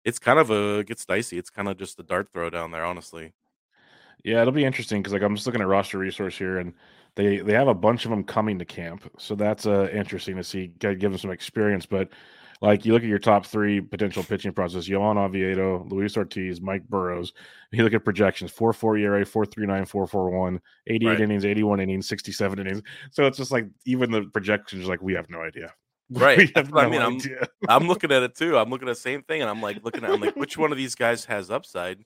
it's 0.05 0.19
kind 0.19 0.39
of 0.39 0.51
a 0.51 0.79
it 0.79 0.87
gets 0.87 1.05
dicey. 1.05 1.37
It's 1.39 1.49
kind 1.51 1.69
of 1.69 1.77
just 1.77 1.99
a 1.99 2.03
dart 2.03 2.29
throw 2.33 2.49
down 2.51 2.71
there, 2.71 2.85
honestly. 2.85 3.33
Yeah, 4.23 4.41
it'll 4.41 4.53
be 4.53 4.65
interesting 4.65 5.01
because 5.01 5.13
like 5.13 5.21
I'm 5.21 5.35
just 5.35 5.45
looking 5.45 5.61
at 5.61 5.67
roster 5.67 5.97
resource 5.97 6.37
here, 6.37 6.57
and 6.57 6.73
they 7.15 7.37
they 7.37 7.53
have 7.53 7.67
a 7.67 7.73
bunch 7.73 8.05
of 8.05 8.11
them 8.11 8.23
coming 8.23 8.59
to 8.59 8.65
camp, 8.65 9.09
so 9.17 9.35
that's 9.35 9.65
uh 9.65 9.89
interesting 9.93 10.35
to 10.37 10.43
see. 10.43 10.67
Give 10.79 10.99
them 10.99 11.17
some 11.17 11.31
experience, 11.31 11.85
but 11.85 12.09
like 12.61 12.85
you 12.85 12.93
look 12.93 13.03
at 13.03 13.09
your 13.09 13.19
top 13.19 13.45
three 13.45 13.81
potential 13.81 14.23
pitching 14.23 14.51
process: 14.53 14.87
Johan 14.87 15.17
Oviedo, 15.17 15.85
Luis 15.89 16.17
Ortiz, 16.17 16.59
Mike 16.61 16.87
Burrows. 16.87 17.33
You 17.71 17.83
look 17.83 17.93
at 17.93 18.03
projections: 18.03 18.51
four 18.51 18.73
four 18.73 18.97
ERA, 18.97 19.25
four 19.25 19.45
three 19.45 19.65
nine, 19.65 19.85
four 19.85 20.07
four 20.07 20.29
one, 20.29 20.59
88 20.87 21.07
Right. 21.09 21.19
innings, 21.21 21.45
81 21.45 21.79
innings, 21.79 22.07
67 22.07 22.59
innings. 22.59 22.81
So 23.11 23.25
it's 23.25 23.37
just 23.37 23.51
like 23.51 23.65
even 23.85 24.11
the 24.11 24.23
projections, 24.33 24.87
like 24.87 25.01
we 25.01 25.13
have 25.13 25.29
no 25.29 25.41
idea. 25.41 25.73
Right, 26.09 26.49
that's 26.55 26.69
what 26.71 26.85
I 26.85 26.89
mean, 26.89 27.01
I'm- 27.01 27.19
I'm 27.67 27.85
looking 27.89 28.13
at 28.13 28.23
it 28.23 28.33
too. 28.33 28.57
I'm 28.57 28.69
looking 28.69 28.87
at 28.87 28.95
the 28.95 29.01
same 29.01 29.23
thing, 29.23 29.41
and 29.41 29.49
I'm 29.49 29.61
like 29.61 29.83
looking 29.83 30.05
at. 30.05 30.09
I'm 30.11 30.21
like, 30.21 30.37
which 30.37 30.57
one 30.57 30.71
of 30.71 30.77
these 30.77 30.95
guys 30.95 31.25
has 31.25 31.51
upside? 31.51 31.99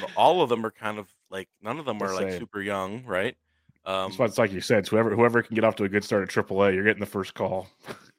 But 0.00 0.10
all 0.16 0.42
of 0.42 0.48
them 0.48 0.66
are 0.66 0.72
kind 0.72 0.98
of 0.98 1.06
like 1.30 1.48
none 1.62 1.78
of 1.78 1.84
them 1.84 2.02
are 2.02 2.12
like 2.12 2.32
super 2.32 2.60
young, 2.60 3.04
right? 3.04 3.36
Um, 3.84 4.08
That's 4.10 4.18
why 4.18 4.24
it's 4.26 4.38
like 4.38 4.50
you 4.52 4.60
said. 4.60 4.88
Whoever 4.88 5.14
whoever 5.14 5.42
can 5.44 5.54
get 5.54 5.62
off 5.62 5.76
to 5.76 5.84
a 5.84 5.88
good 5.88 6.02
start 6.02 6.24
at 6.24 6.28
AAA, 6.28 6.74
you're 6.74 6.82
getting 6.82 6.98
the 6.98 7.06
first 7.06 7.34
call. 7.34 7.68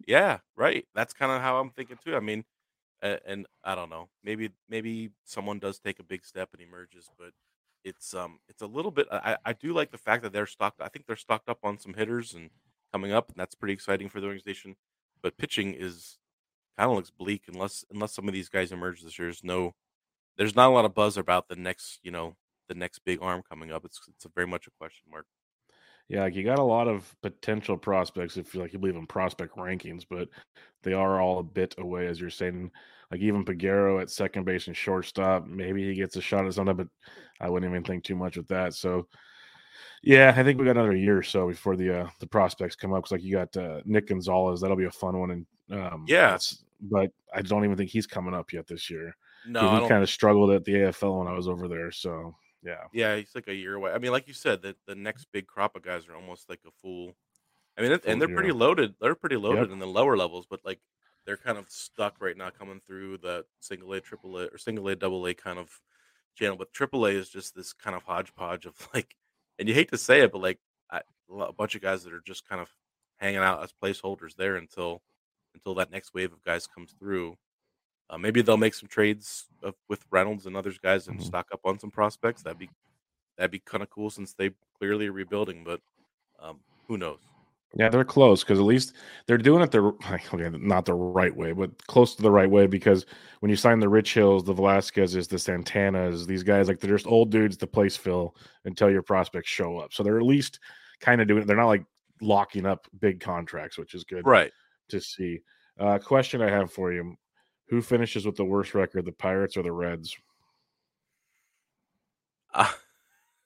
Yeah, 0.08 0.40
right. 0.56 0.86
That's 0.96 1.14
kind 1.14 1.32
of 1.32 1.42
how 1.42 1.60
I'm 1.60 1.72
thinking 1.72 1.98
too. 2.04 2.16
I 2.16 2.20
mean, 2.22 2.46
and 3.02 3.48
I 3.64 3.76
don't 3.76 3.90
know. 3.90 4.10
Maybe 4.24 4.52
maybe 4.70 5.12
someone 5.26 5.60
does 5.60 5.80
take 5.80 6.00
a 6.00 6.04
big 6.04 6.26
step 6.26 6.50
and 6.54 6.62
emerges, 6.64 7.10
but 7.20 7.32
it's 7.86 8.14
um 8.16 8.40
it's 8.50 8.62
a 8.64 8.68
little 8.68 8.92
bit. 8.92 9.08
I 9.12 9.38
I 9.46 9.54
do 9.54 9.74
like 9.74 9.92
the 9.92 9.98
fact 10.00 10.24
that 10.24 10.34
they're 10.34 10.48
stocked. 10.48 10.82
I 10.82 10.90
think 10.90 11.08
they're 11.08 11.16
stocked 11.18 11.50
up 11.50 11.60
on 11.64 11.80
some 11.80 11.96
hitters 11.96 12.34
and 12.36 12.52
coming 12.94 13.14
up, 13.14 13.30
and 13.30 13.38
that's 13.38 13.56
pretty 13.56 13.74
exciting 13.76 14.10
for 14.10 14.22
the 14.22 14.28
organization. 14.28 14.76
But 15.24 15.38
pitching 15.38 15.76
is 15.76 16.20
kind 16.78 16.92
of 16.92 16.98
looks 16.98 17.12
bleak 17.12 17.44
unless 17.50 17.86
unless 17.92 18.14
some 18.16 18.28
of 18.30 18.34
these 18.36 18.50
guys 18.50 18.72
emerge 18.74 19.02
this 19.04 19.20
year. 19.20 19.28
There's 19.30 19.44
no, 19.46 19.74
there's 20.38 20.56
not 20.58 20.70
a 20.70 20.74
lot 20.74 20.86
of 20.86 20.96
buzz 20.96 21.18
about 21.18 21.50
the 21.50 21.58
next 21.58 22.00
you 22.04 22.12
know 22.12 22.36
the 22.70 22.76
next 22.76 23.00
big 23.06 23.20
arm 23.24 23.44
coming 23.50 23.72
up. 23.74 23.86
It's 23.86 24.02
it's 24.10 24.28
very 24.36 24.48
much 24.48 24.68
a 24.68 24.72
question 24.80 25.06
mark. 25.12 25.28
Yeah, 26.10 26.22
like 26.22 26.36
you 26.36 26.44
got 26.44 26.60
a 26.60 26.64
lot 26.64 26.88
of 26.88 27.14
potential 27.22 27.78
prospects 27.78 28.38
if 28.38 28.54
you 28.54 28.62
like 28.62 28.72
you 28.72 28.80
believe 28.80 28.96
in 28.96 29.06
prospect 29.08 29.56
rankings, 29.58 30.04
but 30.10 30.30
they 30.84 30.94
are 30.94 31.20
all 31.20 31.40
a 31.40 31.44
bit 31.44 31.76
away, 31.78 32.08
as 32.08 32.20
you're 32.22 32.30
saying. 32.30 32.72
Like 33.12 33.22
even 33.22 33.46
Peguero 33.46 34.02
at 34.02 34.10
second 34.10 34.44
base 34.44 34.68
and 34.68 34.76
shortstop, 34.76 35.46
maybe 35.48 35.84
he 35.84 35.96
gets 35.96 36.18
a 36.18 36.22
shot 36.22 36.46
at 36.46 36.54
something, 36.54 36.76
but 36.76 36.88
I 37.40 37.50
wouldn't 37.50 37.70
even 37.72 37.84
think 37.84 38.04
too 38.04 38.18
much 38.18 38.36
with 38.36 38.48
that. 38.50 38.74
So, 38.74 39.08
yeah, 40.04 40.34
I 40.36 40.44
think 40.44 40.60
we 40.60 40.66
got 40.66 40.72
another 40.78 40.96
year 40.96 41.18
or 41.18 41.24
so 41.24 41.48
before 41.48 41.76
the 41.78 42.02
uh, 42.02 42.10
the 42.20 42.28
prospects 42.28 42.76
come 42.76 42.94
up. 42.94 43.00
Because 43.04 43.14
like 43.14 43.24
you 43.24 43.34
got 43.34 43.56
uh, 43.56 43.82
Nick 43.86 44.08
Gonzalez, 44.08 44.60
that'll 44.62 44.76
be 44.76 44.86
a 44.86 44.92
fun 44.92 45.18
one, 45.20 45.32
and 45.32 45.46
um, 45.72 46.06
Yeah. 46.08 46.38
but 46.82 47.12
I 47.34 47.42
don't 47.42 47.64
even 47.64 47.78
think 47.78 47.90
he's 47.90 48.08
coming 48.08 48.34
up 48.34 48.52
yet 48.54 48.68
this 48.68 48.90
year. 48.90 49.16
No, 49.48 49.82
he 49.82 49.88
kind 49.88 50.04
of 50.04 50.10
struggled 50.10 50.52
at 50.52 50.66
the 50.66 50.74
AFL 50.74 51.20
when 51.20 51.28
I 51.28 51.34
was 51.34 51.48
over 51.48 51.68
there. 51.68 51.92
So 51.92 52.36
yeah, 52.68 52.88
Yeah, 52.92 53.18
he's 53.18 53.36
like 53.36 53.48
a 53.48 53.56
year 53.56 53.76
away. 53.76 53.92
I 53.92 53.98
mean, 54.00 54.12
like 54.12 54.28
you 54.28 54.34
said, 54.34 54.62
the 54.62 54.76
the 54.88 54.96
next 54.96 55.28
big 55.32 55.48
crop 55.48 55.76
of 55.76 55.84
guys 55.84 56.08
are 56.08 56.16
almost 56.16 56.50
like 56.50 56.62
a 56.66 56.72
full. 56.72 57.18
I 57.78 57.82
mean, 57.82 57.92
it, 57.94 58.06
and 58.06 58.22
they're 58.22 58.30
pretty 58.30 58.52
loaded. 58.52 58.96
They're 59.02 59.16
pretty 59.16 59.38
loaded 59.38 59.70
Yep. 59.70 59.72
in 59.72 59.80
the 59.80 59.88
lower 59.88 60.18
levels, 60.18 60.48
but 60.48 60.66
like 60.66 60.82
they're 61.26 61.38
kind 61.38 61.58
of 61.58 61.70
stuck 61.72 62.22
right 62.22 62.38
now, 62.38 62.50
coming 62.52 62.82
through 62.82 63.20
the 63.20 63.46
single 63.62 63.94
A, 63.94 64.02
triple 64.02 64.38
A, 64.40 64.48
or 64.48 64.58
single 64.58 64.88
A, 64.90 64.96
double 64.96 65.26
A 65.28 65.34
kind 65.36 65.60
of 65.60 65.82
channel. 66.36 66.58
But 66.58 66.74
triple 66.74 67.06
A 67.06 67.12
is 67.12 67.30
just 67.30 67.56
this 67.56 67.74
kind 67.74 67.96
of 67.96 68.04
hodgepodge 68.04 68.66
of 68.66 68.90
like, 68.96 69.16
and 69.60 69.68
you 69.70 69.76
hate 69.76 69.90
to 69.92 69.98
say 69.98 70.22
it, 70.22 70.32
but 70.32 70.42
like 70.42 70.60
I, 70.92 71.02
a 71.32 71.54
bunch 71.54 71.76
of 71.76 71.82
guys 71.82 72.04
that 72.04 72.14
are 72.14 72.22
just 72.22 72.48
kind 72.48 72.62
of 72.62 72.72
hanging 73.18 73.40
out 73.40 73.64
as 73.64 73.74
placeholders 73.74 74.36
there 74.36 74.56
until 74.58 75.04
until 75.54 75.76
that 75.76 75.92
next 75.92 76.14
wave 76.14 76.34
of 76.34 76.44
guys 76.44 76.68
comes 76.68 76.94
through. 77.00 77.38
Uh, 78.10 78.18
maybe 78.18 78.42
they'll 78.42 78.58
make 78.58 78.74
some 78.74 78.88
trades 78.88 79.48
of, 79.64 79.76
with 79.90 80.06
Reynolds 80.12 80.46
and 80.46 80.56
others 80.56 80.78
guys 80.78 81.08
and 81.08 81.20
Mhm. 81.20 81.24
stock 81.24 81.48
up 81.52 81.62
on 81.66 81.78
some 81.80 81.92
prospects. 81.92 82.42
That'd 82.42 82.60
be 82.60 82.70
that'd 83.38 83.52
be 83.52 83.60
kind 83.60 83.84
of 83.84 83.90
cool 83.90 84.10
since 84.10 84.34
they 84.34 84.52
clearly 84.78 85.08
are 85.08 85.12
rebuilding. 85.12 85.64
But 85.64 85.82
um, 86.40 86.60
who 86.88 86.98
knows? 86.98 87.20
Yeah, 87.76 87.90
they're 87.90 88.06
close 88.06 88.44
because 88.44 88.60
at 88.60 88.66
least 88.66 88.94
they're 89.26 89.38
doing 89.38 89.62
it 89.62 89.72
the 89.72 89.84
okay, 90.34 90.50
not 90.58 90.86
the 90.86 90.94
right 90.94 91.36
way, 91.36 91.52
but 91.52 91.86
close 91.88 92.16
to 92.16 92.22
the 92.22 92.32
right 92.32 92.50
way. 92.50 92.66
Because 92.66 93.06
when 93.42 93.50
you 93.50 93.56
sign 93.58 93.80
the 93.80 93.90
Rich 93.90 94.14
Hills, 94.14 94.44
the 94.44 94.54
Velasquez's, 94.54 95.28
the 95.28 95.36
Santanas, 95.36 96.26
these 96.26 96.44
guys 96.44 96.68
like 96.68 96.80
they're 96.80 96.96
just 96.96 97.08
old 97.08 97.30
dudes 97.30 97.58
to 97.58 97.68
place 97.68 97.98
fill 97.98 98.36
until 98.66 98.90
your 98.90 99.04
prospects 99.04 99.50
show 99.50 99.78
up. 99.78 99.94
So 99.94 100.02
they're 100.02 100.18
at 100.18 100.26
least 100.26 100.60
kind 101.02 101.22
of 101.22 101.28
doing 101.28 101.44
it. 101.44 101.48
They're 101.48 101.58
not 101.58 101.68
like 101.68 101.86
locking 102.22 102.66
up 102.66 102.88
big 103.00 103.20
contracts, 103.20 103.78
which 103.78 103.94
is 103.94 104.06
good, 104.06 104.26
right? 104.26 104.52
To 104.90 105.02
see. 105.02 105.42
Uh, 105.78 106.00
question 106.00 106.42
I 106.42 106.50
have 106.50 106.72
for 106.72 106.94
you: 106.94 107.16
Who 107.70 107.82
finishes 107.82 108.26
with 108.26 108.38
the 108.38 108.46
worst 108.46 108.74
record, 108.74 109.06
the 109.06 109.12
Pirates 109.12 109.58
or 109.58 109.64
the 109.64 109.72
Reds? 109.72 110.16
Uh, 112.54 112.72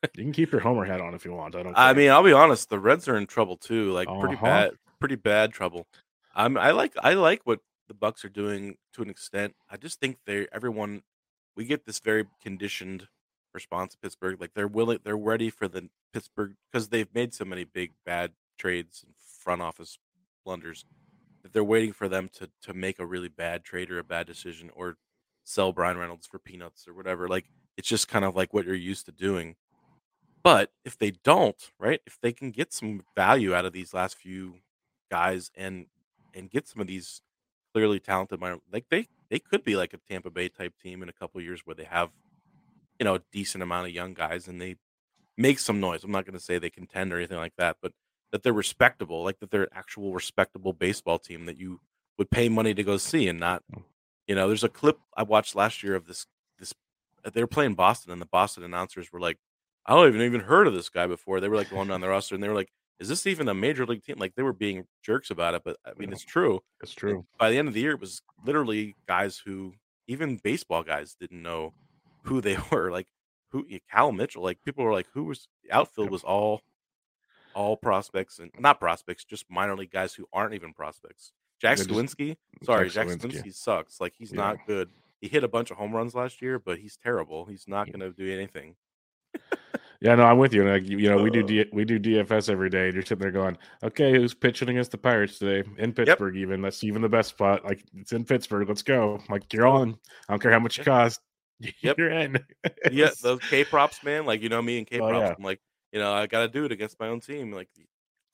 you 0.15 0.23
can 0.23 0.31
keep 0.31 0.51
your 0.51 0.61
Homer 0.61 0.85
hat 0.85 1.01
on 1.01 1.13
if 1.13 1.25
you 1.25 1.33
want. 1.33 1.55
I 1.55 1.63
don't. 1.63 1.73
Care. 1.73 1.83
I 1.83 1.93
mean, 1.93 2.11
I'll 2.11 2.23
be 2.23 2.33
honest. 2.33 2.69
The 2.69 2.79
Reds 2.79 3.07
are 3.07 3.17
in 3.17 3.25
trouble 3.25 3.57
too. 3.57 3.91
Like 3.91 4.07
uh-huh. 4.07 4.19
pretty 4.19 4.35
bad, 4.35 4.71
pretty 4.99 5.15
bad 5.15 5.53
trouble. 5.53 5.87
I'm. 6.35 6.57
I 6.57 6.71
like. 6.71 6.93
I 7.01 7.13
like 7.15 7.41
what 7.45 7.59
the 7.87 7.93
Bucs 7.95 8.23
are 8.23 8.29
doing 8.29 8.75
to 8.93 9.01
an 9.01 9.09
extent. 9.09 9.55
I 9.69 9.77
just 9.77 9.99
think 9.99 10.17
they 10.25 10.47
everyone. 10.51 11.01
We 11.55 11.65
get 11.65 11.85
this 11.85 11.99
very 11.99 12.25
conditioned 12.41 13.07
response 13.53 13.93
to 13.93 13.99
Pittsburgh. 13.99 14.39
Like 14.39 14.53
they're 14.53 14.67
willing. 14.67 14.99
They're 15.03 15.17
ready 15.17 15.49
for 15.49 15.67
the 15.67 15.89
Pittsburgh 16.13 16.55
because 16.71 16.89
they've 16.89 17.13
made 17.13 17.33
so 17.33 17.43
many 17.43 17.63
big 17.63 17.91
bad 18.05 18.31
trades 18.57 19.03
and 19.03 19.15
front 19.17 19.61
office 19.61 19.97
blunders 20.45 20.85
they're 21.51 21.63
waiting 21.63 21.93
for 21.93 22.07
them 22.07 22.29
to 22.33 22.49
to 22.63 22.73
make 22.73 22.99
a 22.99 23.05
really 23.05 23.27
bad 23.27 23.63
trade 23.63 23.91
or 23.91 23.99
a 23.99 24.03
bad 24.03 24.27
decision 24.27 24.69
or 24.75 24.97
sell 25.43 25.71
Bryan 25.73 25.97
Reynolds 25.97 26.27
for 26.27 26.39
peanuts 26.39 26.87
or 26.87 26.93
whatever. 26.93 27.27
Like 27.27 27.45
it's 27.77 27.87
just 27.87 28.07
kind 28.07 28.25
of 28.25 28.35
like 28.35 28.53
what 28.53 28.65
you're 28.65 28.75
used 28.75 29.05
to 29.07 29.11
doing. 29.11 29.55
But 30.43 30.71
if 30.85 30.97
they 30.97 31.11
don't, 31.11 31.57
right? 31.79 32.01
If 32.05 32.17
they 32.21 32.31
can 32.31 32.51
get 32.51 32.73
some 32.73 33.01
value 33.15 33.53
out 33.53 33.65
of 33.65 33.73
these 33.73 33.93
last 33.93 34.17
few 34.17 34.55
guys 35.09 35.51
and 35.55 35.87
and 36.33 36.49
get 36.49 36.67
some 36.67 36.81
of 36.81 36.87
these 36.87 37.21
clearly 37.73 37.99
talented 37.99 38.39
minor 38.39 38.57
like 38.71 38.85
they 38.89 39.07
they 39.29 39.39
could 39.39 39.63
be 39.63 39.75
like 39.75 39.93
a 39.93 39.97
Tampa 40.09 40.29
Bay 40.29 40.49
type 40.49 40.73
team 40.81 41.01
in 41.03 41.09
a 41.09 41.13
couple 41.13 41.41
years 41.41 41.61
where 41.65 41.75
they 41.75 41.83
have 41.85 42.09
you 42.99 43.03
know 43.03 43.15
a 43.15 43.21
decent 43.31 43.63
amount 43.63 43.87
of 43.87 43.93
young 43.93 44.13
guys 44.13 44.47
and 44.47 44.61
they 44.61 44.75
make 45.37 45.59
some 45.59 45.79
noise. 45.79 46.03
I'm 46.03 46.11
not 46.11 46.25
going 46.25 46.37
to 46.37 46.43
say 46.43 46.57
they 46.57 46.69
contend 46.69 47.11
or 47.11 47.17
anything 47.17 47.37
like 47.37 47.55
that, 47.57 47.77
but 47.81 47.93
that 48.31 48.43
they're 48.43 48.53
respectable, 48.53 49.23
like 49.23 49.39
that 49.39 49.51
they're 49.51 49.63
an 49.63 49.69
actual 49.73 50.13
respectable 50.13 50.73
baseball 50.73 51.19
team 51.19 51.45
that 51.45 51.57
you 51.57 51.79
would 52.17 52.29
pay 52.29 52.49
money 52.49 52.73
to 52.73 52.83
go 52.83 52.97
see 52.97 53.27
and 53.27 53.39
not 53.39 53.63
mm. 53.73 53.83
you 54.27 54.35
know, 54.35 54.47
there's 54.47 54.63
a 54.63 54.69
clip 54.69 54.99
I 55.15 55.23
watched 55.23 55.55
last 55.55 55.83
year 55.83 55.95
of 55.95 56.07
this 56.07 56.25
this 56.59 56.73
they 57.33 57.41
were 57.41 57.47
playing 57.47 57.75
Boston 57.75 58.11
and 58.11 58.21
the 58.21 58.27
Boston 58.27 58.63
announcers 58.63 59.11
were 59.11 59.19
like 59.19 59.37
I 59.85 59.95
don't 59.95 60.07
even 60.07 60.21
even 60.21 60.41
heard 60.41 60.67
of 60.67 60.73
this 60.73 60.89
guy 60.89 61.07
before. 61.07 61.39
They 61.39 61.49
were 61.49 61.55
like 61.55 61.69
going 61.69 61.87
down 61.87 62.01
the 62.01 62.09
roster 62.09 62.35
and 62.35 62.43
they 62.43 62.47
were 62.47 62.55
like, 62.55 62.71
"Is 62.99 63.09
this 63.09 63.25
even 63.25 63.47
a 63.47 63.53
major 63.53 63.85
league 63.85 64.03
team?" 64.03 64.17
Like 64.19 64.35
they 64.35 64.43
were 64.43 64.53
being 64.53 64.85
jerks 65.03 65.31
about 65.31 65.55
it, 65.55 65.63
but 65.65 65.77
I 65.85 65.93
mean, 65.97 66.11
it's 66.11 66.23
true. 66.23 66.61
It's 66.81 66.93
true. 66.93 67.15
And 67.15 67.23
by 67.39 67.49
the 67.49 67.57
end 67.57 67.67
of 67.67 67.73
the 67.73 67.81
year, 67.81 67.93
it 67.93 67.99
was 67.99 68.21
literally 68.45 68.95
guys 69.07 69.41
who 69.43 69.73
even 70.07 70.37
baseball 70.37 70.83
guys 70.83 71.15
didn't 71.19 71.41
know 71.41 71.73
who 72.23 72.41
they 72.41 72.57
were. 72.71 72.91
Like 72.91 73.07
who 73.51 73.65
Cal 73.91 74.11
Mitchell. 74.11 74.43
Like 74.43 74.59
people 74.63 74.83
were 74.83 74.93
like, 74.93 75.07
"Who 75.13 75.25
was?" 75.25 75.47
The 75.63 75.71
outfield 75.71 76.11
was 76.11 76.23
all 76.23 76.61
all 77.53 77.77
prospects 77.77 78.39
and 78.39 78.51
not 78.59 78.79
prospects, 78.79 79.23
just 79.23 79.45
minor 79.49 79.75
league 79.75 79.91
guys 79.91 80.13
who 80.13 80.27
aren't 80.33 80.53
even 80.53 80.73
prospects. 80.73 81.31
Jack 81.59 81.77
Suwinski, 81.77 82.37
sorry, 82.63 82.89
Jack 82.89 83.07
Suwinski 83.07 83.53
sucks. 83.53 84.01
Like 84.01 84.13
he's 84.17 84.31
yeah. 84.31 84.39
not 84.39 84.57
good. 84.65 84.89
He 85.19 85.27
hit 85.27 85.43
a 85.43 85.47
bunch 85.47 85.69
of 85.69 85.77
home 85.77 85.95
runs 85.95 86.15
last 86.15 86.41
year, 86.41 86.57
but 86.57 86.79
he's 86.79 86.97
terrible. 86.97 87.45
He's 87.45 87.67
not 87.67 87.85
going 87.85 87.99
to 87.99 88.11
do 88.11 88.33
anything. 88.33 88.75
Yeah, 90.01 90.15
no, 90.15 90.23
I'm 90.23 90.39
with 90.39 90.51
you. 90.51 90.67
Like, 90.67 90.89
you 90.89 91.09
know, 91.09 91.21
we 91.21 91.29
do 91.29 91.43
D- 91.43 91.69
we 91.71 91.85
do 91.85 91.99
DFS 91.99 92.49
every 92.49 92.71
day. 92.71 92.85
And 92.85 92.95
you're 92.95 93.03
sitting 93.03 93.19
there 93.19 93.29
going, 93.29 93.55
okay, 93.83 94.11
who's 94.11 94.33
pitching 94.33 94.69
against 94.69 94.89
the 94.89 94.97
Pirates 94.97 95.37
today 95.37 95.69
in 95.77 95.93
Pittsburgh? 95.93 96.35
Yep. 96.35 96.41
Even 96.41 96.61
that's 96.63 96.83
even 96.83 97.03
the 97.03 97.09
best 97.09 97.29
spot. 97.29 97.63
Like 97.63 97.83
it's 97.95 98.11
in 98.11 98.25
Pittsburgh. 98.25 98.67
Let's 98.67 98.81
go. 98.81 99.21
Like 99.29 99.53
you're 99.53 99.67
on. 99.67 99.95
I 100.27 100.33
don't 100.33 100.41
care 100.41 100.51
how 100.51 100.59
much 100.59 100.79
it 100.79 100.85
costs. 100.85 101.19
Yep, 101.83 101.99
you're 101.99 102.09
in. 102.09 102.43
yeah, 102.91 103.11
those 103.21 103.39
K 103.47 103.63
props, 103.63 104.03
man. 104.03 104.25
Like 104.25 104.41
you 104.41 104.49
know 104.49 104.63
me 104.63 104.79
and 104.79 104.87
K 104.87 104.97
props. 104.97 105.13
Oh, 105.13 105.19
yeah. 105.19 105.35
I'm 105.37 105.43
like, 105.43 105.61
you 105.91 105.99
know, 105.99 106.13
I 106.13 106.27
got 106.27 106.41
to 106.41 106.47
do 106.47 106.65
it 106.65 106.71
against 106.71 106.99
my 106.99 107.07
own 107.07 107.19
team. 107.19 107.51
Like 107.51 107.69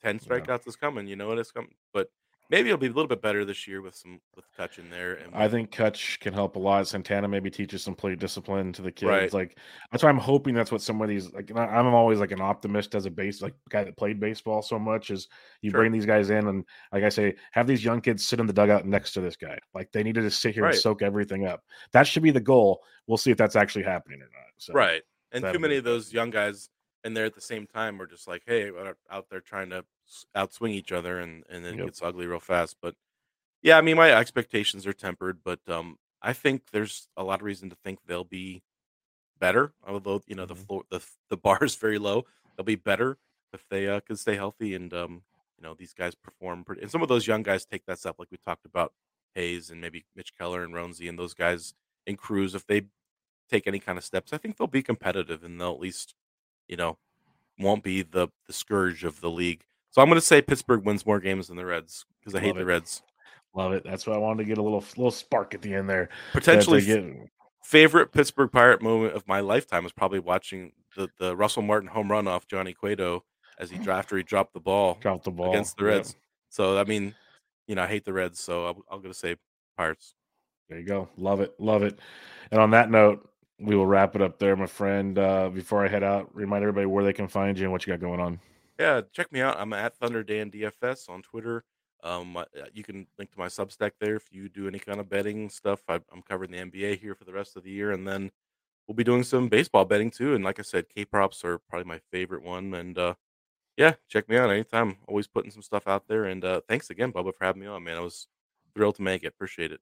ten 0.02 0.18
strikeouts 0.18 0.48
yeah. 0.48 0.68
is 0.68 0.76
coming. 0.76 1.06
You 1.06 1.16
know 1.16 1.28
what 1.28 1.38
is 1.38 1.50
coming. 1.50 1.74
But 1.92 2.08
maybe 2.50 2.68
it'll 2.68 2.78
be 2.78 2.86
a 2.86 2.90
little 2.90 3.08
bit 3.08 3.20
better 3.20 3.44
this 3.44 3.66
year 3.66 3.82
with 3.82 3.94
some 3.94 4.20
with 4.34 4.44
Cutch 4.56 4.78
in 4.78 4.90
there. 4.90 5.14
And 5.14 5.34
I 5.34 5.48
think 5.48 5.70
Cutch 5.70 6.18
can 6.20 6.32
help 6.32 6.56
a 6.56 6.58
lot. 6.58 6.86
Santana 6.86 7.28
maybe 7.28 7.50
teaches 7.50 7.82
some 7.82 7.94
play 7.94 8.14
discipline 8.14 8.72
to 8.74 8.82
the 8.82 8.90
kids. 8.90 9.08
Right. 9.08 9.32
Like 9.32 9.58
that's 9.90 10.02
why 10.02 10.08
I'm 10.08 10.18
hoping 10.18 10.54
that's 10.54 10.72
what 10.72 10.82
some 10.82 11.00
of 11.02 11.08
these 11.08 11.32
like. 11.32 11.50
I'm 11.54 11.94
always 11.94 12.18
like 12.18 12.32
an 12.32 12.40
optimist 12.40 12.94
as 12.94 13.06
a 13.06 13.10
base 13.10 13.42
like 13.42 13.54
guy 13.68 13.84
that 13.84 13.96
played 13.96 14.20
baseball 14.20 14.62
so 14.62 14.78
much 14.78 15.10
is 15.10 15.28
you 15.62 15.70
sure. 15.70 15.80
bring 15.80 15.92
these 15.92 16.06
guys 16.06 16.30
in 16.30 16.46
and 16.46 16.64
like 16.92 17.04
I 17.04 17.08
say, 17.08 17.34
have 17.52 17.66
these 17.66 17.84
young 17.84 18.00
kids 18.00 18.26
sit 18.26 18.40
in 18.40 18.46
the 18.46 18.52
dugout 18.52 18.86
next 18.86 19.12
to 19.12 19.20
this 19.20 19.36
guy. 19.36 19.58
Like 19.74 19.92
they 19.92 20.02
need 20.02 20.14
to 20.14 20.22
just 20.22 20.40
sit 20.40 20.54
here 20.54 20.64
right. 20.64 20.74
and 20.74 20.80
soak 20.80 21.02
everything 21.02 21.46
up. 21.46 21.62
That 21.92 22.06
should 22.06 22.22
be 22.22 22.30
the 22.30 22.40
goal. 22.40 22.82
We'll 23.06 23.18
see 23.18 23.30
if 23.30 23.36
that's 23.36 23.56
actually 23.56 23.84
happening 23.84 24.20
or 24.20 24.28
not. 24.32 24.52
So, 24.58 24.72
right. 24.72 25.02
And 25.32 25.44
too 25.52 25.58
many 25.58 25.76
of 25.76 25.84
those 25.84 26.10
young 26.12 26.30
guys 26.30 26.70
and 27.04 27.16
they're 27.16 27.26
at 27.26 27.34
the 27.34 27.40
same 27.40 27.66
time 27.66 27.98
we're 27.98 28.06
just 28.06 28.28
like, 28.28 28.42
hey, 28.46 28.70
out 29.10 29.26
there 29.30 29.40
trying 29.40 29.70
to 29.70 29.84
outswing 30.36 30.70
each 30.70 30.92
other, 30.92 31.18
and 31.18 31.44
and 31.48 31.64
it 31.64 31.76
yep. 31.76 31.86
gets 31.86 32.02
ugly 32.02 32.26
real 32.26 32.40
fast. 32.40 32.76
But 32.80 32.94
yeah, 33.62 33.78
I 33.78 33.80
mean, 33.80 33.96
my 33.96 34.12
expectations 34.12 34.86
are 34.86 34.92
tempered, 34.92 35.38
but 35.44 35.60
um, 35.68 35.98
I 36.22 36.32
think 36.32 36.70
there's 36.72 37.08
a 37.16 37.24
lot 37.24 37.40
of 37.40 37.44
reason 37.44 37.70
to 37.70 37.76
think 37.76 38.00
they'll 38.06 38.24
be 38.24 38.62
better. 39.38 39.72
Although 39.86 40.22
you 40.26 40.34
know 40.34 40.44
mm-hmm. 40.44 40.54
the 40.54 40.54
floor, 40.54 40.82
the 40.90 41.00
the 41.30 41.36
bar 41.36 41.62
is 41.62 41.76
very 41.76 41.98
low, 41.98 42.24
they'll 42.56 42.64
be 42.64 42.76
better 42.76 43.18
if 43.52 43.64
they 43.70 43.88
uh, 43.88 44.00
can 44.00 44.16
stay 44.16 44.36
healthy 44.36 44.74
and 44.74 44.92
um, 44.92 45.22
you 45.56 45.62
know 45.62 45.74
these 45.74 45.94
guys 45.94 46.14
perform 46.14 46.64
pretty. 46.64 46.82
And 46.82 46.90
some 46.90 47.02
of 47.02 47.08
those 47.08 47.26
young 47.26 47.42
guys 47.42 47.64
take 47.64 47.84
that 47.86 47.98
step, 47.98 48.16
like 48.18 48.30
we 48.30 48.38
talked 48.44 48.66
about 48.66 48.92
Hayes 49.34 49.70
and 49.70 49.80
maybe 49.80 50.04
Mitch 50.14 50.32
Keller 50.36 50.62
and 50.62 50.74
Roansy 50.74 51.08
and 51.08 51.18
those 51.18 51.34
guys 51.34 51.74
and 52.06 52.18
Cruz. 52.18 52.54
If 52.54 52.66
they 52.66 52.82
take 53.50 53.66
any 53.66 53.78
kind 53.78 53.98
of 53.98 54.04
steps, 54.04 54.32
I 54.32 54.38
think 54.38 54.56
they'll 54.56 54.66
be 54.66 54.82
competitive 54.82 55.42
and 55.42 55.60
they'll 55.60 55.72
at 55.72 55.80
least 55.80 56.14
you 56.68 56.76
know 56.76 56.96
won't 57.58 57.82
be 57.82 58.02
the 58.02 58.28
the 58.46 58.52
scourge 58.52 59.04
of 59.04 59.20
the 59.20 59.30
league. 59.30 59.62
So 59.90 60.02
I'm 60.02 60.08
going 60.08 60.20
to 60.20 60.26
say 60.26 60.42
Pittsburgh 60.42 60.84
wins 60.84 61.06
more 61.06 61.18
games 61.18 61.48
than 61.48 61.56
the 61.56 61.64
Reds 61.64 62.04
because 62.20 62.34
I 62.34 62.40
hate 62.40 62.54
the 62.54 62.64
Reds. 62.64 63.02
Love 63.54 63.72
it. 63.72 63.82
That's 63.84 64.06
why 64.06 64.14
I 64.14 64.18
wanted 64.18 64.44
to 64.44 64.48
get 64.48 64.58
a 64.58 64.62
little 64.62 64.84
little 64.96 65.10
spark 65.10 65.54
at 65.54 65.62
the 65.62 65.74
end 65.74 65.88
there. 65.88 66.10
Potentially 66.32 66.84
get... 66.84 67.04
favorite 67.64 68.12
Pittsburgh 68.12 68.52
Pirate 68.52 68.82
moment 68.82 69.14
of 69.14 69.26
my 69.26 69.40
lifetime 69.40 69.82
was 69.82 69.92
probably 69.92 70.18
watching 70.18 70.72
the, 70.96 71.08
the 71.18 71.34
Russell 71.34 71.62
Martin 71.62 71.88
home 71.88 72.10
run 72.10 72.28
off 72.28 72.46
Johnny 72.46 72.74
Cueto 72.74 73.24
as 73.58 73.70
he 73.70 73.78
after 73.88 74.16
he 74.16 74.22
dropped 74.22 74.54
the 74.54 74.60
ball, 74.60 74.98
dropped 75.00 75.24
the 75.24 75.30
ball 75.30 75.50
against 75.50 75.76
the 75.76 75.84
Reds. 75.84 76.10
Yeah. 76.10 76.24
So 76.50 76.78
I 76.78 76.84
mean, 76.84 77.14
you 77.66 77.74
know, 77.74 77.82
I 77.82 77.86
hate 77.86 78.04
the 78.04 78.12
Reds, 78.12 78.40
so 78.40 78.66
I'm, 78.66 78.76
I'm 78.90 79.00
going 79.00 79.12
to 79.12 79.18
say 79.18 79.36
Pirates. 79.76 80.14
There 80.68 80.78
you 80.78 80.86
go. 80.86 81.08
Love 81.16 81.40
it. 81.40 81.54
Love 81.58 81.82
it. 81.82 81.98
And 82.50 82.60
on 82.60 82.70
that 82.72 82.90
note, 82.90 83.28
we 83.60 83.74
will 83.74 83.86
wrap 83.86 84.14
it 84.14 84.22
up 84.22 84.38
there, 84.38 84.56
my 84.56 84.66
friend. 84.66 85.18
Uh, 85.18 85.48
before 85.48 85.84
I 85.84 85.88
head 85.88 86.02
out, 86.02 86.34
remind 86.34 86.62
everybody 86.62 86.86
where 86.86 87.04
they 87.04 87.12
can 87.12 87.28
find 87.28 87.58
you 87.58 87.64
and 87.64 87.72
what 87.72 87.86
you 87.86 87.92
got 87.92 88.00
going 88.00 88.20
on. 88.20 88.40
Yeah, 88.78 89.00
check 89.12 89.32
me 89.32 89.40
out. 89.40 89.58
I'm 89.58 89.72
at 89.72 89.96
Thunder 89.96 90.22
Dan 90.22 90.50
DFS 90.50 91.08
on 91.08 91.22
Twitter. 91.22 91.64
Um, 92.04 92.36
uh, 92.36 92.44
you 92.72 92.84
can 92.84 93.08
link 93.18 93.32
to 93.32 93.38
my 93.38 93.48
Substack 93.48 93.92
there 94.00 94.14
if 94.14 94.28
you 94.30 94.48
do 94.48 94.68
any 94.68 94.78
kind 94.78 95.00
of 95.00 95.08
betting 95.08 95.50
stuff. 95.50 95.80
I, 95.88 95.94
am 96.12 96.22
covering 96.28 96.52
the 96.52 96.58
NBA 96.58 97.00
here 97.00 97.16
for 97.16 97.24
the 97.24 97.32
rest 97.32 97.56
of 97.56 97.64
the 97.64 97.70
year, 97.70 97.90
and 97.90 98.06
then 98.06 98.30
we'll 98.86 98.94
be 98.94 99.04
doing 99.04 99.24
some 99.24 99.48
baseball 99.48 99.84
betting 99.84 100.10
too. 100.10 100.34
And 100.34 100.44
like 100.44 100.60
I 100.60 100.62
said, 100.62 100.88
K 100.88 101.04
props 101.04 101.44
are 101.44 101.58
probably 101.58 101.88
my 101.88 102.00
favorite 102.12 102.44
one. 102.44 102.72
And 102.74 102.96
uh, 102.96 103.14
yeah, 103.76 103.94
check 104.08 104.28
me 104.28 104.36
out 104.36 104.50
anytime. 104.50 104.96
Always 105.08 105.26
putting 105.26 105.50
some 105.50 105.62
stuff 105.62 105.88
out 105.88 106.06
there. 106.06 106.24
And 106.24 106.44
uh, 106.44 106.60
thanks 106.68 106.90
again, 106.90 107.12
Bubba, 107.12 107.34
for 107.36 107.44
having 107.44 107.62
me 107.62 107.68
on, 107.68 107.82
man. 107.82 107.96
I 107.96 108.00
was 108.00 108.28
thrilled 108.74 108.96
to 108.96 109.02
make 109.02 109.24
it. 109.24 109.28
Appreciate 109.28 109.72
it. 109.72 109.80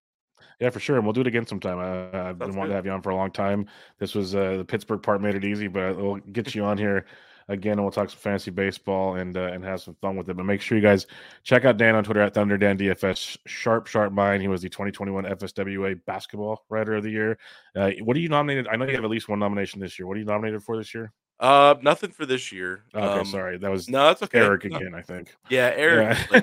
Yeah, 0.61 0.71
for 0.71 0.81
sure. 0.81 0.97
And 0.97 1.05
we'll 1.05 1.13
do 1.13 1.21
it 1.21 1.27
again 1.27 1.47
sometime. 1.47 1.79
I, 1.79 2.17
have 2.17 2.39
been 2.39 2.55
wanting 2.55 2.71
to 2.71 2.77
have 2.77 2.87
you 2.87 2.93
on 2.93 3.03
for 3.03 3.11
a 3.11 3.17
long 3.17 3.31
time. 3.31 3.67
This 3.99 4.15
was 4.15 4.35
uh, 4.35 4.59
the 4.59 4.65
Pittsburgh 4.65 5.03
part 5.03 5.21
made 5.21 5.35
it 5.35 5.45
easy, 5.45 5.69
but 5.69 5.97
we'll 5.97 6.17
get 6.17 6.55
you 6.55 6.65
on 6.65 6.79
here 6.79 7.07
again 7.49 7.73
and 7.73 7.83
we'll 7.83 7.93
talk 7.93 8.11
some 8.11 8.19
fantasy 8.19 8.51
baseball 8.51 9.17
and 9.17 9.37
uh, 9.37 9.51
and 9.53 9.65
have 9.65 9.81
some 9.81 9.95
fun 10.01 10.17
with 10.17 10.29
it. 10.29 10.37
But 10.37 10.45
make 10.45 10.61
sure 10.61 10.77
you 10.77 10.83
guys 10.83 11.07
check 11.43 11.65
out 11.65 11.77
Dan 11.77 11.95
on 11.95 12.05
Twitter 12.05 12.21
at 12.21 12.35
Thunder 12.35 12.59
Dan 12.59 12.79
DFS. 12.79 13.39
Sharp, 13.47 13.87
sharp 13.87 14.13
mind. 14.13 14.43
He 14.43 14.49
was 14.49 14.63
the 14.63 14.69
2021 14.69 15.25
FSWA 15.25 16.01
Basketball 16.07 16.65
Writer 16.69 16.97
of 16.97 17.05
the 17.05 17.11
Year. 17.11 17.39
Uh, 17.75 17.91
what 18.03 18.17
are 18.17 18.21
you 18.21 18.29
nominated? 18.29 18.67
I 18.69 18.77
know 18.77 18.87
you 18.87 18.95
have 18.95 19.05
at 19.05 19.11
least 19.11 19.29
one 19.29 19.39
nomination 19.39 19.81
this 19.81 19.99
year. 19.99 20.07
What 20.07 20.17
are 20.17 20.21
you 20.21 20.27
nominated 20.27 20.63
for 20.63 20.77
this 20.77 20.95
year? 20.95 21.13
Uh, 21.39 21.75
nothing 21.83 22.11
for 22.11 22.25
this 22.25 22.51
year. 22.51 22.85
Okay, 22.95 23.21
um, 23.21 23.27
sorry, 23.27 23.59
that 23.59 23.71
was 23.71 23.89
no, 23.89 24.05
that's 24.05 24.23
okay. 24.23 24.39
Eric 24.39 24.65
no. 24.65 24.79
again, 24.79 24.95
I 24.95 25.03
think. 25.03 25.35
Yeah, 25.51 25.73
Eric. 25.77 26.19
Yeah, 26.31 26.37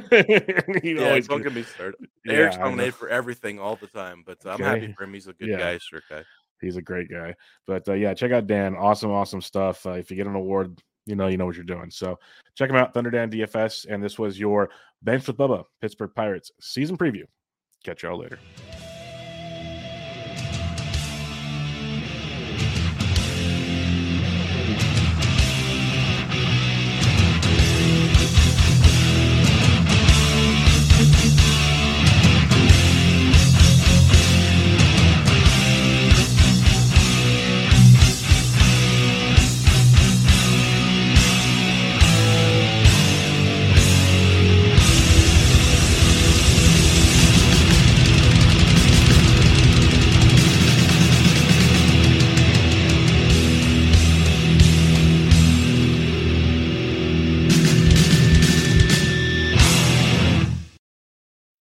like, 0.68 0.84
yeah 0.84 1.20
don't 1.22 1.42
get 1.42 1.54
me 1.54 1.64
started. 1.64 2.08
Yeah, 2.24 2.34
Eric's 2.34 2.58
nominated 2.58 2.94
for 2.94 3.10
everything 3.10 3.60
all 3.60 3.76
the 3.76 3.88
time, 3.88 4.24
but 4.26 4.38
I'm 4.46 4.60
happy 4.60 4.94
for 4.94 5.06
him. 5.06 5.14
He's 5.14 5.28
a 5.28 5.34
good 5.34 5.50
yeah. 5.50 5.58
guy, 5.58 5.78
sure 5.80 6.02
guy. 6.10 6.24
He's 6.62 6.78
a 6.78 6.82
great 6.82 7.10
guy. 7.10 7.34
But 7.66 7.88
uh, 7.90 7.94
yeah, 7.94 8.14
check 8.14 8.32
out 8.32 8.46
Dan. 8.46 8.76
Awesome, 8.76 9.12
awesome 9.12 9.42
stuff. 9.42 9.86
Uh, 9.86 9.94
if 9.94 10.12
you 10.12 10.18
get 10.18 10.28
an 10.28 10.36
award, 10.36 10.80
you 11.06 11.16
know 11.16 11.28
you 11.28 11.38
know 11.38 11.46
what 11.46 11.56
you're 11.56 11.66
doing. 11.66 11.90
So 11.90 12.20
check 12.56 12.70
him 12.70 12.76
out, 12.76 12.94
Thunder 12.94 13.10
Dan 13.10 13.32
DFS. 13.32 13.88
And 13.90 14.02
this 14.04 14.20
was 14.20 14.40
your 14.40 14.70
Bench 15.02 15.26
with 15.26 15.38
Bubba, 15.38 15.64
Pittsburgh 15.82 16.12
Pirates 16.16 16.52
season 16.62 16.98
preview. 16.98 17.24
Catch 17.84 18.04
y'all 18.04 18.18
later. 18.18 18.40